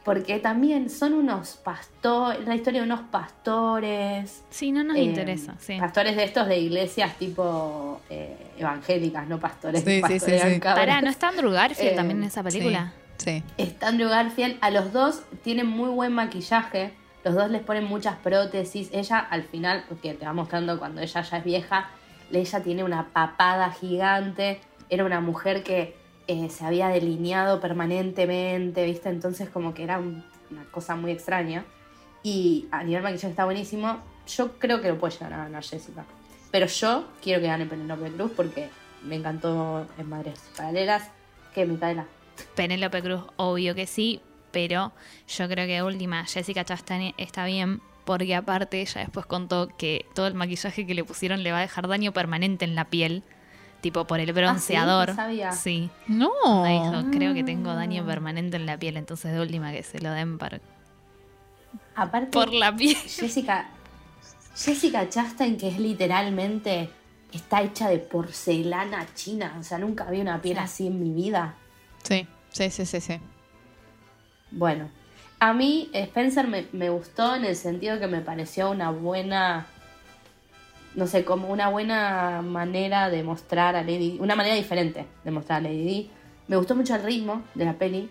Porque 0.07 0.39
también 0.39 0.89
son 0.89 1.15
unos 1.15 1.57
pastores, 1.57 2.47
la 2.47 2.55
historia 2.55 2.81
de 2.81 2.87
unos 2.87 3.01
pastores. 3.11 4.45
Sí, 4.51 4.71
no 4.71 4.85
nos 4.85 4.97
eh, 4.97 5.03
interesa. 5.03 5.57
Sí. 5.59 5.79
Pastores 5.81 6.15
de 6.15 6.23
estos 6.23 6.47
de 6.47 6.61
iglesias 6.61 7.19
tipo 7.19 8.01
eh, 8.09 8.53
evangélicas, 8.57 9.27
no 9.27 9.41
pastores 9.41 9.83
Sí, 9.83 10.01
que 10.01 10.21
sí, 10.21 10.31
sí, 10.31 10.39
sí. 10.39 10.61
Pará, 10.61 11.01
¿no 11.01 11.11
está 11.11 11.31
Andrew 11.31 11.51
Garfield 11.51 11.95
Eh, 11.95 11.97
también 11.97 12.19
en 12.19 12.29
esa 12.29 12.45
película? 12.45 12.93
Sí. 13.17 13.43
Está 13.59 13.89
Andrew 13.89 14.09
Garfield. 14.09 14.59
A 14.61 14.71
los 14.71 14.93
dos 14.93 15.23
tienen 15.43 15.67
muy 15.67 15.89
buen 15.89 16.13
maquillaje. 16.13 16.93
Los 17.25 17.35
dos 17.35 17.51
les 17.51 17.63
ponen 17.63 17.83
muchas 17.83 18.15
prótesis. 18.15 18.91
Ella 18.93 19.19
al 19.19 19.43
final, 19.43 19.87
porque 19.89 20.15
te 20.15 20.25
va 20.25 20.33
mostrando 20.33 20.79
cuando 20.79 21.01
ella 21.01 21.23
ya 21.23 21.39
es 21.39 21.45
vieja, 21.45 21.91
ella 22.31 22.63
tiene 22.63 22.85
una 22.85 23.09
papada 23.09 23.73
gigante. 23.73 24.61
Era 24.89 25.05
una 25.05 25.21
mujer 25.21 25.65
que 25.65 25.97
eh, 26.29 26.49
se 26.51 26.65
había 26.65 26.89
delineado 26.89 27.61
permanentemente, 27.61 28.85
¿viste? 28.85 29.09
Entonces 29.09 29.49
como 29.49 29.75
que 29.75 29.85
era 29.85 29.99
un- 29.99 30.25
una 30.51 30.65
cosa 30.67 30.97
muy 30.97 31.11
extraña. 31.13 31.65
Y 32.23 32.67
a 32.73 32.83
nivel 32.83 33.03
maquillaje 33.03 33.29
está 33.29 33.45
buenísimo. 33.45 33.99
Yo 34.29 34.59
creo 34.59 34.81
que 34.81 34.89
lo 34.89 34.99
puede 34.99 35.13
llegar 35.15 35.33
a 35.35 35.37
ganar 35.45 35.63
Jessica. 35.63 36.05
Pero 36.51 36.67
yo 36.67 37.07
quiero 37.23 37.41
que 37.41 37.47
gane 37.47 37.67
Penelope 37.67 38.11
Cruz 38.13 38.33
porque 38.35 38.69
me 39.03 39.17
encantó 39.17 39.87
en 39.99 40.09
Madres 40.09 40.41
Paralelas. 40.57 41.11
Que 41.55 41.65
Micaela. 41.65 42.07
Penélope 42.55 43.03
Cruz, 43.03 43.23
obvio 43.37 43.75
que 43.75 43.87
sí, 43.87 44.21
pero 44.53 44.93
yo 45.29 45.49
creo 45.49 45.67
que 45.67 45.83
última, 45.83 46.25
Jessica 46.27 46.65
Chastain 46.65 47.15
está 47.17 47.47
bien, 47.47 47.81
porque 48.05 48.35
aparte 48.35 48.81
ella 48.81 49.01
después 49.03 49.25
contó 49.27 49.69
que 49.79 50.05
todo 50.15 50.27
el 50.27 50.35
maquillaje 50.35 50.87
que 50.87 50.95
le 50.95 51.03
pusieron 51.05 51.43
le 51.43 51.53
va 51.53 51.59
a 51.59 51.63
dejar 51.63 51.89
daño 51.89 52.13
permanente 52.13 52.65
en 52.65 52.75
la 52.75 52.85
piel. 52.87 53.23
Tipo 53.81 54.05
por 54.07 54.21
el 54.21 54.33
bronceador. 54.33 55.11
¿Ah, 55.11 55.13
sí? 55.13 55.17
No 55.17 55.23
sabía. 55.23 55.53
Sí. 55.53 55.91
No. 56.09 56.31
Me 56.63 56.73
dijo, 56.73 57.11
creo 57.13 57.35
que 57.35 57.45
tengo 57.45 57.75
daño 57.75 58.05
permanente 58.05 58.57
en 58.57 58.67
la 58.67 58.79
piel, 58.79 58.97
entonces 58.97 59.33
de 59.33 59.41
última 59.41 59.73
que 59.73 59.83
se 59.83 60.01
lo 60.01 60.11
den 60.11 60.39
por, 60.39 60.61
Aparte, 61.95 62.29
por 62.31 62.53
la 62.53 62.75
piel. 62.75 62.97
Jessica, 62.97 63.69
Jessica 64.57 65.09
Chastain, 65.09 65.57
que 65.57 65.69
es 65.69 65.79
literalmente, 65.79 66.91
está 67.33 67.63
hecha 67.63 67.89
de 67.89 67.99
porcelana 67.99 69.07
china. 69.15 69.57
O 69.59 69.63
sea, 69.63 69.79
nunca 69.79 70.05
vi 70.11 70.21
una 70.21 70.41
piel 70.41 70.57
Sí. 70.57 70.63
así 70.63 70.87
en 70.89 71.01
mi 71.01 71.11
vida. 71.11 71.55
Sí, 72.03 72.27
sí, 72.51 72.71
sí, 72.71 72.87
sí, 72.87 73.01
sí. 73.01 73.21
Bueno, 74.51 74.89
a 75.41 75.53
mí 75.53 75.91
Spencer 75.93 76.47
me, 76.49 76.67
me 76.73 76.89
gustó 76.91 77.35
en 77.35 77.45
el 77.45 77.57
sentido 77.57 77.99
que 77.99 78.07
me 78.07 78.21
pareció 78.21 78.71
una 78.71 78.91
buena, 78.91 79.67
no 80.97 81.07
sé, 81.07 81.25
como 81.25 81.49
una 81.49 81.69
buena 81.69 82.43
manera 82.43 83.11
de 83.11 83.23
mostrar 83.23 83.77
a 83.77 83.83
Lady 83.83 83.99
Di, 83.99 84.17
una 84.19 84.35
manera 84.35 84.55
diferente 84.55 85.07
de 85.23 85.31
mostrar 85.31 85.59
a 85.59 85.61
Lady 85.61 85.85
Di. 85.85 86.11
Me 86.49 86.57
gustó 86.57 86.75
mucho 86.75 86.95
el 86.95 87.03
ritmo 87.03 87.43
de 87.55 87.67
la 87.67 87.75
peli, 87.75 88.11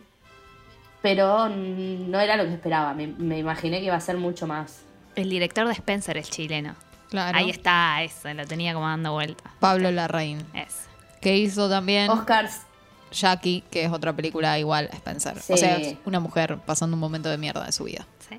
pero 1.02 1.50
no 1.50 2.20
era 2.20 2.38
lo 2.38 2.46
que 2.46 2.54
esperaba. 2.54 2.94
Me, 2.94 3.08
me 3.08 3.40
imaginé 3.40 3.80
que 3.80 3.86
iba 3.86 3.96
a 3.96 4.00
ser 4.02 4.18
mucho 4.18 4.46
más. 4.46 4.84
El 5.16 5.30
director 5.30 5.66
de 5.68 5.74
Spencer 5.74 6.18
es 6.18 6.30
chileno. 6.30 6.76
Claro. 7.10 7.38
Ahí 7.38 7.50
está, 7.50 8.04
eso, 8.04 8.32
lo 8.34 8.46
tenía 8.46 8.74
como 8.74 8.88
dando 8.88 9.14
vuelta. 9.14 9.44
Pablo 9.60 9.90
Larraín. 9.92 10.46
Es. 10.54 10.86
Que 11.22 11.38
hizo 11.38 11.70
también 11.70 12.10
Oscars, 12.10 12.62
Jackie, 13.12 13.64
que 13.72 13.86
es 13.86 13.92
otra 13.92 14.14
película 14.14 14.60
igual 14.60 14.90
a 14.92 14.96
Spencer. 14.96 15.40
Sí. 15.40 15.54
O 15.54 15.58
sea, 15.58 15.78
es 15.78 15.98
una 16.06 16.20
mujer 16.20 16.60
pasando 16.66 16.96
un 16.96 17.00
momento 17.00 17.30
de 17.30 17.38
mierda 17.38 17.66
de 17.66 17.72
su 17.72 17.86
vida. 17.86 18.06
Sí. 18.30 18.38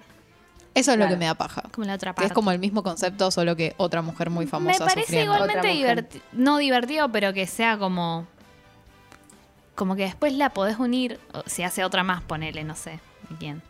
Eso 0.77 0.93
es 0.93 0.99
lo 0.99 1.09
que 1.09 1.16
me 1.16 1.24
da 1.27 1.35
paja. 1.35 1.62
Como 1.72 1.87
la 1.87 1.95
otra 1.95 2.12
Que 2.12 2.16
parte. 2.16 2.27
es 2.29 2.33
como 2.33 2.51
el 2.53 2.59
mismo 2.59 2.83
concepto, 2.83 3.31
solo 3.31 3.57
que 3.57 3.74
otra 3.79 4.03
mujer 4.03 4.31
muy 4.31 4.47
famosa 4.47 4.72
Me 4.72 4.79
parece 4.87 5.01
sufriendo. 5.07 5.35
igualmente 5.35 6.22
no 6.33 6.59
divertido, 6.59 7.11
pero 7.11 7.33
que 7.33 7.47
sea 7.47 7.79
como 7.79 8.27
como 9.74 9.95
que 9.95 10.03
después 10.05 10.33
la 10.33 10.51
podés 10.51 10.79
unir, 10.79 11.20
o 11.35 11.43
si 11.47 11.62
hace 11.62 11.85
otra 11.85 12.03
más, 12.03 12.22
ponele, 12.22 12.64
no 12.64 12.74
sé 12.74 12.99
quién. 13.39 13.61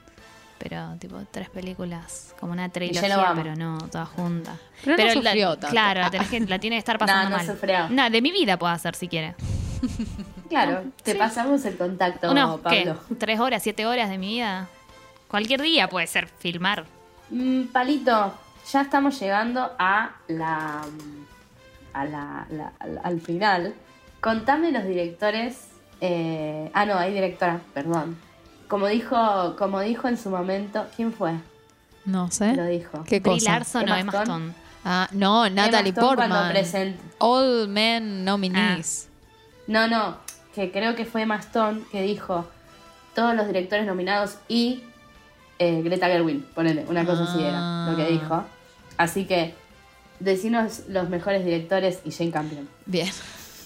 Pero 0.59 0.95
tipo 1.01 1.21
tres 1.33 1.51
películas, 1.51 2.35
como 2.41 2.53
una 2.53 2.69
trilogía, 2.71 3.33
pero 3.35 3.57
no 3.57 3.79
todas 3.91 4.09
juntas. 4.11 4.57
Pero 4.85 4.97
no 4.97 5.05
la- 5.05 5.13
sufrió 5.31 5.51
tanto. 5.57 5.69
Claro, 5.69 6.01
la, 6.01 6.07
Ah. 6.07 6.11
tenés 6.11 6.29
que- 6.29 6.41
la 6.41 6.59
tiene 6.59 6.77
que 6.77 6.79
estar 6.79 6.97
pasando 6.99 7.25
No, 7.25 7.31
no 7.31 7.37
mal. 7.39 7.47
sufrió. 7.47 7.89
No, 7.89 8.09
de 8.09 8.23
mi 8.23 8.31
vida 8.31 8.57
puedo 8.57 8.73
hacer 8.73 8.95
si 8.95 9.09
quiere. 9.09 9.35
claro, 10.49 10.85
te 11.03 11.13
Sí. 11.13 11.19
pasamos 11.19 11.65
el 11.65 11.77
contacto, 11.77 12.31
Unos, 12.31 12.61
¿qué? 12.71 12.85
Pablo. 12.87 13.01
¿Tres 13.19 13.41
horas, 13.41 13.63
siete 13.63 13.85
horas 13.87 14.09
de 14.09 14.19
mi 14.19 14.29
vida? 14.29 14.69
Cualquier 15.29 15.61
día 15.61 15.89
puede 15.89 16.07
ser 16.07 16.29
filmar. 16.29 16.87
Mm, 17.31 17.65
Palito, 17.73 18.35
ya 18.71 18.81
estamos 18.83 19.19
llegando 19.21 19.71
a 19.79 20.11
la, 20.29 20.83
a 21.93 22.05
la, 22.05 22.47
la- 22.51 22.73
al, 22.79 23.01
al 23.03 23.21
final. 23.21 23.75
Contame 24.21 24.73
los 24.73 24.85
directores. 24.85 25.69
eh, 26.01 26.71
ah, 26.75 26.85
no, 26.87 26.97
hay 26.99 27.13
directora, 27.13 27.61
perdón. 27.75 28.17
Como 28.69 28.87
dijo, 28.89 29.55
como 29.57 29.81
dijo 29.81 30.09
en 30.09 30.19
su 30.19 30.29
momento, 30.31 30.87
¿quién 30.97 31.13
fue? 31.13 31.33
No 32.05 32.31
sé. 32.31 32.55
Lo 32.55 32.65
dijo. 32.67 33.05
¿Qué 33.05 33.21
Brie 33.21 33.35
cosa? 33.35 33.53
Larson 33.53 33.89
o 33.89 33.97
Emma 33.97 34.13
Stone. 34.13 34.25
Stone. 34.25 34.55
Ah, 34.85 35.09
no, 35.13 35.49
Natalie 35.51 35.93
Portman. 35.93 36.53
present- 36.53 36.97
All 37.19 37.69
Men 37.69 38.25
Nominees. 38.25 39.09
No, 39.67 39.89
no, 39.89 40.17
que 40.55 40.71
creo 40.71 40.95
que 40.95 41.05
fue 41.05 41.23
Emma 41.23 41.37
Stone 41.37 41.83
que 41.91 42.03
dijo 42.03 42.47
todos 43.15 43.35
los 43.35 43.47
directores 43.49 43.87
nominados 43.87 44.37
y 44.49 44.85
eh, 45.59 45.83
Greta 45.83 46.07
Gerwig, 46.07 46.45
ponele, 46.55 46.85
una 46.89 47.05
cosa 47.05 47.25
así 47.25 47.43
era 47.43 47.87
lo 47.91 47.97
que 47.97 48.03
Ah. 48.03 48.07
dijo. 48.09 48.45
Así 48.99 49.25
que 49.27 49.55
decinos 50.21 50.83
los 50.89 51.09
mejores 51.09 51.45
directores 51.45 52.01
y 52.05 52.11
Jane 52.13 52.31
Campion. 52.31 52.69
Bien. 52.87 53.11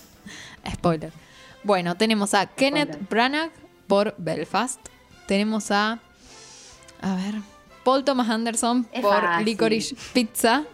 Spoiler. 0.75 1.13
Bueno, 1.63 1.97
tenemos 1.97 2.35
a 2.35 2.47
Kenneth. 2.47 2.99
Branagh 3.09 3.51
por 3.87 4.15
Belfast. 4.19 4.81
Tenemos 5.27 5.71
a. 5.71 5.99
A 7.01 7.15
ver. 7.15 7.35
Paul 7.85 8.05
Thomas 8.05 8.29
Anderson 8.29 8.87
Es 8.93 9.01
por 9.01 9.21
fácil. 9.21 9.47
Licorice 9.47 9.97
Pizza. 10.13 10.65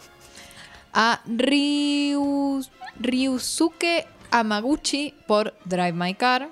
A 0.93 1.21
Ryu, 1.27 2.65
Ryusuke 2.99 4.07
Amaguchi 4.31 5.15
por 5.27 5.55
Drive 5.65 5.93
My 5.93 6.15
Car. 6.15 6.49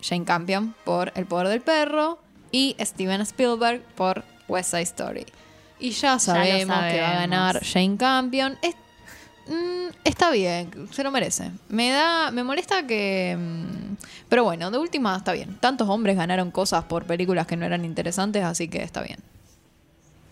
Jane 0.00 0.24
Campion 0.24 0.74
por 0.84 1.12
El 1.16 1.26
Poder 1.26 1.48
del 1.48 1.60
Perro. 1.60 2.18
Y 2.52 2.76
Steven 2.80 3.20
Spielberg 3.22 3.82
por 3.96 4.24
West 4.48 4.70
Side 4.70 4.82
Story. 4.82 5.26
Y 5.78 5.90
ya 5.90 6.18
sabemos, 6.18 6.76
que 6.90 7.00
va 7.00 7.10
a 7.10 7.14
ganar 7.20 7.64
Jane 7.64 7.96
Campion. 7.96 8.58
Es- 8.60 8.74
mm, 9.46 9.88
está 10.04 10.30
bien, 10.30 10.88
se 10.92 11.02
lo 11.02 11.10
merece. 11.10 11.50
Me 11.68 11.90
da, 11.90 12.30
me 12.30 12.42
molesta 12.44 12.86
que. 12.86 13.36
mm, 13.38 13.94
pero 14.28 14.44
bueno, 14.44 14.70
de 14.70 14.78
última 14.78 15.16
está 15.16 15.32
bien. 15.32 15.56
Tantos 15.58 15.88
hombres 15.88 16.16
ganaron 16.16 16.50
cosas 16.50 16.84
por 16.84 17.04
películas 17.04 17.46
que 17.46 17.56
no 17.56 17.64
eran 17.64 17.84
interesantes, 17.84 18.44
así 18.44 18.68
que 18.68 18.82
está 18.82 19.02
bien. 19.02 19.18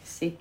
Sí, 0.05 0.37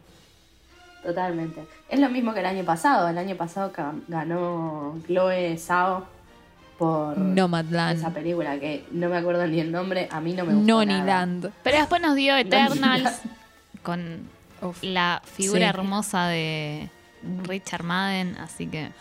totalmente. 1.03 1.65
Es 1.89 1.99
lo 1.99 2.09
mismo 2.09 2.33
que 2.33 2.39
el 2.41 2.45
año 2.47 2.65
pasado. 2.65 3.07
El 3.07 3.17
año 3.17 3.35
pasado 3.37 3.71
ganó 4.07 4.99
Chloe 5.07 5.57
Zhao 5.57 6.05
por 6.77 7.17
Nomadland. 7.17 7.99
esa 7.99 8.11
película 8.11 8.59
que 8.59 8.85
no 8.91 9.09
me 9.09 9.17
acuerdo 9.17 9.45
ni 9.47 9.59
el 9.59 9.71
nombre. 9.71 10.07
A 10.11 10.19
mí 10.21 10.33
no 10.33 10.45
me 10.45 10.53
gustó 10.53 10.85
nada. 10.85 10.97
Noniland. 11.25 11.51
Pero 11.63 11.77
después 11.77 12.01
nos 12.01 12.15
dio 12.15 12.35
Eternals 12.37 13.19
con 13.83 14.27
Uf. 14.61 14.81
la 14.83 15.21
figura 15.25 15.59
Sí. 15.59 15.63
hermosa 15.65 16.27
de 16.27 16.89
Richard 17.43 17.83
Madden, 17.83 18.37
así 18.37 18.67
que 18.67 18.91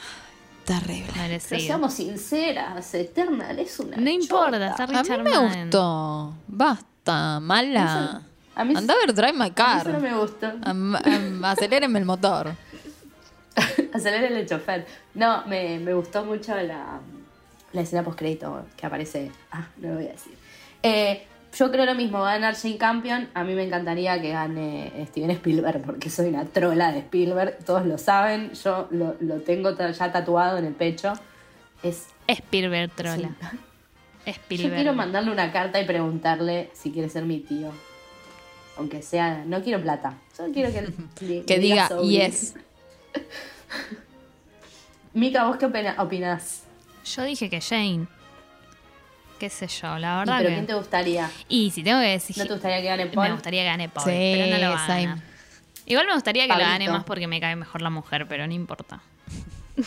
Terrible. 0.65 1.07
Pero 1.13 1.23
merecido. 1.23 1.61
seamos 1.61 1.95
sinceras, 1.95 2.93
Eternal 2.95 3.59
es 3.59 3.79
una 3.79 3.97
No 3.99 4.11
importa, 4.11 4.67
está 4.67 4.85
A 4.85 4.87
mí 4.89 4.95
Richard 4.97 5.23
me 5.23 5.31
Madden. 5.31 5.61
gustó. 5.65 6.35
Basta, 6.49 7.39
mala. 7.41 8.23
A 8.57 8.65
mí 8.65 8.75
Anda 8.75 8.95
a 8.95 8.97
ver 9.07 9.15
Drive 9.15 9.33
My 9.35 9.45
a 9.45 9.45
mí 9.45 9.51
Car. 9.55 9.81
eso 9.83 9.93
no 9.93 10.01
me 10.01 10.15
gustó. 10.17 10.51
Am- 10.65 11.45
Acelérenme 11.45 11.99
el 11.99 12.05
motor. 12.05 12.53
Acelera 13.95 14.27
el 14.29 14.47
chofer. 14.47 14.87
No, 15.15 15.47
me, 15.47 15.79
me 15.79 15.95
gustó 15.95 16.25
mucho 16.25 16.55
la, 16.57 16.99
la 17.77 17.83
escena 17.83 18.03
post-crédito 18.03 18.65
que 18.77 18.87
aparece. 18.87 19.31
Ah, 19.53 19.69
no 19.79 19.91
lo 19.91 19.95
voy 19.97 20.07
a 20.07 20.13
decir. 20.13 20.33
Eh, 20.83 21.25
yo 21.57 21.71
creo 21.71 21.87
lo 21.87 21.95
mismo, 21.95 22.19
va 22.21 22.33
a 22.33 22.35
ganar 22.35 22.55
Jane 22.57 22.77
Campion. 22.77 23.29
A 23.33 23.45
mí 23.45 23.55
me 23.55 23.65
encantaría 23.65 24.21
que 24.21 24.31
gane 24.31 24.93
Steven 25.09 25.31
Spielberg, 25.31 25.83
porque 25.83 26.11
soy 26.11 26.29
una 26.29 26.45
trola 26.45 26.93
de 26.93 26.99
Spielberg. 26.99 27.59
Todos 27.65 27.87
lo 27.87 27.97
saben, 27.99 28.53
yo 28.53 28.89
lo, 28.91 29.17
lo 29.21 29.41
tengo 29.41 29.75
ya 29.77 30.13
tatuado 30.13 30.59
en 30.59 30.67
el 30.67 30.75
pecho. 30.75 31.13
Es, 31.83 32.09
Spielberg 32.29 32.91
trola. 32.93 33.31
yo 34.27 34.33
Spielberg. 34.33 34.75
quiero 34.75 34.93
mandarle 34.93 35.31
una 35.31 35.53
carta 35.53 35.81
y 35.81 35.87
preguntarle 35.87 36.71
si 36.75 36.91
quiere 36.91 37.09
ser 37.09 37.25
mi 37.25 37.39
tío. 37.41 37.71
Aunque 38.77 39.01
sea, 39.01 39.45
no 39.47 39.63
quiero 39.63 39.81
plata. 39.81 40.19
Solo 40.37 40.53
quiero 40.53 40.71
que, 40.73 40.83
le- 41.27 41.45
Que 41.45 41.59
diga 41.59 41.89
so 41.89 42.03
yes. 42.03 42.55
Mica, 45.15 45.45
¿vos 45.47 45.57
qué 45.57 45.67
opinás? 45.67 46.63
Yo 47.15 47.23
dije 47.25 47.49
que 47.51 47.61
Jane. 47.61 48.07
Qué 49.39 49.51
sé 49.51 49.67
yo, 49.69 49.99
la 49.99 50.15
¿Y 50.15 50.19
verdad 50.21 50.35
¿Pero 50.39 50.49
que... 50.49 50.55
quién 50.55 50.67
te 50.67 50.75
gustaría? 50.75 51.31
Y 51.49 51.71
si 51.71 51.83
tengo 51.83 52.01
que 52.01 52.07
decir... 52.09 52.39
¿No 52.39 52.47
te 52.47 52.53
gustaría 52.55 52.79
que 52.81 52.87
gane 52.87 53.07
Paul? 53.07 53.29
Me 53.29 53.33
gustaría 53.35 53.63
que 53.63 53.67
gane 53.69 53.89
Paul, 53.91 54.05
Sí, 54.07 54.33
pero 54.35 54.47
no 54.57 54.59
lo 54.65 54.71
va 54.75 54.83
a 54.85 54.87
same. 54.87 55.03
ganar. 55.07 55.19
Igual 55.85 56.07
me 56.07 56.15
gustaría 56.15 56.43
que 56.45 56.49
lo 56.49 56.55
Pablito. 56.55 56.71
gane 56.71 56.89
más 56.91 57.05
porque 57.05 57.27
me 57.27 57.39
cae 57.41 57.55
mejor 57.55 57.83
la 57.83 57.91
mujer, 57.91 58.27
pero 58.29 58.47
no 58.47 58.53
importa. 58.55 59.01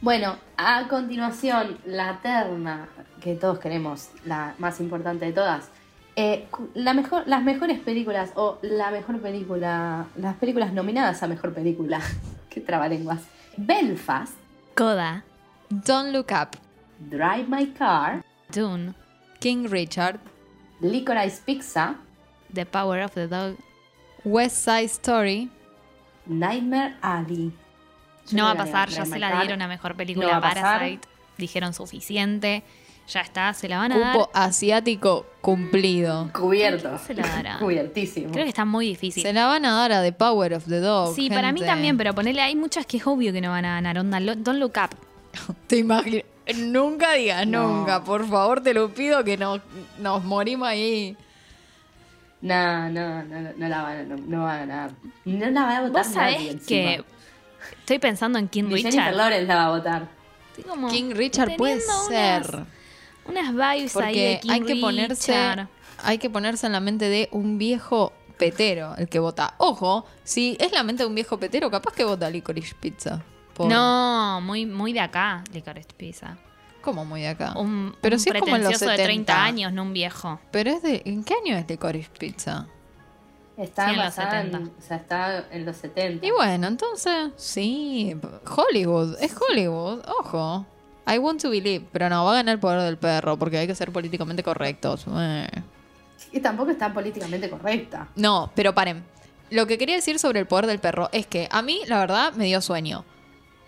Bueno, 0.00 0.36
a 0.56 0.88
continuación, 0.88 1.78
la 1.86 2.18
terna 2.22 2.88
que 3.22 3.36
todos 3.36 3.60
queremos, 3.60 4.08
la 4.24 4.52
más 4.58 4.80
importante 4.80 5.26
de 5.26 5.32
todas. 5.32 5.68
Eh, 6.16 6.48
la 6.74 6.92
mejor, 6.92 7.22
las 7.28 7.44
mejores 7.44 7.78
películas, 7.78 8.32
o 8.34 8.58
la 8.62 8.90
mejor 8.90 9.20
película, 9.20 10.06
las 10.16 10.34
películas 10.38 10.72
nominadas 10.72 11.22
a 11.22 11.28
mejor 11.28 11.54
película. 11.54 12.00
Qué 12.50 12.60
trabalenguas. 12.60 13.20
Belfast, 13.56 14.32
Coda, 14.74 15.22
Don't 15.72 16.12
Look 16.12 16.30
Up. 16.32 16.56
Drive 16.98 17.48
My 17.48 17.72
Car, 17.72 18.22
Dune, 18.52 18.94
King 19.40 19.68
Richard. 19.70 20.20
Licorice 20.80 21.40
Pizza, 21.46 21.96
The 22.52 22.66
Power 22.66 23.00
of 23.02 23.14
the 23.14 23.26
Dog. 23.26 23.56
West 24.22 24.56
Side 24.64 24.90
Story. 24.90 25.50
Nightmare 26.26 26.96
Alley. 27.00 27.52
Yo 28.28 28.36
No 28.36 28.44
va 28.44 28.50
a 28.50 28.56
pasar, 28.56 28.90
ya 28.90 29.06
se 29.06 29.18
la 29.18 29.40
dieron 29.40 29.62
a 29.62 29.66
mejor 29.66 29.96
película 29.96 30.34
No. 30.34 30.40
Parasite. 30.42 31.08
Dijeron 31.38 31.72
suficiente. 31.72 32.62
Ya 33.08 33.22
está, 33.22 33.52
se 33.54 33.66
la 33.68 33.78
van 33.78 33.92
a 33.92 33.98
dar. 33.98 34.12
Cupo 34.14 34.30
asiático 34.34 35.26
cumplido. 35.40 36.30
Cubierto. 36.32 36.98
Se 36.98 37.14
la 37.14 37.26
dará. 37.26 37.58
Cubiertísimo. 37.58 38.30
Creo 38.30 38.44
que 38.44 38.50
está 38.50 38.64
muy 38.64 38.88
difícil. 38.88 39.22
Se 39.22 39.32
la 39.32 39.46
van 39.46 39.64
a 39.64 39.72
dar 39.72 39.92
a 39.92 40.02
The 40.02 40.12
Power 40.12 40.54
of 40.54 40.66
the 40.66 40.80
Dog. 40.80 41.14
Sí, 41.14 41.30
para 41.30 41.50
mí 41.50 41.60
también, 41.62 41.96
pero 41.96 42.14
ponele, 42.14 42.42
hay 42.42 42.54
muchas 42.54 42.84
que 42.84 42.98
es 42.98 43.06
obvio 43.06 43.32
que 43.32 43.40
no 43.40 43.48
van 43.50 43.64
a 43.64 43.74
ganar. 43.80 43.98
Onda, 43.98 44.20
Don't 44.20 44.58
Look 44.60 44.74
Up. 44.76 45.11
Te 45.66 45.76
imaginas. 45.78 46.24
Nunca 46.56 47.12
digas 47.14 47.46
No. 47.46 47.68
nunca, 47.68 48.02
por 48.02 48.28
favor, 48.28 48.62
te 48.62 48.74
lo 48.74 48.92
pido 48.92 49.22
que 49.22 49.36
nos, 49.36 49.60
nos 49.98 50.24
morimos 50.24 50.66
ahí. 50.68 51.16
No, 52.40 52.88
no, 52.90 53.22
no, 53.22 53.40
no, 53.40 53.50
no 53.56 53.68
la 53.68 53.82
van 53.82 53.96
a, 53.98 54.02
no, 54.02 54.16
no 54.16 54.42
va 54.42 54.54
a 54.54 54.58
ganar. 54.58 54.90
No 55.24 55.50
la 55.50 55.62
va 55.62 55.76
a 55.76 55.80
votar 55.82 56.04
Vos 56.04 56.14
nadie 56.16 56.34
sabés 56.38 56.50
encima. 56.54 56.66
que 56.66 57.04
estoy 57.78 57.98
pensando 58.00 58.38
en 58.40 58.48
King 58.48 58.64
Ni 58.64 58.78
Jennifer 58.78 58.92
Richard. 58.92 59.14
Lawrence 59.14 59.46
la 59.46 59.54
va 59.56 59.66
a 59.66 59.70
votar. 59.70 60.08
King 60.90 61.12
Richard 61.14 61.56
puede 61.56 61.80
ser. 61.80 62.66
Unas 63.24 63.52
vibes 63.52 63.96
ahí 63.96 64.18
de 64.18 64.40
King 64.40 64.50
hay 64.50 64.60
que 64.62 64.76
ponerse 64.76 65.66
hay 66.04 66.18
que 66.18 66.28
ponerse 66.28 66.66
en 66.66 66.72
la 66.72 66.80
mente 66.80 67.08
de 67.08 67.28
un 67.30 67.58
viejo 67.58 68.12
petero 68.36 68.96
el 68.96 69.08
que 69.08 69.20
vota. 69.20 69.54
Ojo, 69.58 70.04
si 70.24 70.56
es 70.58 70.72
la 70.72 70.82
mente 70.82 71.04
de 71.04 71.08
un 71.08 71.14
viejo 71.14 71.38
petero, 71.38 71.70
capaz 71.70 71.94
que 71.94 72.02
vota 72.04 72.28
Licorice 72.28 72.74
Pizza. 72.74 73.22
No, 73.58 74.40
muy, 74.42 74.66
muy 74.66 74.92
de 74.92 75.00
acá, 75.00 75.44
Licorice 75.52 75.88
Pizza. 75.96 76.36
¿Cómo 76.80 77.04
muy 77.04 77.22
de 77.22 77.28
acá? 77.28 77.54
Un, 77.56 77.94
Pero 78.00 78.18
si 78.18 78.28
es 78.28 78.40
como 78.40 78.56
en 78.56 78.64
los 78.64 78.72
70. 78.72 78.96
de 78.96 79.04
30 79.04 79.44
años, 79.44 79.72
no 79.72 79.82
un 79.82 79.92
viejo. 79.92 80.40
Pero 80.50 80.70
es 80.70 80.82
de 80.82 81.02
¿en 81.04 81.22
qué 81.22 81.34
año 81.34 81.56
es 81.56 81.68
Licorice 81.68 82.10
Pizza? 82.18 82.66
Está 83.56 83.90
en 83.90 83.98
los 83.98 84.14
70. 84.14 84.58
o 84.58 84.82
sea, 84.82 84.96
está 84.96 85.44
en 85.50 85.64
los 85.64 85.76
70. 85.76 86.26
Y 86.26 86.30
bueno, 86.30 86.66
entonces, 86.66 87.32
sí, 87.36 88.16
Hollywood, 88.44 89.16
es 89.20 89.34
Hollywood, 89.36 90.00
ojo. 90.08 90.66
I 91.06 91.18
want 91.18 91.40
to 91.42 91.50
believe, 91.50 91.86
pero 91.92 92.08
no, 92.08 92.24
va 92.24 92.32
a 92.32 92.34
ganar 92.36 92.54
el 92.54 92.60
poder 92.60 92.80
del 92.82 92.96
perro 92.96 93.36
porque 93.36 93.58
hay 93.58 93.66
que 93.66 93.74
ser 93.74 93.92
políticamente 93.92 94.42
correctos. 94.42 95.06
Eh. 95.08 95.48
Y 96.32 96.40
tampoco 96.40 96.70
está 96.70 96.92
políticamente 96.92 97.50
correcta. 97.50 98.08
No, 98.16 98.50
pero 98.54 98.74
paren. 98.74 99.04
Lo 99.50 99.66
que 99.66 99.76
quería 99.76 99.96
decir 99.96 100.18
sobre 100.18 100.40
el 100.40 100.46
poder 100.46 100.66
del 100.66 100.78
perro 100.78 101.10
es 101.12 101.26
que 101.26 101.48
a 101.50 101.60
mí, 101.60 101.80
la 101.86 101.98
verdad, 101.98 102.32
me 102.34 102.46
dio 102.46 102.60
sueño. 102.60 103.04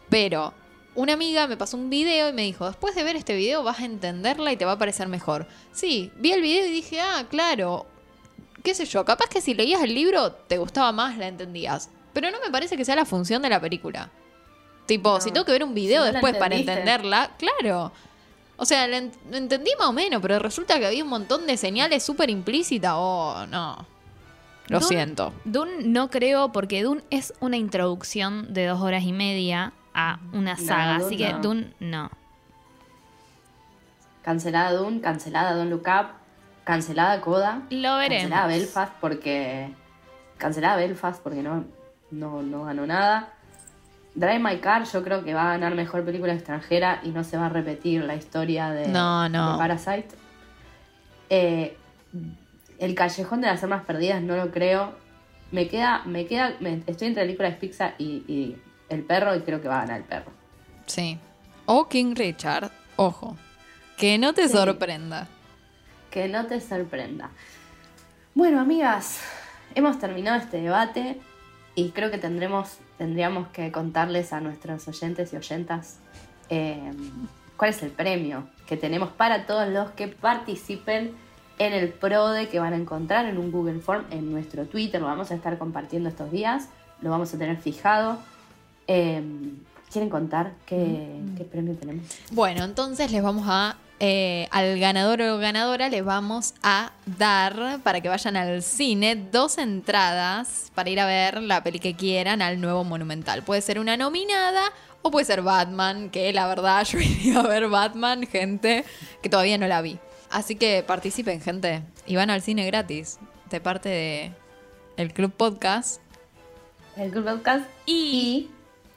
Pero 0.09 0.55
una 0.95 1.15
amiga 1.15 1.47
me 1.47 1.57
pasó 1.57 1.77
un 1.77 1.91
video 1.91 2.29
y 2.29 2.33
me 2.33 2.43
dijo, 2.43 2.67
después 2.67 2.95
de 2.95 3.03
ver 3.03 3.17
este 3.17 3.35
video 3.35 3.63
vas 3.63 3.81
a 3.81 3.85
entenderla 3.85 4.53
y 4.53 4.57
te 4.57 4.65
va 4.65 4.73
a 4.73 4.79
parecer 4.79 5.09
mejor. 5.09 5.47
Sí, 5.73 6.13
vi 6.17 6.33
el 6.33 6.43
video 6.43 6.67
y 6.67 6.71
dije, 6.71 7.01
ah, 7.01 7.27
claro, 7.29 7.87
qué 8.63 8.75
sé 8.75 8.87
yo, 8.87 9.05
capaz 9.05 9.29
que 9.29 9.41
si 9.41 9.55
leías 9.55 9.83
el 9.83 9.95
libro 9.95 10.33
te 10.33 10.59
gustaba 10.59 10.93
más, 10.93 11.19
la 11.19 11.29
entendías. 11.29 11.91
Pero 12.13 12.31
no 12.31 12.39
me 12.41 12.51
parece 12.51 12.77
que 12.77 12.85
sea 12.85 12.95
la 12.95 13.05
función 13.05 13.43
de 13.43 13.49
la 13.49 13.61
película. 13.61 14.11
Tipo, 14.87 15.21
si 15.21 15.33
tengo 15.33 15.45
que 15.45 15.53
ver 15.53 15.65
un 15.65 15.75
video 15.75 16.05
después 16.05 16.37
para 16.37 16.55
entenderla, 16.55 17.33
claro. 17.39 17.93
O 18.57 18.65
sea, 18.65 18.87
lo, 18.87 18.97
entendí 18.97 19.71
más 19.79 19.89
o 19.89 19.93
menos, 19.93 20.23
pero 20.23 20.39
resulta 20.39 20.79
que 20.79 20.87
había 20.87 21.03
un 21.03 21.11
montón 21.11 21.47
de 21.47 21.57
señales 21.57 22.05
súper 22.05 22.31
implícitas. 22.31 22.93
Oh, 22.95 23.47
no. 23.49 23.87
Lo 24.69 24.81
siento. 24.81 25.33
Dune 25.45 25.85
no 25.85 26.09
creo, 26.09 26.53
porque 26.53 26.83
Dune 26.83 27.03
es 27.11 27.35
una 27.41 27.57
introducción 27.57 28.55
de 28.55 28.67
dos 28.67 28.81
horas 28.81 29.03
y 29.05 29.13
media 29.13 29.73
a 29.95 30.19
una 30.33 30.57
saga. 30.57 30.97
así 30.97 31.17
que 31.17 31.35
Dune 31.41 31.73
no. 31.81 32.11
Cancelada 34.23 34.73
Dune, 34.73 35.01
cancelada 35.01 35.55
Don't 35.55 35.71
Look 35.71 35.87
Up, 35.87 36.09
cancelada 36.65 37.21
Coda. 37.21 37.63
Lo 37.71 37.97
veremos. 37.97 38.31
Cancelada 38.31 38.47
Belfast 38.47 38.93
porque. 39.01 39.75
Cancelada 40.39 40.77
Belfast 40.77 41.23
porque 41.23 41.43
no, 41.43 41.65
no, 42.11 42.43
no 42.43 42.65
ganó 42.65 42.87
nada. 42.87 43.31
Drive 44.15 44.39
My 44.39 44.59
Car 44.59 44.85
yo 44.85 45.03
creo 45.03 45.25
que 45.25 45.35
va 45.35 45.43
a 45.43 45.49
ganar 45.53 45.75
mejor 45.75 46.05
película 46.05 46.33
extranjera 46.33 47.01
y 47.03 47.11
no 47.11 47.25
se 47.25 47.37
va 47.37 47.47
a 47.47 47.49
repetir 47.49 48.05
la 48.05 48.15
historia 48.15 48.71
de, 48.71 48.93
Parasite. 48.93 50.09
Eh, 51.31 51.77
el 52.79 52.95
Callejón 52.95 53.41
de 53.41 53.49
las 53.49 53.63
Armas 53.63 53.85
Perdidas 53.85 54.23
no 54.23 54.37
lo 54.37 54.51
creo. 54.51 54.93
Me 55.51 55.69
queda, 55.69 56.03
me 56.05 56.27
queda, 56.27 56.55
estoy 56.87 57.09
entre 57.09 57.25
películas 57.25 57.57
Pixar 57.57 57.95
y, 57.99 58.25
y 58.27 58.57
El 58.89 59.03
Perro 59.03 59.35
y 59.35 59.41
creo 59.41 59.61
que 59.61 59.69
va 59.69 59.79
a 59.79 59.81
ganar 59.81 59.99
El 59.99 60.05
Perro. 60.05 60.31
Sí. 60.87 61.19
O 61.67 61.89
King 61.89 62.15
Richard, 62.15 62.71
ojo. 62.97 63.37
Que 63.97 64.19
no 64.19 64.35
te 64.35 64.49
sorprenda. 64.49 65.29
Que 66.11 66.29
no 66.29 66.47
te 66.47 66.61
sorprenda. 66.61 67.31
Bueno, 68.35 68.61
amigas, 68.61 69.21
hemos 69.75 69.99
terminado 69.99 70.39
este 70.39 70.61
debate 70.61 71.21
y 71.75 71.91
creo 71.91 72.11
que 72.11 72.19
tendremos 72.19 72.79
tendríamos 72.99 73.49
que 73.49 73.73
contarles 73.73 74.33
a 74.33 74.41
nuestros 74.41 74.87
oyentes 74.89 75.33
y 75.33 75.37
oyentas 75.37 75.99
eh, 76.49 76.93
cuál 77.57 77.71
es 77.71 77.83
el 77.83 77.91
premio 77.91 78.47
que 78.67 78.77
tenemos 78.77 79.11
para 79.11 79.47
todos 79.47 79.69
los 79.69 79.91
que 79.91 80.09
participen 80.09 81.13
en 81.59 81.73
el 81.73 81.89
PRODE 81.91 82.49
que 82.49 82.59
van 82.59 82.73
a 82.73 82.77
encontrar 82.77 83.27
en 83.27 83.39
un 83.39 83.53
Google 83.53 83.81
Form 83.81 84.05
en 84.11 84.33
nuestro 84.33 84.67
Twitter. 84.67 85.01
Lo 85.01 85.07
vamos 85.07 85.31
a 85.31 85.35
estar 85.35 85.57
compartiendo 85.59 86.09
estos 86.09 86.31
días, 86.31 86.69
lo 87.01 87.11
vamos 87.11 87.33
a 87.35 87.39
tener 87.39 87.57
fijado. 87.59 88.19
Eh, 88.87 89.23
¿Quieren 89.91 90.11
contar 90.11 90.55
qué, 90.67 90.77
mm. 90.77 91.37
qué 91.37 91.45
premio 91.45 91.75
tenemos? 91.75 92.05
Bueno, 92.33 92.65
entonces 92.65 93.13
les 93.13 93.23
vamos 93.23 93.45
a 93.47 93.77
eh, 94.01 94.49
al 94.51 94.79
ganador 94.81 95.23
o 95.23 95.39
ganadora 95.39 95.89
le 95.89 96.03
vamos 96.03 96.55
a 96.65 96.91
dar 97.07 97.79
para 97.85 98.01
que 98.01 98.09
vayan 98.09 98.37
al 98.37 98.63
cine 98.63 99.15
dos 99.15 99.57
entradas 99.57 100.73
para 100.75 100.91
ir 100.91 100.99
a 100.99 101.07
ver 101.07 101.41
la 101.41 101.63
peli 101.63 101.79
que 101.79 101.95
quieran 101.95 102.43
al 102.43 102.61
nuevo 102.61 102.83
Monumental. 102.83 103.45
Puede 103.45 103.63
ser 103.63 103.79
una 103.79 103.97
nominada 103.97 104.73
o 105.03 105.13
puede 105.13 105.25
ser 105.25 105.43
Batman, 105.43 106.11
que 106.11 106.33
la 106.33 106.49
verdad 106.49 106.85
yo 106.91 106.99
iría 106.99 107.41
a 107.41 107.43
ver 107.45 107.69
Batman, 107.69 108.27
gente, 108.27 108.85
que 109.23 109.29
todavía 109.29 109.59
no 109.59 109.69
la 109.69 109.81
vi. 109.81 109.99
Así 110.29 110.57
que 110.57 110.83
participen, 110.85 111.41
gente, 111.41 111.83
y 112.05 112.17
van 112.17 112.31
al 112.31 112.43
cine 112.43 112.67
gratis 112.67 113.19
de 113.49 113.61
parte 113.61 113.89
de 113.89 114.33
el 114.97 115.13
Club 115.13 115.33
Podcast. 115.33 116.01
El 116.97 117.13
Club 117.13 117.25
Podcast 117.25 117.67
y, 117.87 118.51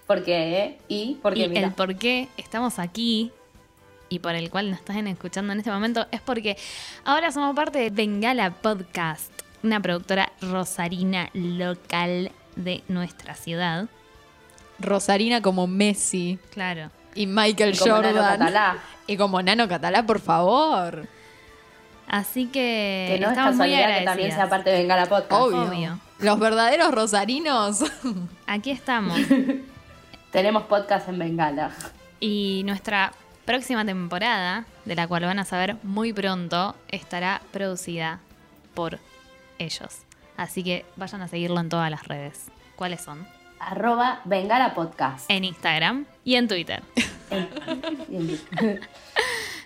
¿por 0.07 0.23
qué? 0.23 0.77
Y 0.87 1.17
porque 1.21 1.45
el 1.45 1.71
por 1.73 1.95
qué 1.97 2.29
estamos 2.37 2.79
aquí 2.79 3.31
y 4.09 4.19
por 4.19 4.35
el 4.35 4.49
cual 4.49 4.71
nos 4.71 4.79
están 4.79 5.05
escuchando 5.07 5.53
en 5.53 5.59
este 5.59 5.71
momento 5.71 6.07
es 6.11 6.21
porque 6.21 6.57
ahora 7.03 7.31
somos 7.31 7.55
parte 7.55 7.79
de 7.79 7.89
Bengala 7.89 8.51
Podcast, 8.51 9.31
una 9.63 9.81
productora 9.81 10.31
rosarina 10.41 11.29
local 11.33 12.31
de 12.55 12.83
nuestra 12.87 13.35
ciudad. 13.35 13.87
Rosarina 14.79 15.41
como 15.41 15.67
Messi. 15.67 16.39
Claro. 16.51 16.89
Y 17.15 17.27
Michael 17.27 17.77
Jordan. 17.77 18.77
Y 19.07 19.17
como 19.17 19.41
Nano 19.41 19.67
Catalá, 19.67 20.05
por 20.05 20.21
favor. 20.21 21.07
Así 22.07 22.45
que, 22.45 23.09
que 23.13 23.19
no 23.19 23.29
estamos 23.29 23.55
muy 23.55 23.73
agradecidas. 23.73 23.99
que 23.99 24.05
también 24.05 24.31
sea 24.31 24.49
parte 24.49 24.69
de 24.69 24.77
Bengala 24.77 25.07
Podcast. 25.07 25.33
Obvio. 25.33 25.99
Los 26.19 26.39
verdaderos 26.39 26.91
rosarinos. 26.93 27.83
Aquí 28.45 28.71
estamos. 28.71 29.19
Tenemos 30.31 30.63
podcast 30.63 31.07
en 31.07 31.19
Bengala. 31.19 31.71
Y 32.19 32.63
nuestra 32.65 33.13
próxima 33.45 33.85
temporada, 33.85 34.65
de 34.85 34.95
la 34.95 35.07
cual 35.07 35.23
van 35.23 35.39
a 35.39 35.45
saber 35.45 35.77
muy 35.83 36.11
pronto, 36.11 36.75
estará 36.89 37.41
producida 37.51 38.19
por 38.73 38.99
ellos. 39.57 40.01
Así 40.35 40.63
que 40.63 40.85
vayan 40.97 41.21
a 41.21 41.27
seguirlo 41.27 41.59
en 41.61 41.69
todas 41.69 41.89
las 41.89 42.07
redes. 42.07 42.47
¿Cuáles 42.75 43.01
son? 43.01 43.25
Arroba 43.59 44.21
Bengala 44.25 44.75
Podcast. 44.75 45.29
En 45.29 45.45
Instagram 45.45 46.05
y 46.23 46.35
en 46.35 46.47
Twitter. 46.47 46.83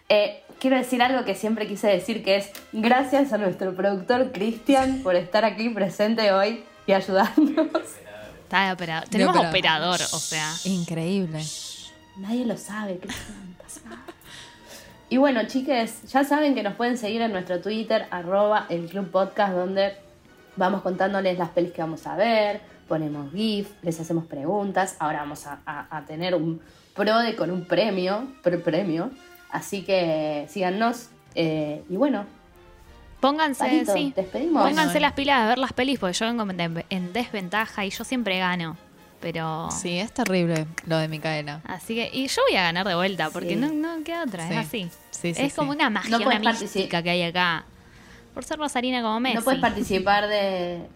Eh, 0.09 0.43
quiero 0.59 0.77
decir 0.77 1.01
algo 1.01 1.25
que 1.25 1.35
siempre 1.35 1.67
quise 1.67 1.87
decir, 1.87 2.23
que 2.23 2.37
es 2.37 2.51
gracias 2.71 3.33
a 3.33 3.37
nuestro 3.39 3.75
productor 3.75 4.31
Cristian 4.31 5.01
por 5.01 5.15
estar 5.15 5.43
aquí 5.43 5.69
presente 5.69 6.31
hoy 6.31 6.63
y 6.85 6.93
ayudarnos. 6.93 7.67
Está 8.51 8.65
de 8.65 8.73
operador. 8.73 9.07
Tenemos 9.07 9.37
operador, 9.37 10.01
o 10.11 10.19
sea. 10.19 10.53
Increíble. 10.65 11.41
Nadie 12.17 12.45
lo 12.45 12.57
sabe, 12.57 12.97
Cristian. 12.97 13.55
Y 15.07 15.15
bueno, 15.15 15.47
chiques, 15.47 16.01
ya 16.11 16.25
saben 16.25 16.53
que 16.53 16.61
nos 16.61 16.75
pueden 16.75 16.97
seguir 16.97 17.21
en 17.21 17.31
nuestro 17.31 17.61
Twitter, 17.61 18.07
arroba 18.11 18.65
el 18.67 18.89
Club 18.89 19.09
Podcast, 19.09 19.53
donde 19.53 19.93
vamos 20.57 20.81
contándoles 20.81 21.37
las 21.37 21.51
pelis 21.51 21.71
que 21.71 21.81
vamos 21.81 22.05
a 22.05 22.17
ver, 22.17 22.59
ponemos 22.89 23.31
GIF, 23.31 23.69
les 23.83 23.97
hacemos 24.01 24.25
preguntas. 24.25 24.97
Ahora 24.99 25.19
vamos 25.19 25.45
a, 25.47 26.03
tener 26.05 26.35
un 26.35 26.59
PRODE 26.93 27.37
con 27.37 27.51
un 27.51 27.63
premio, 27.63 28.33
premio. 28.41 29.11
Así 29.49 29.83
que 29.83 30.45
síganos. 30.49 31.07
Eh, 31.35 31.85
y 31.89 31.95
bueno, 31.95 32.25
Pónganse, 33.21 33.85
sí. 33.85 34.13
Pónganse 34.51 34.99
las 34.99 35.13
pilas 35.13 35.43
de 35.43 35.47
ver 35.47 35.57
las 35.57 35.71
pelis, 35.71 35.99
porque 35.99 36.13
yo 36.13 36.25
vengo 36.25 36.45
en 36.89 37.13
desventaja 37.13 37.85
y 37.85 37.89
yo 37.91 38.03
siempre 38.03 38.37
gano 38.39 38.75
pero... 39.21 39.69
Sí, 39.71 39.99
es 39.99 40.11
terrible 40.11 40.65
lo 40.85 40.97
de 40.97 41.07
Micaela. 41.07 41.61
Así 41.63 41.95
que, 41.95 42.09
y 42.11 42.27
yo 42.27 42.41
voy 42.49 42.57
a 42.57 42.63
ganar 42.63 42.85
de 42.85 42.95
vuelta, 42.95 43.29
porque 43.29 43.55
no, 43.55 43.71
no 43.71 44.03
queda 44.03 44.23
otra, 44.23 44.49
es 44.49 44.57
así. 44.57 44.89
es 45.23 45.53
como 45.53 45.71
una 45.71 45.89
magia, 45.89 46.17
una 46.17 46.39
mística 46.39 47.01
que 47.01 47.11
hay 47.11 47.23
acá. 47.23 47.63
Por 48.33 48.43
ser 48.43 48.57
Rosarina 48.57 49.01
como 49.01 49.19
Messi. 49.19 49.35
No 49.35 49.43
puedes 49.43 49.61
participar 49.61 50.27
de... 50.27 50.87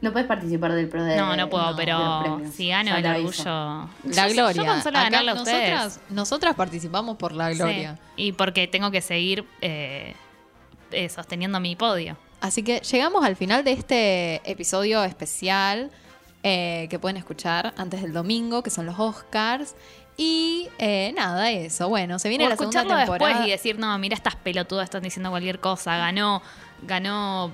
No 0.00 0.12
puedes 0.12 0.28
participar 0.28 0.72
del 0.72 0.88
pro 0.88 1.02
de, 1.02 1.16
No, 1.16 1.34
no 1.34 1.48
puedo, 1.48 1.74
pero 1.76 2.42
si 2.52 2.68
gano 2.68 2.94
el 2.94 3.06
orgullo. 3.06 3.88
La 4.04 4.28
gloria. 4.28 4.62
Yo, 4.62 4.82
solo 4.82 4.98
ganarle 4.98 5.30
a 5.30 5.34
nosotras, 5.34 6.00
nosotras 6.10 6.54
participamos 6.54 7.16
por 7.16 7.32
la 7.32 7.52
gloria. 7.52 7.98
Y 8.16 8.32
porque 8.32 8.68
tengo 8.68 8.90
que 8.90 9.00
seguir 9.00 9.44
eh, 9.62 10.14
eh, 10.94 11.08
sosteniendo 11.08 11.60
mi 11.60 11.76
podio. 11.76 12.16
Así 12.40 12.62
que 12.62 12.80
llegamos 12.80 13.24
al 13.24 13.36
final 13.36 13.64
de 13.64 13.72
este 13.72 14.50
episodio 14.50 15.02
especial. 15.04 15.90
Eh, 16.46 16.88
que 16.90 16.98
pueden 16.98 17.16
escuchar 17.16 17.72
antes 17.78 18.02
del 18.02 18.12
domingo, 18.12 18.62
que 18.62 18.68
son 18.68 18.84
los 18.84 18.98
Oscars. 18.98 19.74
Y 20.18 20.68
eh, 20.78 21.12
nada, 21.16 21.50
eso. 21.50 21.88
Bueno, 21.88 22.18
se 22.18 22.28
viene 22.28 22.46
la 22.48 22.56
segunda 22.56 22.82
temporada. 22.82 23.28
después 23.28 23.48
y 23.48 23.50
decir, 23.50 23.78
no, 23.78 23.96
mira, 23.98 24.14
estas 24.14 24.36
pelotudas 24.36 24.84
están 24.84 25.02
diciendo 25.02 25.30
cualquier 25.30 25.58
cosa. 25.58 25.96
Ganó, 25.96 26.42
ganó. 26.82 27.52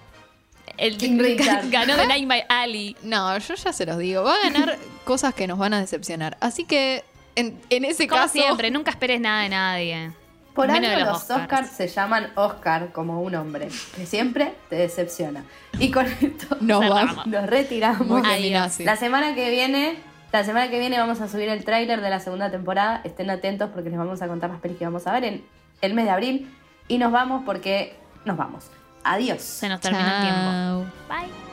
El, 0.76 0.96
ganó 1.70 1.96
The 1.96 2.06
Night 2.06 2.26
My 2.26 2.42
Ali. 2.48 2.96
No, 3.02 3.38
yo 3.38 3.54
ya 3.54 3.72
se 3.72 3.86
los 3.86 3.96
digo. 3.98 4.24
Va 4.24 4.34
a 4.34 4.50
ganar 4.50 4.76
cosas 5.04 5.34
que 5.34 5.46
nos 5.46 5.56
van 5.56 5.72
a 5.72 5.80
decepcionar. 5.80 6.36
Así 6.40 6.64
que 6.64 7.04
en, 7.36 7.60
ese 7.70 8.08
Como 8.08 8.22
caso. 8.22 8.32
siempre, 8.32 8.72
nunca 8.72 8.90
esperes 8.90 9.20
nada 9.20 9.42
de 9.42 9.48
nadie. 9.48 10.12
Por 10.54 10.66
Menos 10.68 10.90
algo 10.90 11.10
los 11.12 11.30
Oscars. 11.30 11.70
se 11.70 11.86
llaman 11.88 12.32
Oscar 12.34 12.90
como 12.92 13.22
un 13.22 13.34
hombre, 13.36 13.68
que 13.94 14.04
siempre 14.06 14.54
te 14.68 14.76
decepciona. 14.76 15.44
Y 15.78 15.90
con 15.90 16.06
esto 16.20 16.56
Nos 16.60 16.80
Cerramos. 16.82 17.06
vamos. 17.16 17.26
nos 17.26 17.46
retiramos. 17.46 18.26
Adiós. 18.26 18.80
La 18.80 18.96
semana 18.96 19.34
que 19.34 19.48
viene, 19.50 19.96
la 20.32 20.42
semana 20.44 20.68
que 20.68 20.78
viene 20.78 20.98
vamos 20.98 21.20
a 21.20 21.28
subir 21.28 21.48
el 21.48 21.64
tráiler 21.64 22.00
de 22.00 22.10
la 22.10 22.20
segunda 22.20 22.50
temporada. 22.50 23.00
Estén 23.04 23.30
atentos 23.30 23.70
porque 23.72 23.90
les 23.90 23.98
vamos 23.98 24.20
a 24.22 24.28
contar 24.28 24.50
las 24.50 24.60
pelis 24.60 24.76
que 24.78 24.84
vamos 24.84 25.06
a 25.06 25.12
ver 25.12 25.24
en 25.24 25.44
el 25.82 25.94
mes 25.94 26.04
de 26.06 26.10
abril. 26.10 26.54
Y 26.88 26.98
nos 26.98 27.12
vamos 27.12 27.42
porque 27.46 27.96
nos 28.24 28.36
vamos. 28.36 28.64
Adiós. 29.04 29.40
Se 29.42 29.68
nos 29.68 29.80
termina 29.80 30.16
el 30.16 30.22
tiempo. 30.22 30.92
Bye. 31.08 31.49